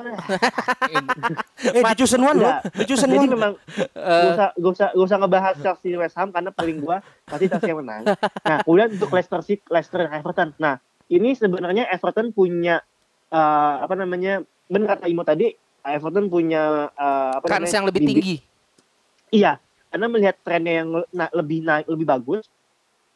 Eh, 1.57 1.81
di 1.83 1.95
Chosen 1.97 2.21
One 2.21 2.37
loh. 2.37 2.53
Enggak. 2.53 2.61
Di 2.77 2.85
Jadi 2.85 3.17
One. 3.17 3.33
memang 3.33 3.53
gak 3.97 4.29
usah 4.29 4.49
gak 4.53 4.73
usah 4.77 4.89
gak 4.93 5.07
usah 5.09 5.17
ngebahas 5.17 5.55
Chelsea 5.57 5.97
West 5.97 6.15
Ham 6.15 6.29
karena 6.29 6.53
paling 6.53 6.77
gua 6.79 7.01
pasti 7.25 7.49
Chelsea 7.49 7.73
yang 7.73 7.81
menang. 7.81 8.05
Nah, 8.45 8.57
kemudian 8.61 8.93
untuk 8.93 9.09
Leicester 9.09 9.41
City, 9.41 9.65
Leicester 9.67 10.05
dan 10.05 10.13
Everton. 10.13 10.53
Nah, 10.61 10.77
ini 11.09 11.33
sebenarnya 11.33 11.89
Everton 11.89 12.29
punya 12.31 12.85
eh, 13.27 13.75
apa 13.81 13.97
namanya? 13.97 14.45
Benar 14.69 15.01
kata 15.01 15.09
Imo 15.09 15.25
tadi, 15.25 15.49
Everton 15.81 16.29
punya 16.29 16.93
eh, 16.93 17.33
apa 17.41 17.47
Kans 17.49 17.65
namanya? 17.65 17.73
yang 17.73 17.87
lebih 17.89 18.01
bibit- 18.05 18.13
tinggi. 18.13 18.37
Iya, 19.33 19.53
karena 19.89 20.07
melihat 20.07 20.37
trennya 20.45 20.75
yang 20.77 20.89
na- 21.11 21.33
lebih 21.33 21.65
naik 21.65 21.89
lebih 21.89 22.05
bagus, 22.05 22.45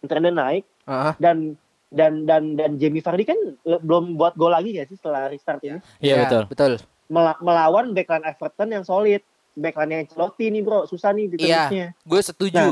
trennya 0.00 0.32
naik 0.32 0.64
Heeh. 0.88 1.12
dan 1.20 1.60
dan 1.90 2.22
dan 2.22 2.54
dan 2.54 2.78
Jamie 2.78 3.02
Vardy 3.02 3.26
kan 3.26 3.34
eh, 3.60 3.80
belum 3.80 4.14
buat 4.14 4.38
gol 4.38 4.50
lagi 4.50 4.72
ya 4.72 4.86
sih 4.86 4.94
setelah 4.94 5.26
restart 5.26 5.58
ini. 5.60 5.82
Iya 5.98 6.14
Ya, 6.14 6.22
betul. 6.24 6.42
Betul. 6.46 6.72
Mela- 7.06 7.38
melawan 7.38 7.90
backline 7.90 8.22
Everton 8.24 8.70
yang 8.70 8.84
solid. 8.84 9.22
Backline 9.52 9.90
yang 9.90 10.00
Ancelotti 10.06 10.46
nih 10.46 10.62
bro, 10.62 10.86
susah 10.86 11.10
nih 11.10 11.26
Iya. 11.26 11.34
ditembusnya. 11.34 11.86
Gue 12.06 12.20
setuju. 12.22 12.66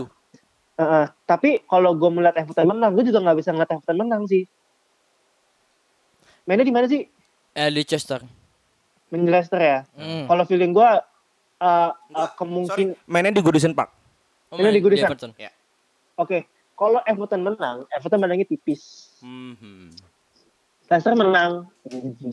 Heeh. 0.78 1.06
tapi 1.26 1.58
kalau 1.66 1.90
gue 1.90 2.06
melihat 2.06 2.38
Everton 2.38 2.70
menang, 2.70 2.94
gue 2.94 3.02
juga 3.02 3.18
nggak 3.18 3.34
bisa 3.36 3.50
ngeliat 3.50 3.66
Everton 3.68 3.98
menang 3.98 4.22
sih. 4.30 4.46
Mainnya 6.46 6.62
di 6.62 6.70
mana 6.70 6.86
sih? 6.86 7.02
Eh, 7.52 7.68
Leicester. 7.68 8.22
Main 9.10 9.26
Leicester 9.26 9.58
ya. 9.58 9.78
Hmm. 9.92 10.30
Kalau 10.30 10.44
feeling 10.46 10.70
gue 10.70 10.86
uh, 10.86 11.02
uh, 11.58 11.90
Sorry, 12.14 12.30
kemungkinan 12.38 12.94
mainnya 13.04 13.34
di 13.34 13.42
Goodison 13.42 13.74
Park. 13.74 13.90
Oh, 14.48 14.56
Ini 14.56 14.70
di 14.70 14.70
main 14.70 14.84
Goodison. 14.86 15.08
Everton. 15.10 15.30
oke. 16.14 16.38
Kalau 16.78 17.02
Everton 17.02 17.42
menang, 17.42 17.82
Everton 17.90 18.22
menangnya 18.22 18.46
tipis. 18.46 19.10
Mhm. 19.18 19.90
Leicester 20.88 21.12
menang 21.12 21.68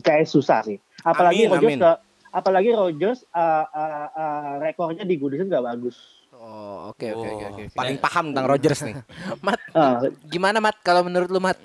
kayak 0.00 0.24
susah 0.24 0.64
sih. 0.64 0.80
Apalagi 1.04 1.44
Amin, 1.44 1.52
Rodgers 1.52 1.72
amin. 1.76 1.80
ke 1.84 1.92
apalagi 2.32 2.70
Rodgers 2.72 3.20
uh, 3.34 3.64
uh, 3.68 4.08
uh, 4.08 4.52
rekornya 4.64 5.04
di 5.04 5.20
Goodison 5.20 5.52
gak 5.52 5.66
bagus. 5.66 5.96
Oh, 6.32 6.92
oke 6.92 7.04
oke 7.10 7.28
oke 7.28 7.44
oke. 7.52 7.62
Paling 7.72 7.96
paham 8.00 8.32
tentang 8.32 8.46
Rogers 8.48 8.80
nih. 8.84 8.96
Mat, 9.46 9.60
Ah, 9.76 10.00
gimana 10.28 10.60
Mat 10.60 10.76
kalau 10.80 11.04
menurut 11.04 11.28
lu 11.28 11.40
Mat? 11.40 11.60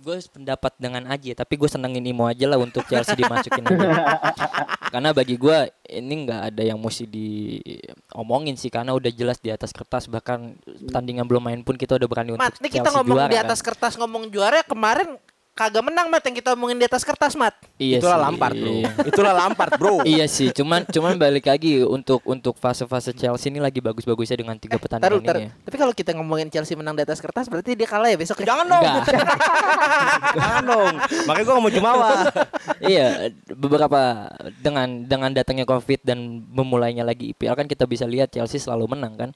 Gue 0.00 0.16
pendapat 0.32 0.72
dengan 0.80 1.04
Aji 1.12 1.36
tapi 1.36 1.60
gue 1.60 1.68
senengin 1.68 2.00
Imo 2.00 2.24
aja 2.24 2.48
lah 2.48 2.56
untuk 2.56 2.88
Chelsea 2.88 3.12
dimasukin 3.12 3.60
aja. 3.68 4.16
karena 4.92 5.12
bagi 5.12 5.36
gue 5.36 5.58
ini 5.86 6.14
nggak 6.26 6.42
ada 6.50 6.62
yang 6.64 6.80
mesti 6.80 7.04
diomongin 7.04 8.56
sih 8.56 8.72
karena 8.72 8.96
udah 8.96 9.12
jelas 9.12 9.38
di 9.38 9.52
atas 9.52 9.70
kertas 9.70 10.08
bahkan 10.08 10.56
pertandingan 10.64 11.28
belum 11.28 11.42
main 11.44 11.60
pun 11.60 11.76
kita 11.76 12.00
udah 12.00 12.08
berani 12.08 12.34
Mat, 12.34 12.56
untuk 12.56 12.64
ini 12.64 12.68
Chelsea 12.72 12.82
kita 12.82 12.90
ngomong 12.96 13.16
juara 13.16 13.30
di 13.30 13.36
kan. 13.36 13.46
atas 13.46 13.60
kertas 13.60 13.92
ngomong 14.00 14.24
juara 14.32 14.64
kemarin 14.64 15.20
kagak 15.52 15.84
menang 15.84 16.08
Mat 16.08 16.22
yang 16.24 16.36
kita 16.36 16.56
omongin 16.56 16.80
di 16.80 16.86
atas 16.88 17.04
kertas 17.04 17.36
Mat. 17.36 17.52
iya 17.76 18.00
Itulah 18.00 18.16
sih. 18.16 18.24
Lampard, 18.24 18.54
Bro. 18.56 18.72
Itulah 19.04 19.34
Lampard, 19.36 19.72
Bro. 19.76 19.94
iya 20.16 20.24
sih 20.24 20.48
cuman 20.50 20.88
cuman 20.88 21.20
balik 21.20 21.50
lagi 21.50 21.84
untuk 21.84 22.24
untuk 22.24 22.56
fase-fase 22.56 23.12
Chelsea 23.12 23.52
ini 23.52 23.60
lagi 23.60 23.78
bagus-bagusnya 23.84 24.40
dengan 24.40 24.56
tiga 24.56 24.80
Taruh, 24.80 24.82
pertandingan 24.82 25.20
taruh. 25.26 25.42
ini 25.42 25.48
ya. 25.50 25.64
Tapi 25.68 25.76
kalau 25.76 25.92
kita 25.92 26.10
ngomongin 26.16 26.48
Chelsea 26.48 26.74
menang 26.74 26.96
di 26.96 27.02
atas 27.04 27.20
kertas 27.20 27.46
berarti 27.50 27.76
dia 27.76 27.88
kalah 27.88 28.08
ya 28.08 28.16
besok. 28.16 28.40
Jangan 28.40 28.64
dong. 28.66 28.84
Jangan 30.40 30.62
dong. 30.64 30.94
Makanya 31.28 31.44
gue 31.44 31.54
gak 31.54 31.64
mau 31.64 31.72
jumawa. 31.72 32.10
iya, 32.92 33.28
beberapa 33.52 34.30
dengan 34.62 34.88
dengan 35.04 35.30
datangnya 35.34 35.66
Covid 35.66 36.00
dan 36.06 36.18
memulainya 36.48 37.02
lagi 37.04 37.34
IPL 37.34 37.54
kan 37.54 37.66
kita 37.68 37.84
bisa 37.84 38.06
lihat 38.06 38.30
Chelsea 38.32 38.62
selalu 38.62 38.96
menang 38.96 39.14
kan. 39.18 39.30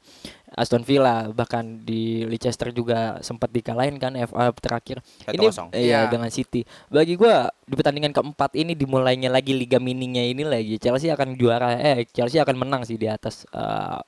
Aston 0.54 0.80
Villa 0.80 1.28
bahkan 1.28 1.62
di 1.80 2.22
Leicester 2.22 2.70
juga 2.70 3.18
sempat 3.20 3.50
dikalahin 3.50 3.98
kan 3.98 4.14
FA 4.16 4.54
terakhir. 4.54 5.02
Ini 5.26 5.44
1-0. 5.44 5.70
iya 5.72 5.76
Iya. 5.76 6.00
dengan 6.06 6.28
City. 6.28 6.62
Bagi 6.86 7.14
gua 7.14 7.46
di 7.60 7.74
pertandingan 7.74 8.10
keempat 8.10 8.54
ini 8.54 8.72
dimulainya 8.72 9.28
lagi 9.28 9.50
liga 9.50 9.76
mininya 9.76 10.20
ini 10.20 10.42
lagi 10.42 10.78
Chelsea 10.78 11.08
akan 11.08 11.34
juara 11.34 11.74
eh 11.74 12.06
Chelsea 12.06 12.38
akan 12.38 12.54
menang 12.56 12.82
sih 12.82 12.94
di 12.94 13.04
atas 13.04 13.42
eh, 13.46 13.98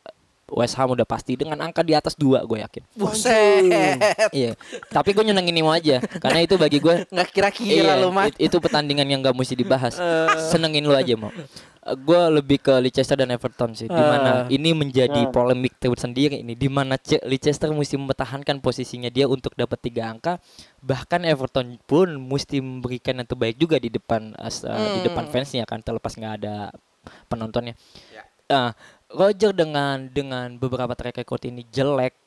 West 0.46 0.78
Ham 0.78 0.94
udah 0.94 1.02
pasti 1.02 1.34
dengan 1.34 1.58
angka 1.58 1.82
di 1.82 1.90
atas 1.90 2.14
dua 2.14 2.38
gue 2.40 2.62
yakin. 2.62 2.82
Buset. 2.94 3.66
iya. 4.30 4.54
Tapi 4.86 5.10
gue 5.10 5.24
nyenengin 5.24 5.58
Imo 5.58 5.74
aja 5.74 5.98
karena 5.98 6.38
itu 6.38 6.54
bagi 6.54 6.78
gue 6.78 7.02
Nggak 7.04 7.28
kira-kira 7.28 7.98
it- 8.30 8.38
itu 8.40 8.56
pertandingan 8.56 9.04
yang 9.04 9.20
gak 9.20 9.34
mesti 9.34 9.54
dibahas. 9.54 9.98
Senengin 10.46 10.86
lu 10.86 10.94
aja 10.94 11.18
mau. 11.18 11.34
Gue 11.86 12.18
lebih 12.34 12.58
ke 12.58 12.74
Leicester 12.82 13.14
dan 13.14 13.30
Everton 13.30 13.70
sih, 13.78 13.86
di 13.86 13.94
mana 13.94 14.50
ini 14.50 14.74
menjadi 14.74 15.22
Eh. 15.22 15.30
polemik 15.30 15.78
tersendiri 15.78 16.42
ini, 16.42 16.58
di 16.58 16.66
mana 16.66 16.98
Ce- 16.98 17.22
Leicester 17.22 17.70
mesti 17.70 17.94
mempertahankan 17.94 18.58
posisinya 18.58 19.06
dia 19.06 19.30
untuk 19.30 19.54
dapat 19.54 19.78
tiga 19.78 20.10
angka, 20.10 20.42
bahkan 20.82 21.22
Everton 21.22 21.78
pun 21.86 22.10
mesti 22.18 22.58
memberikan 22.58 23.22
yang 23.22 23.28
terbaik 23.30 23.54
juga 23.54 23.78
di 23.78 23.86
depan 23.86 24.34
uh, 24.34 24.50
di 24.98 25.00
depan 25.06 25.30
fansnya 25.30 25.62
kan, 25.62 25.78
terlepas 25.78 26.18
nggak 26.18 26.34
ada 26.42 26.74
penontonnya. 27.30 27.78
Ah, 28.50 28.74
Roger 29.06 29.54
dengan 29.54 30.10
dengan 30.10 30.58
beberapa 30.58 30.98
track 30.98 31.22
record 31.22 31.46
ini 31.46 31.62
jelek 31.70 32.25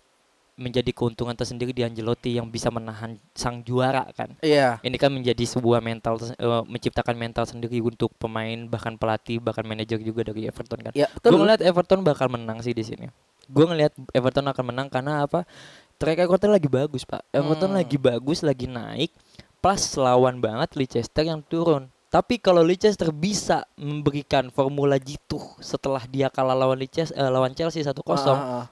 menjadi 0.59 0.91
keuntungan 0.91 1.31
tersendiri 1.31 1.71
di 1.71 1.81
Angelotti 1.81 2.35
yang 2.35 2.45
bisa 2.45 2.67
menahan 2.67 3.15
sang 3.31 3.63
juara 3.63 4.03
kan 4.11 4.35
Iya. 4.39 4.77
ini 4.81 4.95
kan 4.95 5.07
menjadi 5.07 5.39
sebuah 5.41 5.79
mental 5.79 6.19
eh, 6.19 6.35
menciptakan 6.67 7.15
mental 7.15 7.47
sendiri 7.47 7.79
untuk 7.79 8.11
pemain 8.13 8.67
bahkan 8.67 8.93
pelatih 8.93 9.39
bahkan 9.39 9.63
manajer 9.63 9.95
juga 9.97 10.27
dari 10.27 10.45
Everton 10.45 10.79
kan. 10.81 10.91
Ya, 10.91 11.07
Gue 11.09 11.31
betul. 11.31 11.39
ngeliat 11.39 11.61
Everton 11.61 11.99
bakal 12.03 12.27
menang 12.27 12.59
sih 12.59 12.71
di 12.71 12.83
sini. 12.83 13.07
Gue 13.47 13.63
ngeliat 13.63 13.95
Everton 14.11 14.45
akan 14.45 14.63
menang 14.65 14.87
karena 14.87 15.23
apa? 15.23 15.47
Track 15.95 16.19
recordnya 16.21 16.53
lagi 16.53 16.67
bagus 16.67 17.01
pak. 17.01 17.23
Everton 17.29 17.71
Hmm. 17.71 17.79
lagi 17.79 17.95
bagus, 17.95 18.39
lagi 18.39 18.67
naik. 18.67 19.15
Plus 19.57 19.83
lawan 19.95 20.37
banget 20.37 20.75
Leicester 20.75 21.21
yang 21.21 21.39
turun. 21.41 21.87
Tapi 22.07 22.35
kalau 22.35 22.59
Leicester 22.59 23.09
bisa 23.09 23.67
memberikan 23.75 24.49
formula 24.49 24.97
jitu 24.97 25.37
setelah 25.59 26.01
dia 26.03 26.25
kalah 26.27 26.53
lawan 26.53 26.75
Leicester 26.75 27.11
eh, 27.11 27.27
lawan 27.27 27.51
Chelsea 27.51 27.79
1-0 27.79 27.93
Ah, 28.27 28.63
ah. 28.63 28.65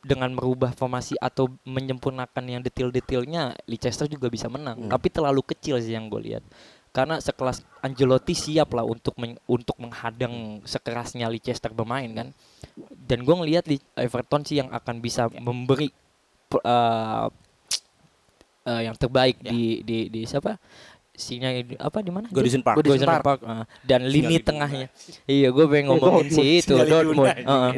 Dengan 0.00 0.32
merubah 0.32 0.72
formasi 0.72 1.16
atau 1.20 1.52
menyempurnakan 1.68 2.44
yang 2.48 2.60
detail-detailnya 2.64 3.52
Leicester 3.68 4.08
juga 4.08 4.32
bisa 4.32 4.48
menang. 4.48 4.88
Tapi 4.88 5.08
terlalu 5.12 5.44
kecil 5.44 5.76
sih 5.80 5.92
yang 5.92 6.08
gue 6.08 6.20
lihat. 6.32 6.44
Karena 6.90 7.22
sekelas 7.22 7.62
Angelotti 7.86 8.34
siap 8.34 8.74
lah 8.74 8.82
untuk 8.82 9.14
men- 9.20 9.38
untuk 9.46 9.78
menghadang 9.78 10.58
sekerasnya 10.66 11.30
Leicester 11.30 11.70
bermain 11.70 12.10
kan. 12.10 12.28
Dan 12.90 13.22
gue 13.22 13.34
ngelihat 13.36 13.68
Li- 13.70 13.84
Everton 13.94 14.42
sih 14.42 14.58
yang 14.58 14.72
akan 14.74 14.98
bisa 14.98 15.30
memberi 15.30 15.92
pe- 16.50 16.64
eh, 16.64 17.26
eh, 18.66 18.82
yang 18.90 18.96
terbaik 18.98 19.38
di 19.40 19.86
di 19.86 20.10
di 20.10 20.26
siapa 20.26 20.58
sinya 21.20 21.52
apa 21.76 22.00
di 22.00 22.08
mana 22.08 22.26
Goodison 22.26 22.60
Park. 22.60 22.80
Goodison 22.80 22.98
Goodison 22.98 23.20
Park, 23.20 23.40
eh. 23.42 23.64
dan 23.84 24.00
lini 24.02 24.34
Sinyal 24.34 24.42
tengahnya 24.42 24.86
iya 25.28 25.48
gue 25.48 25.64
pengen 25.64 25.86
ngomongin 25.92 26.26
sih 26.26 26.58
itu 26.58 26.72
Sinyal 26.72 26.88
Dortmund 26.88 27.36
Heeh. 27.36 27.72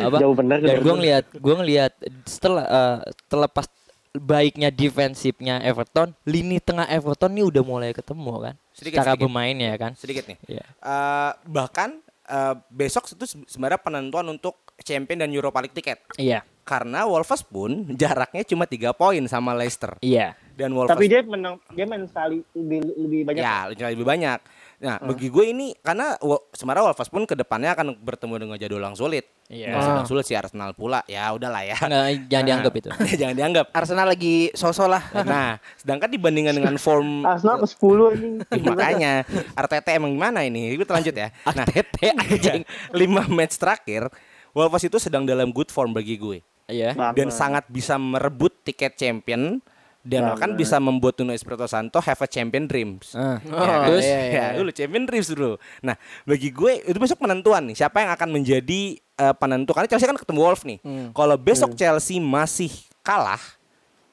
apa 0.00 0.16
Jauh 0.18 0.32
bener 0.34 0.58
dan 0.58 0.76
gue 0.78 0.94
ngeliat 0.94 1.24
gue 1.30 1.54
ngeliat 1.54 1.92
setelah 2.24 2.64
eh, 2.64 2.98
terlepas 3.26 3.68
baiknya 4.12 4.68
defensifnya 4.68 5.60
Everton 5.60 6.12
lini 6.22 6.58
tengah 6.58 6.84
Everton 6.86 7.32
nih 7.32 7.44
udah 7.46 7.62
mulai 7.62 7.92
ketemu 7.92 8.32
kan 8.42 8.54
Sedikit, 8.72 8.96
cara 8.98 9.12
sedikit. 9.12 9.22
bermainnya 9.22 9.72
kan 9.76 9.92
Sedikit 9.94 10.24
nih. 10.26 10.38
Iya. 10.50 10.64
Eh, 10.64 11.30
bahkan 11.46 11.96
eh, 12.22 12.54
besok 12.68 13.04
itu 13.06 13.24
se- 13.26 13.46
sebenarnya 13.46 13.76
penentuan 13.78 14.24
untuk 14.26 14.56
Champion 14.78 15.16
dan 15.18 15.30
Europa 15.30 15.60
League 15.60 15.72
tiket. 15.72 16.00
iya 16.16 16.42
Karena 16.62 17.04
Wolves 17.04 17.42
pun 17.42 17.70
jaraknya 17.92 18.42
cuma 18.44 18.64
tiga 18.64 18.92
poin 18.92 19.20
sama 19.24 19.52
Leicester. 19.52 19.96
iya 19.98 20.36
Dan 20.52 20.76
Wolves 20.76 20.92
Tapi 20.92 21.04
dia 21.08 21.20
menang 21.24 21.56
dia 21.72 21.84
main 21.88 22.04
sekali 22.04 22.44
lebih 22.52 22.80
lebih 22.96 23.20
banyak. 23.24 23.42
Ya, 23.42 23.56
lebih 23.72 23.84
lebih 23.98 24.06
banyak. 24.06 24.38
Nah, 24.82 24.98
bagi 24.98 25.30
gue 25.30 25.44
ini 25.46 25.78
karena 25.78 26.18
sebenarnya 26.52 26.90
Wolves 26.90 27.08
pun 27.08 27.22
ke 27.22 27.38
depannya 27.38 27.70
akan 27.72 27.94
bertemu 28.02 28.34
dengan 28.42 28.56
jadwal 28.58 28.82
yang 28.82 28.98
sulit. 28.98 29.30
Iya. 29.46 29.72
Nggak 29.72 29.82
sedang 29.84 30.08
sulit 30.08 30.24
sih 30.26 30.36
Arsenal 30.36 30.74
pula. 30.74 31.06
Ya 31.06 31.30
udahlah 31.30 31.62
ya. 31.62 31.78
Nggak, 31.78 32.28
jangan 32.28 32.44
dianggap 32.44 32.72
itu 32.76 32.88
Jangan 33.20 33.34
dianggap. 33.38 33.66
Arsenal 33.72 34.06
lagi 34.10 34.50
sosok 34.52 34.88
lah. 34.90 35.02
Nah, 35.32 35.56
sedangkan 35.80 36.10
dibandingkan 36.12 36.52
dengan 36.52 36.74
form 36.76 37.22
Arsenal 37.30 37.62
ke 37.62 37.66
10 37.70 38.18
ini. 38.18 38.30
Makanya 38.60 39.24
Arteta 39.54 39.94
emang 39.94 40.12
gimana 40.12 40.44
ini? 40.44 40.76
Kita 40.76 40.92
lanjut 40.92 41.14
ya. 41.14 41.30
Nah, 41.48 41.64
Arteta, 41.64 42.12
anjing. 42.12 42.62
5 42.92 43.32
match 43.32 43.56
terakhir 43.56 44.12
Wolves 44.52 44.84
itu 44.84 45.00
sedang 45.00 45.24
dalam 45.24 45.48
good 45.48 45.72
form 45.72 45.96
bagi 45.96 46.20
gue 46.20 46.44
iya 46.68 46.92
dan 47.16 47.28
sangat 47.32 47.66
bisa 47.72 47.96
merebut 47.96 48.52
tiket 48.64 48.94
champion 48.96 49.64
Dan 50.02 50.26
Nah, 50.26 50.34
kan 50.34 50.58
bisa 50.58 50.82
membuat 50.82 51.14
Nuno 51.16 51.30
Espirito 51.30 51.62
Santo 51.64 52.02
have 52.02 52.18
a 52.18 52.26
champion 52.26 52.66
dreams. 52.66 53.14
Ya, 53.14 53.38
Oh, 53.46 53.86
terus 53.86 54.02
iya, 54.02 54.18
iya. 54.18 54.34
ya 54.34 54.58
dulu 54.58 54.70
champion 54.74 55.06
dreams 55.06 55.30
dulu. 55.30 55.54
Nah, 55.78 55.94
bagi 56.26 56.50
gue 56.50 56.82
itu 56.82 56.98
besok 56.98 57.22
penentuan 57.22 57.70
nih 57.70 57.78
siapa 57.78 58.02
yang 58.02 58.10
akan 58.10 58.28
menjadi 58.28 58.80
eh, 58.98 59.34
penentu 59.38 59.70
karena 59.70 59.86
Chelsea 59.86 60.10
kan 60.10 60.18
ketemu 60.18 60.40
Wolves 60.42 60.66
nih. 60.66 60.78
Hmm. 60.82 61.14
Kalau 61.14 61.38
besok 61.38 61.78
Chelsea 61.78 62.18
masih 62.18 62.74
kalah 63.06 63.38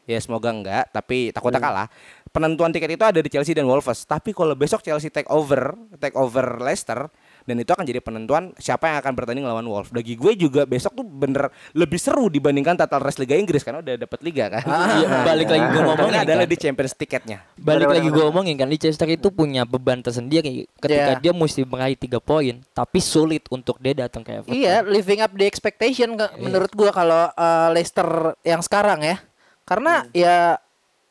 ya 0.06 0.18
semoga 0.18 0.50
enggak 0.50 0.90
tapi 0.90 1.34
takutnya 1.34 1.58
kalah. 1.58 1.88
Penentuan 2.30 2.70
tiket 2.70 2.94
itu 2.94 3.02
ada 3.02 3.18
di 3.18 3.30
Chelsea 3.30 3.58
dan 3.58 3.66
Wolves. 3.66 4.06
Tapi 4.06 4.38
kalau 4.38 4.54
besok 4.54 4.86
Chelsea 4.86 5.10
take 5.10 5.26
over, 5.34 5.74
take 5.98 6.14
over 6.14 6.62
Leicester 6.62 7.10
dan 7.50 7.58
itu 7.58 7.68
akan 7.68 7.82
jadi 7.82 7.98
penentuan 7.98 8.54
siapa 8.56 8.86
yang 8.86 8.98
akan 9.00 9.12
bertanding 9.12 9.42
lawan 9.42 9.66
Wolves. 9.66 9.90
Bagi 9.90 10.14
gue 10.14 10.38
juga 10.38 10.64
besok 10.64 10.94
tuh 10.94 11.04
bener 11.04 11.50
lebih 11.74 11.98
seru 11.98 12.30
dibandingkan 12.30 12.78
total 12.78 13.02
race 13.02 13.18
Liga 13.18 13.34
Inggris 13.34 13.60
karena 13.60 13.82
udah 13.82 13.98
dapat 13.98 14.20
liga 14.22 14.46
kan. 14.48 14.64
Iya, 14.64 15.08
balik 15.26 15.50
lagi 15.50 15.66
gue 15.66 15.82
ngomongin 15.82 15.98
Untungnya 16.06 16.22
adalah 16.24 16.46
kan. 16.46 16.54
di 16.54 16.58
Champions 16.58 16.94
tiketnya. 16.94 17.38
Balik 17.58 17.90
lagi 17.90 18.08
gue 18.08 18.24
ngomongin 18.24 18.56
kan 18.56 18.70
Leicester 18.70 19.10
itu 19.10 19.28
punya 19.30 19.66
beban 19.66 20.00
tersendiri 20.00 20.70
ketika 20.78 21.12
Iya. 21.12 21.20
dia 21.20 21.34
mesti 21.34 21.64
meraih 21.64 21.96
tiga 21.96 22.20
poin 22.20 22.62
tapi 22.70 23.00
sulit 23.00 23.50
untuk 23.50 23.80
dia 23.80 23.98
datang 23.98 24.22
ke 24.22 24.30
Everton. 24.32 24.54
Iya, 24.54 24.84
living 24.84 25.20
up 25.20 25.34
the 25.34 25.44
expectation 25.44 26.14
ke- 26.14 26.38
menurut 26.38 26.70
gua 26.72 26.92
kalau 26.92 27.32
uh, 27.32 27.70
Leicester 27.72 28.06
yang 28.42 28.62
sekarang 28.62 29.02
ya. 29.02 29.18
Karena 29.64 30.06
ya 30.12 30.60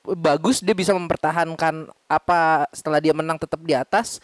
bagus 0.04 0.60
dia 0.60 0.72
bisa 0.72 0.92
mempertahankan 0.92 1.88
apa 2.06 2.64
setelah 2.70 2.98
dia 2.98 3.12
menang 3.12 3.36
tetap 3.36 3.58
di 3.58 3.72
atas. 3.72 4.20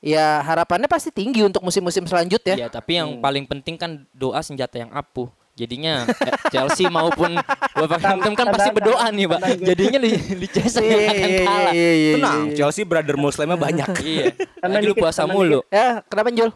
Ya 0.00 0.40
harapannya 0.40 0.88
pasti 0.88 1.12
tinggi 1.12 1.44
untuk 1.44 1.60
musim-musim 1.60 2.08
selanjutnya. 2.08 2.56
Iya, 2.56 2.68
tapi 2.72 2.96
yang 2.96 3.20
paling 3.20 3.44
penting 3.44 3.76
kan 3.76 3.90
doa 4.16 4.40
senjata 4.40 4.80
yang 4.80 4.88
ampuh. 4.90 5.28
Jadinya 5.52 6.08
eh, 6.08 6.32
Chelsea 6.48 6.88
maupun 6.88 7.36
Wolverhampton 7.76 8.32
kan 8.32 8.48
pasti 8.48 8.72
berdoa 8.72 9.12
nih, 9.12 9.28
Pak. 9.28 9.40
Jadinya 9.60 9.98
di, 10.00 10.10
di 10.40 10.46
Chelsea 10.48 10.80
yang 10.80 11.04
akan 11.04 11.28
Iya, 11.28 11.40
kalah. 11.44 11.72
iya, 11.76 11.90
iya, 11.92 12.12
Tenang, 12.16 12.40
iya. 12.40 12.54
Chelsea 12.56 12.82
brother 12.88 13.16
muslimnya 13.20 13.58
banyak. 13.60 13.88
Iya. 14.00 14.26
Lagi 14.64 14.86
lu 14.88 14.96
puasa 14.96 15.28
mulu. 15.28 15.60
Ya, 15.68 16.00
kenapa 16.08 16.32
Jul? 16.32 16.48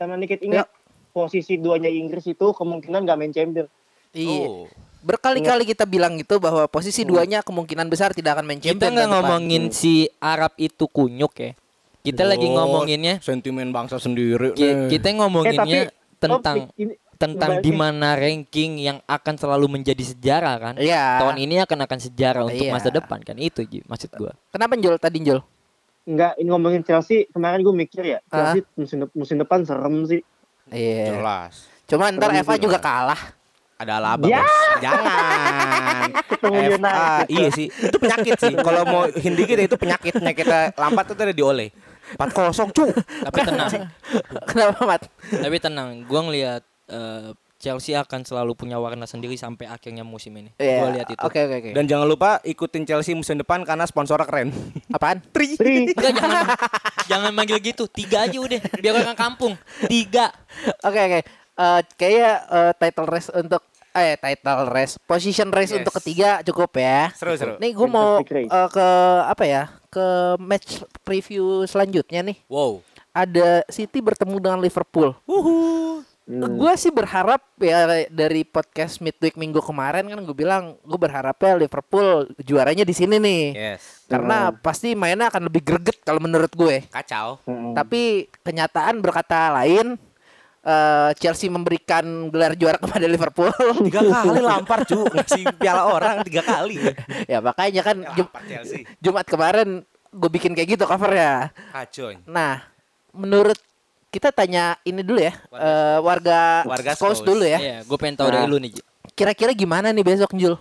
Sama 0.00 0.16
dikit 0.16 0.40
ingat 0.40 0.72
posisi 1.12 1.60
duanya 1.60 1.92
Inggris 1.92 2.24
itu 2.24 2.46
kemungkinan 2.56 3.04
gak 3.04 3.18
main 3.20 3.32
champion. 3.36 3.68
Iya. 4.16 4.48
Oh. 4.48 4.64
Berkali-kali 4.98 5.68
kita 5.68 5.84
bilang 5.84 6.16
gitu 6.16 6.40
bahwa 6.40 6.64
posisi 6.66 7.04
duanya 7.04 7.44
kemungkinan 7.44 7.86
besar 7.86 8.16
tidak 8.16 8.40
akan 8.40 8.48
main 8.48 8.58
Kita 8.58 8.74
champion. 8.74 8.96
nggak 8.96 9.08
ngomongin 9.12 9.62
si 9.70 10.08
Arab 10.18 10.56
itu 10.56 10.88
kunyuk 10.88 11.36
ya. 11.36 11.52
Kita 12.08 12.24
lagi 12.24 12.46
Oh, 12.46 12.52
ngomonginnya 12.54 13.20
sentimen 13.20 13.68
bangsa 13.68 13.96
sendiri. 13.96 14.52
ki- 14.52 14.64
nih. 14.64 14.88
kita 14.90 15.12
ngomonginnya 15.14 15.60
Eh, 15.82 15.88
tapi- 15.88 16.16
tentang 16.18 16.56
oh, 16.64 16.74
ini- 16.74 16.98
tentang 17.14 17.58
di 17.58 17.72
mana 17.72 18.14
ranking 18.14 18.78
yang 18.78 18.98
akan 19.04 19.34
selalu 19.34 19.66
menjadi 19.68 20.04
sejarah 20.06 20.54
kan. 20.56 20.74
Iya. 20.76 21.18
Tahun 21.18 21.36
ini 21.36 21.58
akan 21.58 21.78
akan 21.82 21.98
sejarah 22.00 22.42
untuk 22.44 22.62
Iya. 22.62 22.72
masa 22.72 22.88
depan 22.88 23.18
kan 23.20 23.36
itu 23.36 23.60
Ji, 23.62 23.82
maksud 23.84 24.14
gua. 24.14 24.32
Kenapa 24.48 24.74
Jul 24.74 24.96
tadi 24.96 25.18
Jul? 25.20 25.42
Enggak, 26.04 26.32
ini 26.36 26.48
ngomongin 26.48 26.80
Chelsea, 26.80 27.28
kemarin 27.28 27.60
gue 27.60 27.74
mikir 27.76 28.00
ya, 28.02 28.18
Ah. 28.24 28.54
Chelsea 28.54 28.64
musim, 28.72 28.96
dep- 28.98 29.12
musim 29.12 29.36
depan 29.36 29.60
serem 29.60 30.06
sih. 30.06 30.22
Iya. 30.66 31.12
Jelas. 31.12 31.68
Cuma 31.84 32.08
ntar 32.08 32.30
Eva 32.30 32.54
juga. 32.54 32.64
juga 32.66 32.78
kalah. 32.78 33.20
Ada 33.76 33.94
laba, 33.96 34.24
Ya. 34.24 34.40
Bos. 34.40 34.54
Jangan. 34.80 36.08
Ketemu 36.30 36.58
FA, 36.76 37.02
iya 37.26 37.48
sih. 37.48 37.66
Itu 37.68 37.96
penyakit 37.96 38.34
sih. 38.36 38.54
Kalau 38.56 38.82
mau 38.84 39.02
hindi 39.08 39.42
kita 39.44 39.62
itu 39.64 39.76
penyakitnya 39.76 40.32
kita 40.32 40.58
lampat 40.72 41.04
itu 41.08 41.20
ada 41.20 41.30
di 41.30 41.44
oleh. 42.16 42.52
4-0, 42.54 42.72
cu. 42.72 42.84
Tapi 43.28 43.38
tenang. 43.42 43.70
Kenapa 44.50 44.80
Mat? 44.84 45.02
Tapi 45.28 45.56
tenang, 45.60 45.88
gua 46.06 46.20
ngelihat 46.24 46.62
eh, 46.88 47.30
Chelsea 47.58 47.90
akan 47.92 48.22
selalu 48.22 48.54
punya 48.54 48.78
warna 48.78 49.02
sendiri 49.02 49.34
sampai 49.34 49.66
akhirnya 49.66 50.06
musim 50.06 50.30
ini. 50.38 50.54
Iya. 50.56 50.78
Gua 50.78 50.88
lihat 50.94 51.08
itu. 51.10 51.20
Oke 51.20 51.42
oke 51.42 51.54
oke. 51.58 51.70
Dan 51.74 51.90
jangan 51.90 52.06
lupa 52.06 52.38
ikutin 52.40 52.86
Chelsea 52.86 53.18
musim 53.18 53.34
depan 53.34 53.66
karena 53.66 53.82
sponsornya 53.82 54.24
keren. 54.24 54.54
Apaan? 54.94 55.18
Tri. 55.34 55.58
Tri, 55.58 55.90
Enggak 55.90 56.12
jangan 56.14 56.46
jangan 57.10 57.30
manggil 57.34 57.58
gitu. 57.58 57.90
Tiga 57.90 58.30
aja 58.30 58.38
udah. 58.38 58.62
Biar 58.78 58.94
orang 59.02 59.18
kampung. 59.18 59.58
Tiga. 59.90 60.30
Oke 60.86 61.00
oke. 61.02 61.20
Eh, 61.58 61.80
kayaknya 61.98 62.30
eh, 62.46 62.72
title 62.78 63.08
race 63.10 63.30
untuk 63.34 63.66
eh 63.90 64.14
title 64.14 64.70
race, 64.70 64.94
position 65.02 65.50
race 65.50 65.74
Yes. 65.74 65.82
untuk 65.82 65.98
ketiga 65.98 66.38
cukup 66.46 66.70
ya. 66.78 67.10
Seru 67.18 67.34
seru. 67.34 67.58
Nih 67.58 67.74
gue 67.74 67.88
mau 67.90 68.22
eh, 68.22 68.46
ke 68.70 68.86
apa 69.26 69.42
ya? 69.42 69.66
Ke 69.88 70.36
match 70.36 70.84
preview 71.02 71.64
selanjutnya 71.64 72.20
nih. 72.20 72.38
Wow. 72.46 72.84
Ada 73.16 73.64
City 73.72 73.98
bertemu 74.04 74.36
dengan 74.38 74.60
Liverpool. 74.60 75.16
Hmm. 76.28 76.60
Gue 76.60 76.72
sih 76.76 76.92
berharap 76.92 77.40
ya 77.56 78.04
dari 78.12 78.44
podcast 78.44 79.00
midweek 79.00 79.40
minggu 79.40 79.64
kemarin 79.64 80.12
kan 80.12 80.20
gue 80.20 80.36
bilang 80.36 80.76
gue 80.84 80.98
berharapnya 81.00 81.56
Liverpool 81.56 82.28
juaranya 82.44 82.84
di 82.84 82.92
sini 82.92 83.16
nih. 83.16 83.44
Yes. 83.56 84.04
Karena 84.04 84.52
pasti 84.52 84.92
mainnya 84.92 85.32
akan 85.32 85.48
lebih 85.48 85.64
greget 85.64 86.04
kalau 86.04 86.20
menurut 86.20 86.52
gue. 86.52 86.84
Kacau. 86.92 87.40
Hmm. 87.48 87.72
Tapi 87.72 88.28
kenyataan 88.44 89.00
berkata 89.00 89.56
lain 89.56 89.96
eh, 90.68 91.10
Chelsea 91.16 91.48
memberikan 91.48 92.04
gelar 92.28 92.52
juara 92.52 92.76
kepada 92.76 93.04
Liverpool. 93.04 93.48
Tiga 93.82 94.00
kali 94.04 94.38
lampar 94.38 94.84
cu 94.84 95.08
ngasih 95.08 95.42
piala 95.56 95.88
orang 95.88 96.20
tiga 96.20 96.42
kali. 96.42 96.76
ya 97.24 97.40
makanya 97.40 97.82
kan 97.82 97.96
Jum- 98.12 98.32
Chelsea. 98.44 98.84
Jumat 98.98 99.24
kemarin 99.24 99.82
gue 100.08 100.30
bikin 100.30 100.52
kayak 100.52 100.68
gitu 100.74 100.84
covernya. 100.84 101.48
Kacau. 101.72 102.12
Nah, 102.24 102.64
menurut 103.10 103.56
kita 104.08 104.28
tanya 104.28 104.76
ini 104.82 105.00
dulu 105.00 105.20
ya, 105.20 105.32
eh, 105.50 105.98
warga, 106.00 106.64
Warga 106.64 106.92
Scouse 106.92 107.20
Scouse. 107.20 107.24
dulu 107.24 107.44
ya. 107.44 107.58
Iya, 107.58 107.76
gue 107.84 107.96
pengen 107.96 108.16
tahu 108.16 108.28
dari 108.28 108.44
Nah. 108.44 108.48
lu 108.48 108.56
nih. 108.58 108.70
Kira-kira 109.12 109.50
gimana 109.52 109.90
nih 109.90 110.02
besok 110.02 110.30
Jul? 110.32 110.54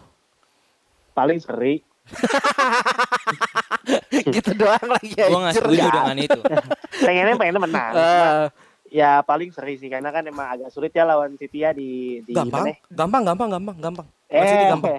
paling 1.13 1.41
seri. 1.41 1.81
gitu 4.29 4.51
doang 4.53 4.85
lagi 4.85 5.11
ya. 5.13 5.25
Gue 5.27 5.39
nggak 5.39 5.55
setuju 5.55 5.87
dengan 5.87 6.15
itu. 6.17 6.39
Pengennya 7.05 7.35
pengennya 7.35 7.61
menang. 7.61 7.91
Eh. 7.93 8.45
Ya 8.87 9.19
paling 9.19 9.51
seri 9.51 9.75
sih 9.75 9.91
karena 9.91 10.09
kan 10.09 10.23
emang 10.23 10.47
agak 10.47 10.69
sulit 10.71 10.95
ya 10.95 11.03
lawan 11.03 11.35
City 11.35 11.63
ya 11.63 11.75
di 11.75 12.23
di 12.23 12.31
Gampang, 12.31 12.71
mana? 12.71 12.75
gampang, 12.87 13.23
gampang, 13.23 13.49
gampang, 13.51 13.77
gampang. 13.77 14.07
Eh, 14.31 14.39
Masih 14.39 14.55
gampang. 14.71 14.91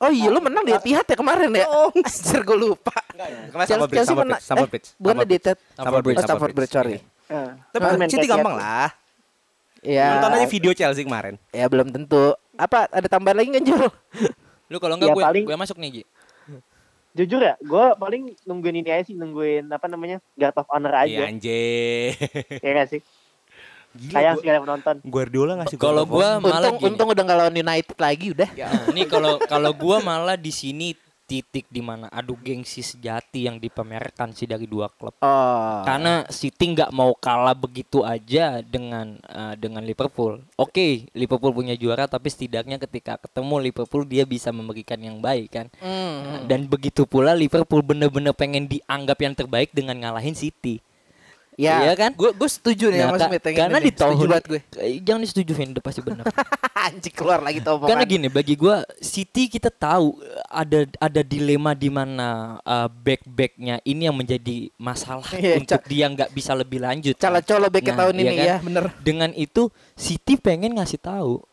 Oh 0.00 0.08
iya 0.08 0.28
lu 0.32 0.40
menang 0.40 0.64
di 0.64 0.72
Etihad 0.72 1.04
ya 1.04 1.16
kemarin 1.16 1.52
ya? 1.52 1.68
Anjir 1.92 2.40
gue 2.40 2.56
lupa. 2.56 2.96
Kemarin 3.52 3.68
sama 3.68 3.84
Bridge, 3.84 4.06
sama 4.08 4.22
Bridge, 4.24 4.44
sama 4.44 4.64
Bridge. 4.64 4.88
Bukan 4.96 5.14
sama 5.14 5.24
di 5.28 5.34
Etihad. 5.36 5.58
Stamford 5.60 6.02
Bridge, 6.02 6.16
Oh, 6.16 6.24
Stamford 6.24 6.52
Bridge, 6.56 6.72
sorry. 6.72 6.96
Eh, 7.28 7.50
Tapi 7.72 7.84
City 8.08 8.26
gampang 8.28 8.54
lah. 8.56 8.88
Ya. 9.82 10.16
Nonton 10.16 10.38
aja 10.38 10.46
video 10.46 10.72
Chelsea 10.72 11.02
kemarin. 11.02 11.34
Ya 11.50 11.66
belum 11.66 11.90
tentu. 11.90 12.38
Apa 12.54 12.86
ada 12.88 13.08
tambahan 13.10 13.42
lagi 13.42 13.48
nggak 13.50 13.64
Jul? 13.66 13.84
Lu 14.70 14.78
kalau 14.78 14.94
enggak 14.96 15.12
Ya, 15.12 15.28
gue 15.34 15.42
gue 15.44 15.56
masuk 15.58 15.76
nih, 15.76 15.90
Ji. 15.90 16.02
Jujur 17.12 17.38
ya, 17.38 17.54
gue 17.58 17.84
paling 17.94 18.22
nungguin 18.42 18.76
ini 18.78 18.88
aja 18.88 19.04
sih, 19.04 19.12
nungguin 19.12 19.68
apa 19.68 19.84
namanya 19.84 20.16
guard 20.32 20.56
of 20.56 20.64
honor 20.66 20.96
Iya 20.98 21.04
aja. 21.04 21.22
anjir. 21.28 22.16
ya 22.58 22.70
nggak 22.72 22.88
sih? 22.88 23.00
Gila, 23.92 24.08
Sayang 24.10 24.32
gua- 24.32 24.40
sekali 24.40 24.58
penonton. 24.58 24.96
Guardiola 25.04 25.52
ngasih 25.54 25.76
Kalau 25.76 26.04
gue 26.04 26.24
malah 26.40 26.58
Untung 26.64 26.76
gini. 26.78 26.88
untung 26.90 27.08
udah 27.08 27.22
nggak 27.22 27.38
lawan 27.38 27.56
United 27.58 27.98
lagi 27.98 28.26
udah. 28.32 28.48
Nah, 28.50 28.82
ini 28.88 29.02
kalau 29.04 29.36
kalau 29.44 29.70
gua 29.72 30.00
malah 30.00 30.32
di 30.34 30.48
sini 30.48 30.96
titik 31.32 31.64
di 31.72 31.80
mana 31.80 32.12
adu 32.12 32.36
gengsi 32.36 32.84
sejati 32.84 33.48
yang 33.48 33.56
dipamerkan 33.56 34.36
sih 34.36 34.44
dari 34.44 34.68
dua 34.68 34.92
klub. 34.92 35.16
Oh. 35.24 35.80
Karena 35.80 36.28
City 36.28 36.76
nggak 36.76 36.92
mau 36.92 37.16
kalah 37.16 37.56
begitu 37.56 38.04
aja 38.04 38.60
dengan 38.60 39.16
eh, 39.16 39.56
dengan 39.56 39.80
Liverpool. 39.80 40.44
Oke, 40.60 41.08
Liverpool 41.16 41.56
punya 41.56 41.72
juara 41.72 42.04
tapi 42.04 42.28
setidaknya 42.28 42.76
ketika 42.76 43.16
ketemu 43.16 43.72
Liverpool 43.72 44.04
dia 44.04 44.28
bisa 44.28 44.52
memberikan 44.52 45.00
yang 45.00 45.24
baik 45.24 45.48
kan. 45.48 45.66
Hmm. 45.80 46.44
Dan 46.44 46.68
begitu 46.68 47.08
pula 47.08 47.32
Liverpool 47.32 47.80
bener-bener 47.80 48.36
pengen 48.36 48.68
dianggap 48.68 49.16
yang 49.24 49.32
terbaik 49.32 49.72
dengan 49.72 49.96
ngalahin 49.96 50.36
City. 50.36 50.84
Ya, 51.60 51.84
Iya 51.84 51.92
kan? 51.92 52.10
Gue 52.16 52.32
gue 52.32 52.48
setuju 52.48 52.88
nih 52.88 53.04
Nah, 53.04 53.12
sama 53.12 53.28
Smith 53.28 53.44
yang 53.44 53.56
karena 53.60 53.78
di 53.78 53.92
tahun 53.92 54.14
gue. 54.16 54.60
Eh, 54.80 55.04
jangan 55.04 55.20
disetujuin 55.20 55.68
udah 55.76 55.84
pasti 55.84 56.00
benar. 56.00 56.24
Anjing 56.88 57.12
keluar 57.14 57.44
lagi 57.44 57.60
tuh 57.60 57.76
Karena 57.84 58.02
gini 58.08 58.26
bagi 58.26 58.56
gua 58.56 58.82
City 58.98 59.46
kita 59.46 59.68
tahu 59.68 60.16
eh, 60.18 60.40
ada 60.48 60.88
ada 60.96 61.20
dilema 61.20 61.76
di 61.76 61.92
mana 61.92 62.56
eh, 62.58 62.88
back-backnya 62.88 63.84
ini 63.84 64.08
yang 64.08 64.16
menjadi 64.16 64.72
masalah 64.80 65.28
Iya, 65.36 65.60
untuk 65.60 65.84
dia 65.84 66.08
nggak 66.08 66.32
bisa 66.32 66.56
lebih 66.56 66.80
lanjut. 66.80 67.20
Cala 67.20 67.44
colo 67.44 67.68
beke 67.68 67.92
Nah, 67.92 68.08
tahun 68.08 68.14
iya 68.16 68.22
ini 68.24 68.34
kan? 68.34 68.46
ya, 68.48 68.56
bener. 68.64 68.84
Dengan 69.04 69.30
itu 69.36 69.68
City 69.92 70.40
pengen 70.40 70.80
ngasih 70.80 71.04
tahu 71.04 71.44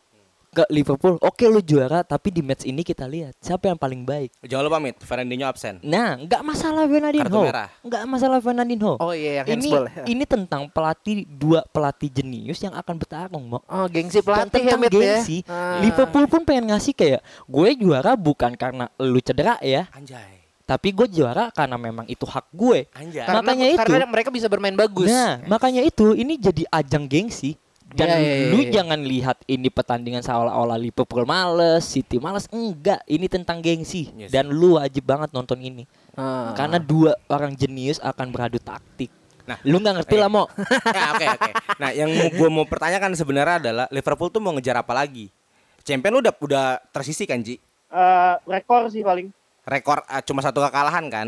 ke 0.50 0.66
Liverpool, 0.68 1.16
oke 1.20 1.46
lu 1.46 1.60
juara 1.60 2.02
tapi 2.02 2.30
di 2.30 2.42
match 2.42 2.64
ini 2.64 2.82
kita 2.82 3.06
lihat 3.06 3.38
siapa 3.38 3.66
yang 3.66 3.78
paling 3.78 4.02
baik. 4.02 4.34
Jangan 4.42 4.66
lupa 4.66 4.78
Mit, 4.78 4.98
Fernandinho 4.98 5.46
absen. 5.46 5.78
Nah, 5.80 6.18
nggak 6.18 6.42
masalah 6.42 6.84
Fernandinho. 6.84 7.22
Kartu 7.24 7.40
merah. 7.40 7.70
Nggak 7.80 8.04
masalah 8.04 8.40
Fernandinho. 8.40 8.94
Oh 8.98 9.14
iya 9.14 9.46
yang 9.46 9.48
ini 9.56 9.70
ya. 9.70 10.04
ini 10.06 10.24
tentang 10.26 10.66
pelatih 10.68 11.24
dua 11.24 11.62
pelatih 11.64 12.10
jenius 12.10 12.58
yang 12.60 12.74
akan 12.74 12.96
bertarung, 12.96 13.46
Mo. 13.46 13.62
Oh, 13.64 13.86
gengsi 13.86 14.20
Dan 14.20 14.26
pelatih 14.26 14.50
ya, 14.60 14.66
tentang 14.66 14.80
Mit 14.80 14.90
ya. 14.90 14.98
gengsi, 14.98 15.38
Ah. 15.46 15.78
Liverpool 15.80 16.26
pun 16.26 16.42
pengen 16.42 16.70
ngasih 16.70 16.94
kayak 16.94 17.22
gue 17.46 17.70
juara 17.78 18.14
bukan 18.14 18.52
karena 18.54 18.90
lu 18.98 19.18
cedera 19.20 19.62
ya, 19.62 19.86
Anjay. 19.92 20.42
tapi 20.64 20.90
gue 20.90 21.08
juara 21.08 21.50
karena 21.50 21.78
memang 21.78 22.06
itu 22.06 22.26
hak 22.26 22.50
gue. 22.50 22.90
Anjay. 22.92 23.22
Karena, 23.22 23.42
makanya 23.42 23.68
itu- 23.70 23.86
karena 23.86 24.06
mereka 24.06 24.30
bisa 24.30 24.46
bermain 24.46 24.74
bagus. 24.74 25.06
Nah, 25.06 25.46
makanya 25.46 25.82
itu 25.82 26.14
ini 26.14 26.36
jadi 26.36 26.66
ajang 26.68 27.06
gengsi 27.06 27.54
Dan 27.90 28.06
Iya, 28.06 28.18
iya, 28.22 28.34
iya, 28.38 28.48
lu 28.54 28.60
iya. 28.62 28.70
jangan 28.70 29.02
lihat 29.02 29.38
ini 29.50 29.68
pertandingan 29.74 30.22
seolah-olah 30.22 30.78
Liverpool 30.78 31.26
males, 31.26 31.82
City 31.90 32.22
males. 32.22 32.46
Enggak, 32.54 33.02
ini 33.10 33.26
tentang 33.26 33.66
gengsi. 33.66 34.14
Yes. 34.14 34.30
Dan 34.30 34.54
lu 34.54 34.78
wajib 34.78 35.10
banget 35.10 35.34
nonton 35.34 35.58
ini. 35.58 35.90
Ah. 36.14 36.54
Karena 36.54 36.78
dua 36.78 37.18
orang 37.34 37.58
jenius 37.58 37.98
akan 37.98 38.30
beradu 38.30 38.62
taktik. 38.62 39.10
Nah, 39.50 39.58
Lu 39.66 39.82
nggak 39.82 40.06
ngerti 40.06 40.14
eh. 40.14 40.22
lah, 40.22 40.30
Mo. 40.30 40.46
ya 40.94 41.06
oke 41.18 41.26
oke. 41.26 41.52
Nah, 41.82 41.90
yang 41.90 42.14
gue 42.14 42.50
mau 42.54 42.70
pertanyakan 42.70 43.18
sebenarnya 43.18 43.58
adalah 43.58 43.86
Liverpool 43.90 44.30
tuh 44.30 44.38
mau 44.38 44.54
ngejar 44.54 44.78
apa 44.78 44.94
lagi? 44.94 45.34
Champion 45.82 46.22
udah 46.22 46.34
udah 46.38 46.66
tersisi 46.94 47.26
kan, 47.26 47.42
Ji? 47.42 47.58
Eh, 47.90 48.34
rekor 48.46 48.94
sih 48.94 49.02
paling. 49.02 49.34
Rekor 49.66 50.06
eh, 50.06 50.22
cuma 50.22 50.46
satu 50.46 50.62
kekalahan 50.62 51.10
kan? 51.10 51.28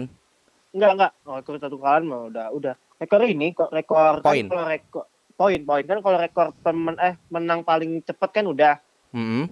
Enggak 0.69 0.91
enggak. 0.93 1.11
Oh, 1.25 1.41
rekor 1.41 1.57
satu 1.57 1.81
kalian 1.81 2.05
mah 2.05 2.21
udah 2.29 2.45
udah. 2.53 2.73
Rekor 3.01 3.25
ini 3.25 3.57
kok 3.57 3.73
rekor 3.73 4.21
Poin. 4.21 4.45
rekor 4.45 5.09
poin 5.41 5.59
poin 5.59 5.81
kan 5.83 5.97
kalau 5.99 6.17
rekor 6.19 6.45
pemen 6.55 6.93
eh 6.95 7.17
menang 7.27 7.59
paling 7.61 7.97
cepet 8.01 8.29
kan 8.31 8.45
udah 8.45 8.77
Hmm. 9.09 9.49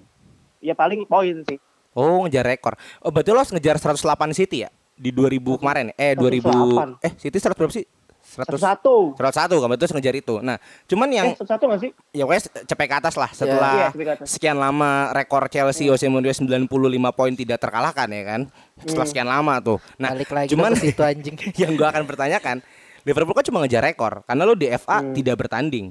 ya 0.59 0.71
paling 0.71 1.03
poin 1.03 1.41
sih. 1.43 1.57
Oh, 1.91 2.23
ngejar 2.23 2.45
rekor. 2.45 2.77
Oh, 3.01 3.09
berarti 3.09 3.29
lo 3.29 3.41
harus 3.41 3.49
ngejar 3.49 3.75
108 3.75 3.97
City 4.31 4.61
ya? 4.61 4.69
Di 4.93 5.09
2000 5.09 5.57
kemarin. 5.57 5.91
Eh, 5.97 6.13
2000. 6.13 6.47
108. 6.47 6.95
Eh, 7.01 7.11
City 7.17 7.35
100 7.35 7.57
berapa 7.57 7.73
sih? 7.73 7.83
100 8.21 8.45
Satu 8.45 8.59
satu. 8.61 8.95
101 9.17 9.57
kan 9.57 9.67
berarti 9.67 9.83
harus 9.83 9.95
ngejar 9.97 10.15
itu. 10.15 10.35
Nah, 10.39 10.55
cuman 10.85 11.09
yang 11.09 11.27
Eh 11.27 11.35
satu 11.35 11.49
satu 11.49 11.63
nggak 11.65 11.81
sih? 11.81 11.91
ya 12.13 12.23
pokoknya 12.23 12.43
cepet 12.63 12.85
ke 12.85 12.95
atas 12.95 13.15
lah 13.15 13.29
setelah 13.33 13.73
Iya, 13.73 13.87
cepet 13.89 14.05
ke 14.05 14.13
atas. 14.15 14.27
sekian 14.29 14.55
lama 14.55 14.91
rekor 15.11 15.49
Chelsea 15.49 15.89
Jose 15.89 16.05
Mourinho 16.05 16.29
95 16.31 16.69
poin 17.09 17.33
tidak 17.33 17.57
terkalahkan 17.57 18.07
ya 18.07 18.23
kan. 18.23 18.41
Setelah 18.77 18.95
Hmm. 19.01 19.11
sekian 19.11 19.27
lama 19.27 19.53
tuh. 19.59 19.77
Nah, 19.97 20.13
Balik 20.13 20.29
lagi 20.29 20.49
cuman 20.53 20.71
situ 20.77 21.01
anjing. 21.01 21.35
yang 21.63 21.73
gua 21.73 21.89
akan 21.89 22.05
pertanyakan 22.05 22.61
Liverpool 23.09 23.33
kan 23.33 23.41
cuma 23.41 23.59
ngejar 23.59 23.81
rekor 23.81 24.21
karena 24.23 24.41
lo 24.43 24.53
di 24.53 24.69
FA 24.69 25.01
Hmm. 25.01 25.11
tidak 25.11 25.35
bertanding. 25.35 25.89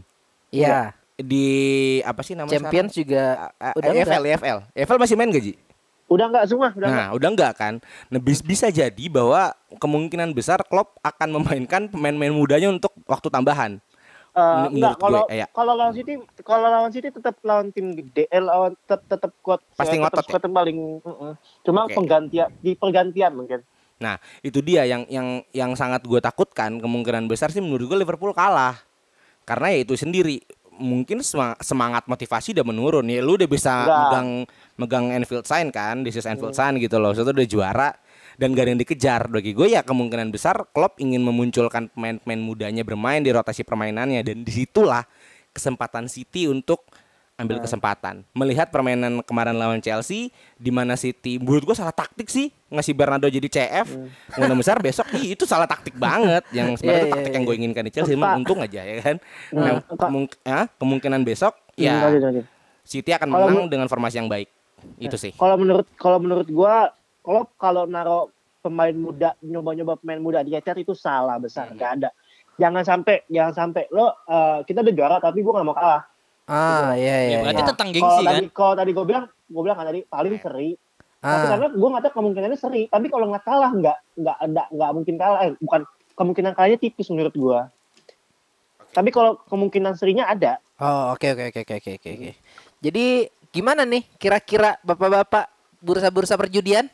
Iya. 0.48 0.94
Di 1.14 1.46
apa 2.06 2.22
sih 2.22 2.38
namanya 2.38 2.54
Champions 2.56 2.94
juga 2.94 3.50
sekarang? 3.50 3.74
udah 3.74 3.90
Eh, 3.90 3.98
EFL, 3.98 4.06
enggak. 4.14 4.32
EFL. 4.32 4.58
EFL 4.72 4.98
masih 5.02 5.16
main 5.18 5.30
gaji? 5.30 5.52
Udah 6.08 6.24
enggak 6.24 6.44
semua, 6.46 6.68
udah 6.70 6.88
enggak. 6.88 7.04
Nah, 7.04 7.08
udah 7.12 7.28
enggak 7.28 7.52
kan? 7.52 7.74
Nah, 8.08 8.16
bis- 8.16 8.40
bisa 8.40 8.70
jadi 8.70 9.04
bahwa 9.10 9.50
kemungkinan 9.76 10.32
besar 10.32 10.62
Klopp 10.62 10.96
akan 11.02 11.28
memainkan 11.36 11.90
pemain-pemain 11.90 12.32
mudanya 12.32 12.70
untuk 12.70 12.94
waktu 13.04 13.28
tambahan. 13.28 13.82
Eh, 14.30 14.40
menurut 14.40 14.72
enggak 14.72 14.94
gue, 14.94 15.02
kalau 15.02 15.22
iya. 15.28 15.46
kalau 15.50 15.72
lawan 15.74 15.92
City 15.92 16.14
kalau 16.40 16.66
lawan 16.70 16.90
City 16.94 17.08
tetap 17.10 17.34
lawan 17.42 17.74
tim 17.74 17.90
gede 17.90 18.24
eh, 18.24 18.38
lawan 18.38 18.78
tetap 18.78 19.02
tetap 19.04 19.32
kuat 19.42 19.58
Pasti 19.74 19.98
tetap 19.98 20.02
ngotot 20.06 20.22
ya? 20.22 20.30
kuat 20.30 20.42
paling 20.46 20.78
mm-mm. 21.02 21.32
cuma 21.66 21.80
Oke. 21.82 21.94
penggantian 21.98 22.48
di 22.62 22.70
pergantian 22.72 23.34
mungkin 23.34 23.60
Nah, 23.98 24.14
itu 24.46 24.62
dia 24.62 24.86
yang 24.86 25.02
yang 25.10 25.42
yang 25.50 25.74
sangat 25.74 26.06
gue 26.06 26.22
takutkan 26.22 26.78
kemungkinan 26.78 27.26
besar 27.26 27.50
sih 27.50 27.58
menurut 27.58 27.90
gue 27.90 27.98
Liverpool 27.98 28.30
kalah. 28.30 28.78
Karena 29.42 29.74
ya 29.74 29.82
itu 29.82 29.98
sendiri. 29.98 30.38
Mungkin 30.78 31.26
sema- 31.26 31.58
semangat 31.58 32.06
motivasi 32.06 32.54
udah 32.54 32.62
menurun. 32.62 33.10
Ya 33.10 33.18
lu 33.18 33.34
udah 33.34 33.50
bisa 33.50 33.82
megang 33.82 34.28
megang 34.78 35.06
Anfield 35.10 35.42
sign 35.42 35.74
kan 35.74 36.06
this 36.06 36.14
is 36.14 36.22
Anfield 36.22 36.54
sign 36.54 36.78
gitu 36.78 37.02
loh. 37.02 37.10
Itu 37.10 37.26
udah 37.26 37.48
juara 37.50 37.90
dan 38.38 38.54
gak 38.54 38.62
ada 38.62 38.70
yang 38.70 38.80
dikejar. 38.86 39.26
Bagi 39.26 39.58
gue 39.58 39.74
ya 39.74 39.82
kemungkinan 39.82 40.30
besar 40.30 40.70
Klopp 40.70 41.02
ingin 41.02 41.26
memunculkan 41.26 41.90
pemain-pemain 41.90 42.38
mudanya 42.38 42.86
bermain 42.86 43.18
di 43.18 43.34
rotasi 43.34 43.66
permainannya. 43.66 44.22
Dan 44.22 44.46
di 44.46 44.52
situlah 44.54 45.02
kesempatan 45.50 46.06
City 46.06 46.46
untuk 46.46 46.86
ambil 47.38 47.62
kesempatan. 47.62 48.26
Melihat 48.32 48.66
permainan 48.66 49.22
kemarin 49.22 49.54
lawan 49.54 49.78
Chelsea 49.78 50.28
di 50.54 50.68
mana 50.68 50.98
City 50.98 51.38
menurut 51.38 51.62
gue 51.64 51.72
salah 51.72 51.94
taktik 51.94 52.26
sih 52.26 52.50
ngasih 52.68 52.92
Bernardo 52.92 53.30
jadi 53.30 53.46
CF 53.46 53.86
kemungkinan 54.28 54.58
besar 54.58 54.76
besok 54.78 55.06
ih, 55.16 55.32
itu 55.32 55.46
salah 55.46 55.64
taktik 55.64 55.94
banget. 55.94 56.42
Yang 56.50 56.82
sebenarnya 56.82 56.90
Iya, 56.90 56.98
itu 56.98 57.06
iya, 57.06 57.14
taktik 57.14 57.30
iya. 57.30 57.36
yang 57.38 57.44
gue 57.46 57.56
inginkan 57.56 57.82
di 57.82 57.92
Chelsea 57.94 58.12
emang 58.12 58.42
untung 58.42 58.58
aja 58.58 58.80
ya 58.82 58.96
kan? 59.00 59.16
Nah, 59.50 59.78
Pak. 59.80 59.96
kemung- 60.02 60.34
ah, 60.44 60.66
kemungkinan 60.76 61.22
besok 61.22 61.54
Hmm, 61.72 61.78
ya. 61.78 61.94
City 62.82 63.10
akan 63.12 63.28
Kalau 63.28 63.46
menang 63.46 63.66
dengan 63.68 63.86
formasi 63.86 64.18
yang 64.18 64.26
baik. 64.26 64.50
Itu 64.96 65.14
sih. 65.14 65.30
kalau 65.32 65.54
menurut 65.56 65.86
kalau 65.94 66.18
menurut 66.18 66.46
gua 66.48 66.90
kalau 67.20 67.46
kalau 67.54 67.82
naro 67.84 68.30
pemain 68.58 68.90
muda 68.90 69.38
nyoba-nyoba 69.38 69.94
pemain 69.96 70.18
muda 70.18 70.38
di 70.40 70.52
ECR 70.52 70.78
itu 70.80 70.90
salah 70.92 71.34
besar 71.36 71.66
Hmm. 71.66 71.78
nggak 71.78 71.90
ada. 71.96 72.10
Jangan 72.56 72.82
sampai 72.82 73.22
jangan 73.26 73.54
sampai 73.56 73.86
lo 73.88 74.10
eh, 74.24 74.58
kita 74.64 74.82
udah 74.82 74.90
juara 74.92 75.16
tapi 75.18 75.38
gua 75.38 75.54
nggak 75.54 75.66
mau 75.66 75.76
kalah 75.76 76.02
Ah, 76.48 76.96
iya 76.96 77.16
iya. 77.20 77.30
Ya, 77.30 77.38
berarti 77.44 77.60
iya. 77.60 77.68
Tentang 77.68 77.88
kalau 77.88 77.94
gengsi 77.94 78.24
kan. 78.24 78.32
tadi 78.32 78.46
kalau 78.50 78.74
tadi 78.74 78.90
gua 78.90 79.04
bilang 79.04 79.24
gua 79.46 79.62
bilang 79.62 79.76
kan 79.76 79.86
tadi 79.86 80.00
paling 80.02 80.34
seri 80.40 80.70
tapi 81.18 81.44
Ah. 81.44 81.50
karena 81.50 81.66
gua 81.70 81.88
nggak 81.92 82.02
tahu 82.04 82.12
kemungkinannya 82.16 82.58
seri 82.58 82.82
tapi 82.86 83.06
kalau 83.06 83.26
nggak 83.28 83.44
kalah 83.44 83.70
nggak 83.70 83.98
nggak 84.16 84.36
ada 84.38 84.62
nggak 84.70 84.90
mungkin 84.94 85.14
kalah 85.14 85.38
eh 85.44 85.52
bukan 85.58 85.80
kemungkinan 86.14 86.52
kalahnya 86.54 86.78
tipis 86.78 87.10
menurut 87.10 87.34
gua 87.34 87.60
tapi 88.90 89.10
kalau 89.10 89.36
kemungkinan 89.46 89.92
serinya 89.94 90.26
ada 90.26 90.56
Oh, 90.78 91.10
oke 91.10 91.26
oke 91.26 91.50
oke 91.50 91.60
oke 91.66 91.74
oke 91.74 91.90
oke. 91.98 92.10
oke. 92.14 92.30
Jadi 92.78 93.04
gimana 93.50 93.82
nih 93.82 94.06
kira-kira 94.14 94.78
Bapak-bapak 94.80 95.50
bursa-bursa 95.82 96.38
perjudian? 96.38 96.86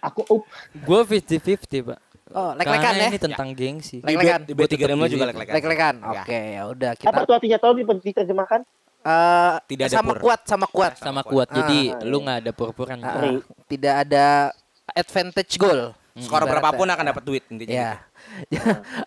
aku 0.00 0.24
up 0.24 0.42
Gue 0.88 1.00
50-50, 1.04 1.68
Pak. 1.84 2.00
Oh, 2.30 2.52
lek-lekan 2.52 2.92
ya? 2.94 3.06
ini 3.06 3.18
tentang 3.18 3.48
gengsi. 3.50 3.98
Lek-lekan. 3.98 4.40
di 4.42 4.52
bet 4.52 4.68
tiga 4.68 4.84
tetap 4.86 5.06
juga 5.06 5.24
di- 5.24 5.30
lek-lekan 5.30 5.54
Lek-lekan. 5.54 5.94
Ya. 5.96 6.08
Oke, 6.14 6.40
ya 6.50 6.62
udah 6.66 6.90
apa 6.90 7.00
kita 7.02 7.18
tuh 7.22 7.34
artinya 7.34 7.58
tolong 7.58 7.76
di- 7.78 8.04
diterjemahkan 8.04 8.60
eh 8.98 9.54
Tidak 9.64 9.84
ada 9.86 9.94
sama 9.94 10.10
pur. 10.10 10.18
kuat 10.20 10.40
sama 10.44 10.66
kuat. 10.66 10.92
Sama 10.96 11.22
kuat. 11.22 11.48
Jadi 11.48 11.78
Ah, 11.90 12.02
lu 12.02 12.18
iya. 12.18 12.24
nggak 12.24 12.38
ada 12.40 12.52
pur-puran. 12.52 12.98
Ah, 12.98 13.40
tidak 13.64 13.94
ada 14.02 14.26
advantage 14.90 15.54
goal. 15.56 15.94
skor 16.14 16.42
Ibaratnya. 16.42 16.50
berapapun 16.50 16.86
akan 16.88 17.04
dapat 17.06 17.22
duit 17.22 17.44
intinya 17.46 17.70
Ya. 17.70 17.92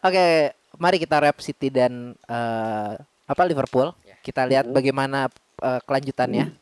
Oke, 0.02 0.26
mari 0.78 0.96
kita 0.96 1.20
rap 1.20 1.38
City 1.38 1.68
dan 1.68 2.16
eh, 2.24 2.92
apa 3.28 3.42
Liverpool. 3.44 3.92
Kita 4.20 4.46
lihat 4.46 4.66
bagaimana 4.66 5.28
eh, 5.60 5.80
kelanjutannya. 5.84 6.56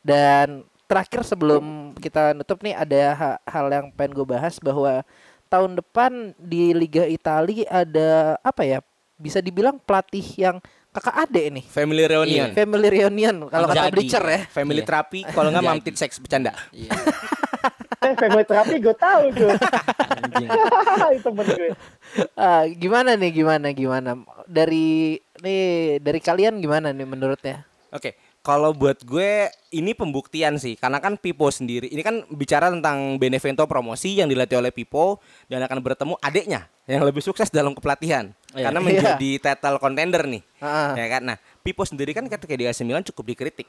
Dan 0.00 0.60
terakhir 0.84 1.24
sebelum 1.24 1.64
kita 1.96 2.36
nutup 2.36 2.60
nih 2.60 2.76
ada 2.76 3.00
ha- 3.14 3.40
hal 3.42 3.66
yang 3.66 3.88
pengen 3.90 4.12
gue 4.14 4.26
bahas 4.28 4.60
bahwa 4.60 5.00
tahun 5.54 5.78
depan 5.78 6.12
di 6.34 6.74
Liga 6.74 7.06
Italia 7.06 7.62
ada 7.70 8.10
apa 8.42 8.66
ya? 8.66 8.82
Bisa 9.14 9.38
dibilang 9.38 9.78
pelatih 9.78 10.26
yang 10.36 10.58
kakak 10.90 11.26
adek 11.26 11.46
nih. 11.52 11.64
family 11.66 12.02
reunion 12.04 12.48
Family 12.50 12.88
reunion 12.88 13.36
kalau 13.46 13.66
kata. 13.66 13.90
Bleacher 13.90 14.22
ya. 14.22 14.40
family 14.46 14.78
Iya. 14.78 14.86
terapi 14.86 15.20
kalau 15.28 15.48
nggak 15.50 15.62
Jadi. 15.62 15.70
mamtit 15.72 15.94
seks 15.94 16.18
bercanda 16.18 16.54
Iya. 16.70 16.90
eh 18.04 18.14
family 18.14 18.44
terapi 18.44 18.74
gue 18.78 18.94
tahu 18.94 19.24
tuh 19.32 19.50
Anjing. 20.14 20.48
itu 21.18 21.28
gue 21.30 21.46
Ah, 22.36 22.62
gimana 22.68 23.14
nih 23.14 23.30
gimana 23.32 23.66
gimana 23.70 24.10
dari 24.46 25.18
nih 25.40 25.62
dari 25.98 26.20
kalian 26.20 26.58
gimana 26.58 26.94
nih 26.94 27.06
menurutnya? 27.06 27.66
Oke, 27.90 28.14
kalau 28.44 28.76
buat 28.76 29.00
gue 29.08 29.48
ini 29.72 29.96
pembuktian 29.96 30.60
sih, 30.60 30.76
karena 30.76 31.00
kan 31.00 31.16
Pipo 31.16 31.48
sendiri 31.48 31.88
ini 31.88 32.04
kan 32.04 32.28
bicara 32.28 32.68
tentang 32.68 33.16
Benevento 33.16 33.64
promosi 33.64 34.20
yang 34.20 34.28
dilatih 34.28 34.60
oleh 34.60 34.68
Pipo 34.68 35.16
dan 35.48 35.64
akan 35.64 35.80
bertemu 35.80 36.14
adiknya 36.20 36.68
yang 36.84 37.00
lebih 37.08 37.24
sukses 37.24 37.48
dalam 37.48 37.72
kepelatihan. 37.72 38.30
Iya. 38.54 38.70
karena 38.70 38.80
menjadi 38.86 39.30
title 39.42 39.82
contender 39.82 40.22
nih, 40.30 40.38
Ah, 40.62 40.94
ya 40.94 41.18
kan? 41.18 41.26
Nah, 41.26 41.36
Pipo 41.66 41.82
sendiri 41.82 42.14
kan 42.14 42.22
ketika 42.30 42.54
di 42.54 42.70
AC 42.70 42.86
Milan 42.86 43.02
cukup 43.02 43.34
dikritik 43.34 43.66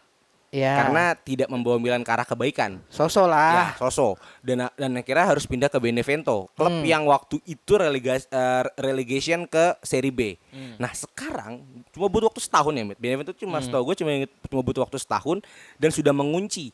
ya. 0.56 0.80
karena 0.80 1.12
tidak 1.20 1.52
membawa 1.52 1.76
Milan 1.76 2.00
ke 2.00 2.12
arah 2.12 2.24
kebaikan. 2.24 2.80
sosok 2.88 3.28
lah. 3.28 3.52
Ya, 3.52 3.66
Soso 3.76 4.16
dan 4.40 4.72
dan 4.74 4.96
akhirnya 4.96 5.28
harus 5.28 5.44
pindah 5.44 5.68
ke 5.68 5.76
Benevento, 5.78 6.48
klub 6.56 6.72
Hmm. 6.72 6.88
yang 6.88 7.04
waktu 7.04 7.44
itu 7.44 7.76
relegas- 7.76 8.32
eh, 8.32 8.64
relegation 8.80 9.44
ke 9.44 9.76
Serie 9.84 10.16
B. 10.16 10.40
Hmm. 10.50 10.80
Nah 10.80 10.96
sekarang 10.96 11.60
cuma 11.92 12.08
butuh 12.08 12.32
waktu 12.32 12.40
setahun 12.40 12.72
ya, 12.72 12.88
Mit. 12.88 12.96
Benevento 12.96 13.36
cuma 13.36 13.60
setahu 13.60 13.92
gue 13.92 14.00
cuma 14.00 14.12
cuma 14.48 14.62
butuh 14.64 14.82
waktu 14.82 14.96
setahun 14.96 15.44
dan 15.76 15.92
sudah 15.92 16.16
mengunci 16.16 16.72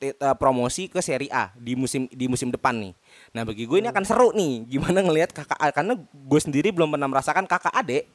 eh, 0.00 0.16
promosi 0.34 0.88
ke 0.88 0.96
Serie 0.98 1.28
A 1.28 1.52
di 1.52 1.76
musim 1.76 2.08
di 2.08 2.24
musim 2.24 2.48
depan 2.48 2.72
nih. 2.72 2.96
Nah 3.36 3.44
bagi 3.44 3.68
gue 3.68 3.78
ini 3.78 3.84
akan 3.84 4.00
seru 4.00 4.32
nih, 4.32 4.64
gimana 4.66 5.04
ngelihat 5.04 5.28
kakak 5.28 5.60
karena 5.76 5.92
gue 6.00 6.40
sendiri 6.40 6.72
belum 6.72 6.88
pernah 6.88 7.04
merasakan 7.04 7.44
kakak 7.44 7.68
adek 7.76 8.08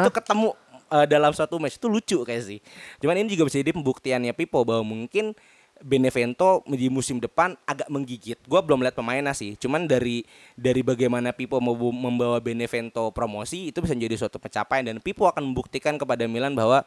itu 0.00 0.10
ketemu 0.10 0.56
eh, 0.88 1.06
dalam 1.06 1.30
suatu 1.30 1.56
match 1.56 1.76
itu 1.76 1.86
lucu 1.86 2.18
kayak 2.22 2.42
sih. 2.42 2.58
Cuman 2.98 3.16
ini 3.16 3.28
juga 3.28 3.46
bisa 3.46 3.58
jadi 3.58 3.70
pembuktiannya 3.70 4.32
Pipo 4.32 4.62
bahwa 4.62 4.86
mungkin 4.86 5.34
Benevento 5.76 6.64
di 6.64 6.88
musim 6.88 7.20
depan 7.20 7.52
agak 7.62 7.86
menggigit. 7.86 8.40
Gua 8.44 8.64
belum 8.64 8.80
lihat 8.80 8.96
pemainnya 8.96 9.30
sih. 9.30 9.54
Cuman 9.54 9.84
dari 9.84 10.24
dari 10.56 10.80
bagaimana 10.80 11.36
Pipo 11.36 11.60
mau 11.60 11.76
membawa 11.76 12.40
Benevento 12.40 13.12
promosi 13.12 13.68
itu 13.68 13.84
bisa 13.84 13.92
menjadi 13.92 14.16
suatu 14.18 14.40
pencapaian 14.40 14.80
dan 14.82 14.96
Pipo 14.98 15.28
akan 15.28 15.44
membuktikan 15.44 15.94
kepada 15.94 16.24
Milan 16.24 16.56
bahwa 16.56 16.80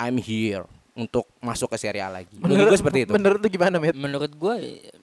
I'm 0.00 0.16
here 0.16 0.64
untuk 0.92 1.28
masuk 1.38 1.68
ke 1.68 1.78
Serie 1.78 2.00
A 2.00 2.08
lagi. 2.08 2.32
Menurut 2.34 2.72
gue 2.72 2.80
seperti 2.80 2.98
itu. 3.04 3.12
Menurut 3.12 3.38
lu 3.38 3.48
gimana, 3.48 3.76
Mit? 3.76 3.92
Menurut 3.94 4.32
gue 4.32 4.54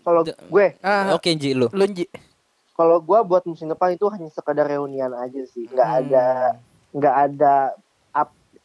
kalau 0.02 0.22
gue 0.26 0.66
Ah, 0.82 1.14
Oke 1.14 1.30
Ji 1.34 1.54
lu. 1.54 1.70
lu 1.70 1.86
Ji. 1.88 2.10
kalau 2.74 2.98
gue 2.98 3.20
buat 3.22 3.44
musim 3.44 3.68
depan 3.68 3.92
itu 3.92 4.08
hanya 4.08 4.26
sekedar 4.30 4.66
reunian 4.66 5.12
aja 5.12 5.44
sih 5.46 5.68
nggak 5.68 5.84
Hmm. 5.86 6.00
ada 6.02 6.26
nggak 6.90 7.16
ada 7.28 7.54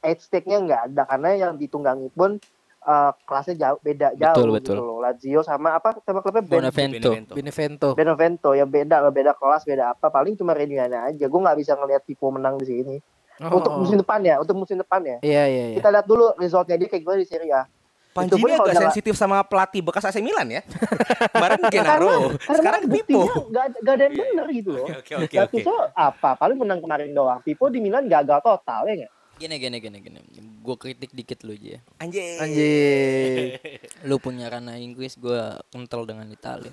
age 0.04 0.22
stake-nya 0.22 0.60
nggak 0.60 0.80
ada 0.86 1.02
karena 1.04 1.28
yang 1.34 1.52
ditunggangi 1.54 2.08
pun 2.10 2.36
eh, 2.80 3.10
kelasnya 3.24 3.56
jauh 3.56 3.78
beda 3.80 4.12
jauh 4.12 4.36
Betul, 4.36 4.48
gitu 4.54 4.70
betul. 4.70 4.76
loh 4.78 4.98
Lazio 5.00 5.40
sama 5.40 5.72
apa 5.72 5.96
sama 5.98 6.20
klubnya 6.20 6.42
Ben 6.42 6.60
Bonavento. 6.62 7.10
Benevento. 7.32 7.88
Benevento 7.94 8.48
ya 8.52 8.62
beda 8.62 9.00
lah 9.00 9.08
beda 9.08 9.32
kelas 9.32 9.64
beda 9.64 9.90
apa 9.90 10.06
paling 10.08 10.34
cuma 10.34 10.52
reunian 10.52 10.86
aja 10.86 11.24
gue 11.24 11.40
nggak 11.40 11.56
bisa 11.56 11.72
ngelihat 11.74 12.02
Pipo 12.02 12.28
menang 12.28 12.56
di 12.56 12.68
sini 12.68 12.96
Oh. 13.34 13.58
untuk 13.58 13.74
musim 13.74 13.98
depan 13.98 14.22
ya, 14.22 14.38
untuk 14.38 14.54
musim 14.54 14.78
depan 14.78 15.02
ya. 15.02 15.18
Iya 15.18 15.42
iya 15.44 15.64
iya. 15.66 15.76
Kita 15.76 15.90
lihat 15.90 16.06
dulu 16.06 16.38
resultnya 16.38 16.78
dia 16.78 16.86
kayak 16.86 17.02
gimana 17.02 17.18
di 17.18 17.26
Serie 17.26 17.50
A. 17.50 17.66
Panji 18.14 18.38
ini 18.38 18.46
agak 18.46 18.70
dalam- 18.70 18.82
sensitif 18.86 19.18
sama 19.18 19.42
pelatih 19.42 19.82
bekas 19.82 20.06
AC 20.06 20.22
Milan 20.22 20.46
ya. 20.48 20.62
Kemarin 21.34 21.66
Genaro, 21.66 22.30
sekarang 22.38 22.86
buktinya 22.86 23.26
Pipo. 23.26 23.50
ada- 23.50 23.74
nggak 23.74 23.90
ada 23.90 24.02
yang 24.06 24.14
benar 24.14 24.46
gitu 24.54 24.70
loh. 24.70 24.86
Oke 24.86 25.12
oke 25.18 25.36
oke. 25.50 25.58
Apa? 25.92 26.30
Paling 26.38 26.54
menang 26.56 26.78
kemarin 26.78 27.10
doang. 27.10 27.42
Pipo 27.42 27.66
di 27.66 27.82
Milan 27.82 28.06
gagal 28.06 28.38
total 28.38 28.86
ya 28.86 28.94
nggak? 29.02 29.12
Gini 29.34 29.58
gini 29.58 29.76
gini 29.82 29.98
gini. 29.98 30.18
Gue 30.62 30.76
kritik 30.78 31.10
dikit 31.10 31.42
lu 31.42 31.52
aja. 31.58 31.76
ya. 31.76 31.80
Anjing. 31.98 32.38
Anjing. 32.40 33.38
Lu 34.08 34.16
punya 34.22 34.46
karena 34.48 34.78
Inggris, 34.78 35.18
gue 35.18 35.40
kental 35.68 36.06
dengan 36.06 36.28
Italia. 36.30 36.70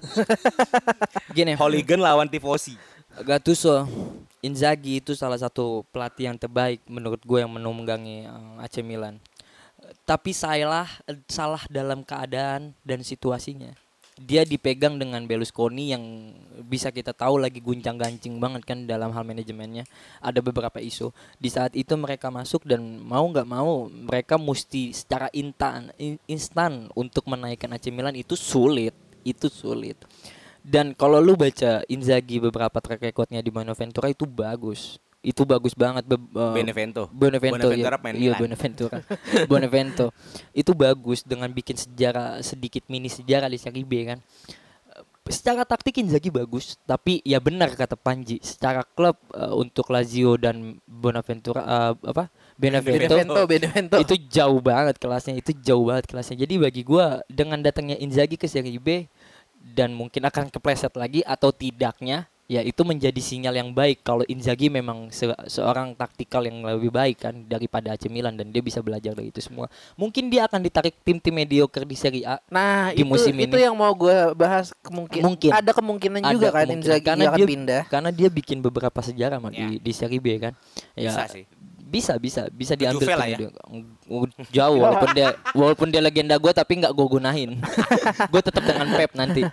gini, 1.38 1.58
Hooligan 1.58 2.00
lawan 2.00 2.30
Tifosi. 2.30 2.78
Gattuso, 3.28 3.84
Inzaghi 4.40 5.04
itu 5.04 5.12
salah 5.18 5.36
satu 5.36 5.84
pelatih 5.92 6.32
yang 6.32 6.38
terbaik 6.40 6.80
menurut 6.88 7.20
gue 7.20 7.44
yang 7.44 7.52
menunggangi 7.52 8.24
eh, 8.24 8.64
AC 8.64 8.80
Milan. 8.80 9.20
Tapi 10.08 10.32
salah 10.32 10.88
salah 11.28 11.62
dalam 11.68 12.06
keadaan 12.06 12.72
dan 12.88 13.04
situasinya. 13.04 13.76
Dia 14.22 14.46
dipegang 14.46 15.02
dengan 15.02 15.26
Berlusconi 15.26 15.90
yang 15.90 16.04
bisa 16.70 16.94
kita 16.94 17.10
tahu 17.10 17.42
lagi 17.42 17.58
guncang-gancing 17.58 18.38
banget 18.38 18.62
kan 18.70 18.86
dalam 18.86 19.10
hal 19.18 19.26
manajemennya. 19.26 19.90
Ada 20.22 20.46
beberapa 20.46 20.78
isu. 20.78 21.10
Di 21.42 21.50
saat 21.50 21.74
itu 21.74 21.98
mereka 21.98 22.30
masuk 22.30 22.62
dan 22.70 23.02
mau 23.02 23.26
nggak 23.26 23.50
mau 23.50 23.90
mereka 23.90 24.38
mesti 24.38 24.94
secara 24.94 25.26
instan 25.34 25.90
in- 25.98 26.22
instan 26.30 26.86
untuk 26.94 27.26
menaikkan 27.26 27.74
AC 27.74 27.90
Milan 27.90 28.14
itu 28.14 28.38
sulit, 28.38 28.94
itu 29.26 29.50
sulit. 29.50 29.98
Dan 30.62 30.94
kalau 30.94 31.18
lu 31.18 31.34
baca 31.34 31.82
Inzaghi 31.90 32.38
beberapa 32.38 32.78
track 32.78 33.02
recordnya 33.02 33.42
di 33.42 33.50
Bonaventura 33.50 34.06
itu 34.14 34.30
bagus. 34.30 35.02
Itu 35.22 35.46
bagus 35.46 35.78
banget. 35.78 36.04
Be- 36.06 36.18
eh, 36.18 36.54
Benevento. 36.58 37.06
Bonaventura 37.14 37.74
iya, 37.78 37.98
main 38.02 38.16
iya 38.18 38.34
Milan. 38.34 38.40
Bonaventura. 38.42 38.98
Bonavento 39.46 40.08
itu 40.62 40.72
bagus 40.74 41.22
dengan 41.22 41.50
bikin 41.54 41.78
sejarah 41.78 42.42
sedikit 42.42 42.86
mini 42.90 43.08
sejarah 43.08 43.48
di 43.48 43.62
Serie 43.62 43.86
B 43.86 43.94
kan. 44.10 44.20
Secara 45.22 45.62
taktik 45.64 46.02
Inzaghi 46.02 46.34
bagus, 46.34 46.82
tapi 46.84 47.22
ya 47.22 47.38
benar 47.38 47.72
kata 47.78 47.94
Panji, 47.94 48.42
secara 48.42 48.82
klub 48.82 49.16
eh, 49.38 49.54
untuk 49.54 49.88
Lazio 49.94 50.34
dan 50.36 50.82
Bonaventura 50.90 51.62
eh, 51.62 51.94
apa? 52.10 52.26
Benevento, 52.58 53.18
Benevento, 53.18 53.42
Benevento. 53.46 53.96
itu 54.02 54.16
jauh 54.30 54.62
banget 54.62 54.98
kelasnya, 54.98 55.38
itu 55.38 55.54
jauh 55.62 55.86
banget 55.86 56.10
kelasnya. 56.10 56.42
Jadi 56.42 56.62
bagi 56.62 56.82
gua 56.82 57.22
dengan 57.30 57.62
datangnya 57.62 57.98
Inzaghi 58.02 58.38
ke 58.38 58.50
Serie 58.50 58.82
B 58.82 59.06
dan 59.62 59.94
mungkin 59.94 60.26
akan 60.26 60.50
kepleset 60.50 60.94
lagi 60.98 61.22
atau 61.22 61.54
tidaknya 61.54 62.26
ya 62.52 62.60
itu 62.60 62.84
menjadi 62.84 63.16
sinyal 63.16 63.56
yang 63.56 63.72
baik 63.72 64.04
kalau 64.04 64.28
Inzaghi 64.28 64.68
memang 64.68 65.08
se- 65.08 65.32
seorang 65.48 65.96
taktikal 65.96 66.44
yang 66.44 66.60
lebih 66.60 66.92
baik 66.92 67.24
kan 67.24 67.48
daripada 67.48 67.96
AC 67.96 68.12
Milan 68.12 68.36
dan 68.36 68.52
dia 68.52 68.60
bisa 68.60 68.84
belajar 68.84 69.16
dari 69.16 69.32
itu 69.32 69.40
semua. 69.40 69.72
Mungkin 69.96 70.28
dia 70.28 70.52
akan 70.52 70.60
ditarik 70.60 71.00
tim-tim 71.00 71.32
mediocre 71.32 71.88
di 71.88 71.96
Serie 71.96 72.28
A. 72.28 72.44
Nah, 72.52 72.92
di 72.92 73.00
itu 73.00 73.08
musim 73.08 73.32
itu 73.32 73.56
ini. 73.56 73.64
yang 73.64 73.72
mau 73.72 73.96
gue 73.96 74.36
bahas 74.36 74.76
kemungkin, 74.78 75.24
Mungkin. 75.24 75.52
ada 75.56 75.72
kemungkinan 75.72 76.20
Ada 76.20 76.34
juga 76.36 76.48
kan 76.50 76.68
kemungkinan. 76.68 76.84
Inzaghi 76.84 77.06
Karena 77.08 77.24
akan 77.24 77.38
dia- 77.40 77.48
pindah. 77.48 77.82
Karena 77.88 78.10
dia 78.12 78.28
bikin 78.28 78.58
beberapa 78.60 79.00
sejarah 79.00 79.40
Ya. 79.48 79.72
di 79.72 79.80
di 79.80 79.92
Serie 79.96 80.20
B 80.20 80.36
kan. 80.36 80.52
Ya, 80.92 81.16
Bisa 81.16 81.32
sih. 81.32 81.48
Bisa 81.92 82.16
bisa 82.16 82.48
bisa 82.48 82.74
diambil 82.80 83.04
Juve 83.04 83.14
lah 83.20 83.28
ya. 83.28 83.38
jauh 84.48 84.80
walaupun 84.80 85.10
dia 85.12 85.36
walaupun 85.52 85.88
dia 85.92 86.00
legenda 86.00 86.40
gue 86.40 86.52
tapi 86.56 86.80
nggak 86.80 86.96
gue 86.96 87.08
gunain 87.12 87.52
gue 88.32 88.42
tetap 88.42 88.64
dengan 88.64 88.88
Pep 88.96 89.12
nanti 89.20 89.44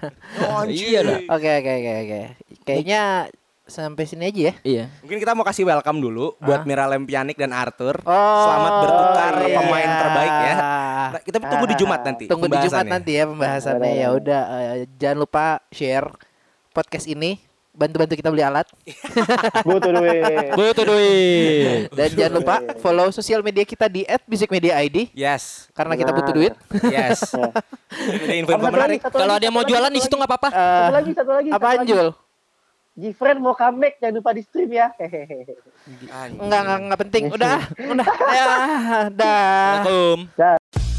iya 0.71 1.03
lah 1.03 1.19
Oke 1.29 1.51
oke 1.61 1.71
oke 1.71 1.93
oke. 2.07 2.21
Kayaknya 2.65 3.03
sampai 3.69 4.05
sini 4.09 4.33
aja 4.33 4.41
ya. 4.49 4.55
iya 4.65 4.85
Mungkin 5.05 5.21
kita 5.21 5.37
mau 5.37 5.45
kasih 5.45 5.69
welcome 5.69 6.01
dulu 6.01 6.41
buat 6.41 6.65
Miralem 6.65 7.05
Pjanic 7.05 7.37
dan 7.37 7.53
Arthur. 7.53 8.01
Oh, 8.09 8.43
Selamat 8.49 8.73
bertukar 8.81 9.33
iya. 9.45 9.57
pemain 9.61 9.91
terbaik 9.93 10.35
ya. 10.41 10.55
Nah, 11.09 11.21
kita 11.25 11.37
tunggu 11.41 11.67
di 11.69 11.77
Jumat 11.77 12.01
nanti. 12.05 12.25
Tunggu 12.29 12.47
di 12.49 12.59
Jumat 12.65 12.87
nanti 12.89 13.11
ya 13.17 13.25
pembahasannya. 13.29 13.93
Ya 13.93 14.09
udah 14.13 14.43
eh, 14.51 14.89
jangan 14.97 15.19
lupa 15.25 15.45
share 15.69 16.09
podcast 16.73 17.07
ini. 17.09 17.48
Bantu-bantu 17.79 18.13
kita 18.13 18.29
beli 18.29 18.43
alat 18.43 18.67
Butuh 19.69 19.95
duit. 19.95 20.51
Butuh 20.51 20.85
duit. 20.85 21.87
dan 21.95 22.09
jangan 22.11 22.33
lupa 22.35 22.55
follow 22.77 23.09
sosial 23.09 23.39
media 23.41 23.63
kita 23.63 23.87
di 23.87 24.03
@musicmediaid 24.27 25.15
Yes. 25.15 25.71
karena 25.73 25.95
kita 25.95 26.11
butuh 26.11 26.35
duit. 26.35 26.55
Yes. 26.85 27.23
Info-info 28.35 28.51
Satu 28.59 28.67
lagi, 28.67 28.75
menarik. 28.75 28.99
Kalau 29.07 29.33
ada 29.33 29.45
yang 29.45 29.55
mau 29.55 29.63
jualan 29.63 29.89
di 29.89 30.01
situ 30.03 30.11
nggak 30.13 30.27
apa-apa. 30.27 30.49
Eh, 30.51 30.59
Satu 30.59 30.93
lagi, 30.93 31.11
satu 31.15 31.31
lagi. 31.33 31.49
apaan 31.49 31.63
satu 31.73 31.81
lagi. 31.81 31.93
Jul? 31.95 32.09
Gifren 32.99 33.39
mau 33.39 33.55
comeback 33.55 34.03
jangan 34.03 34.15
lupa 34.19 34.31
di 34.35 34.43
stream 34.43 34.75
ya. 34.75 34.91
Hehehe. 34.99 35.55
Enggak 36.35 36.61
enggak 36.83 36.99
penting. 36.99 37.25
Udah, 37.31 37.63
udah. 37.79 38.07
Ya, 38.35 38.47
dah. 39.09 39.87
Assalamualaikum. 39.87 40.98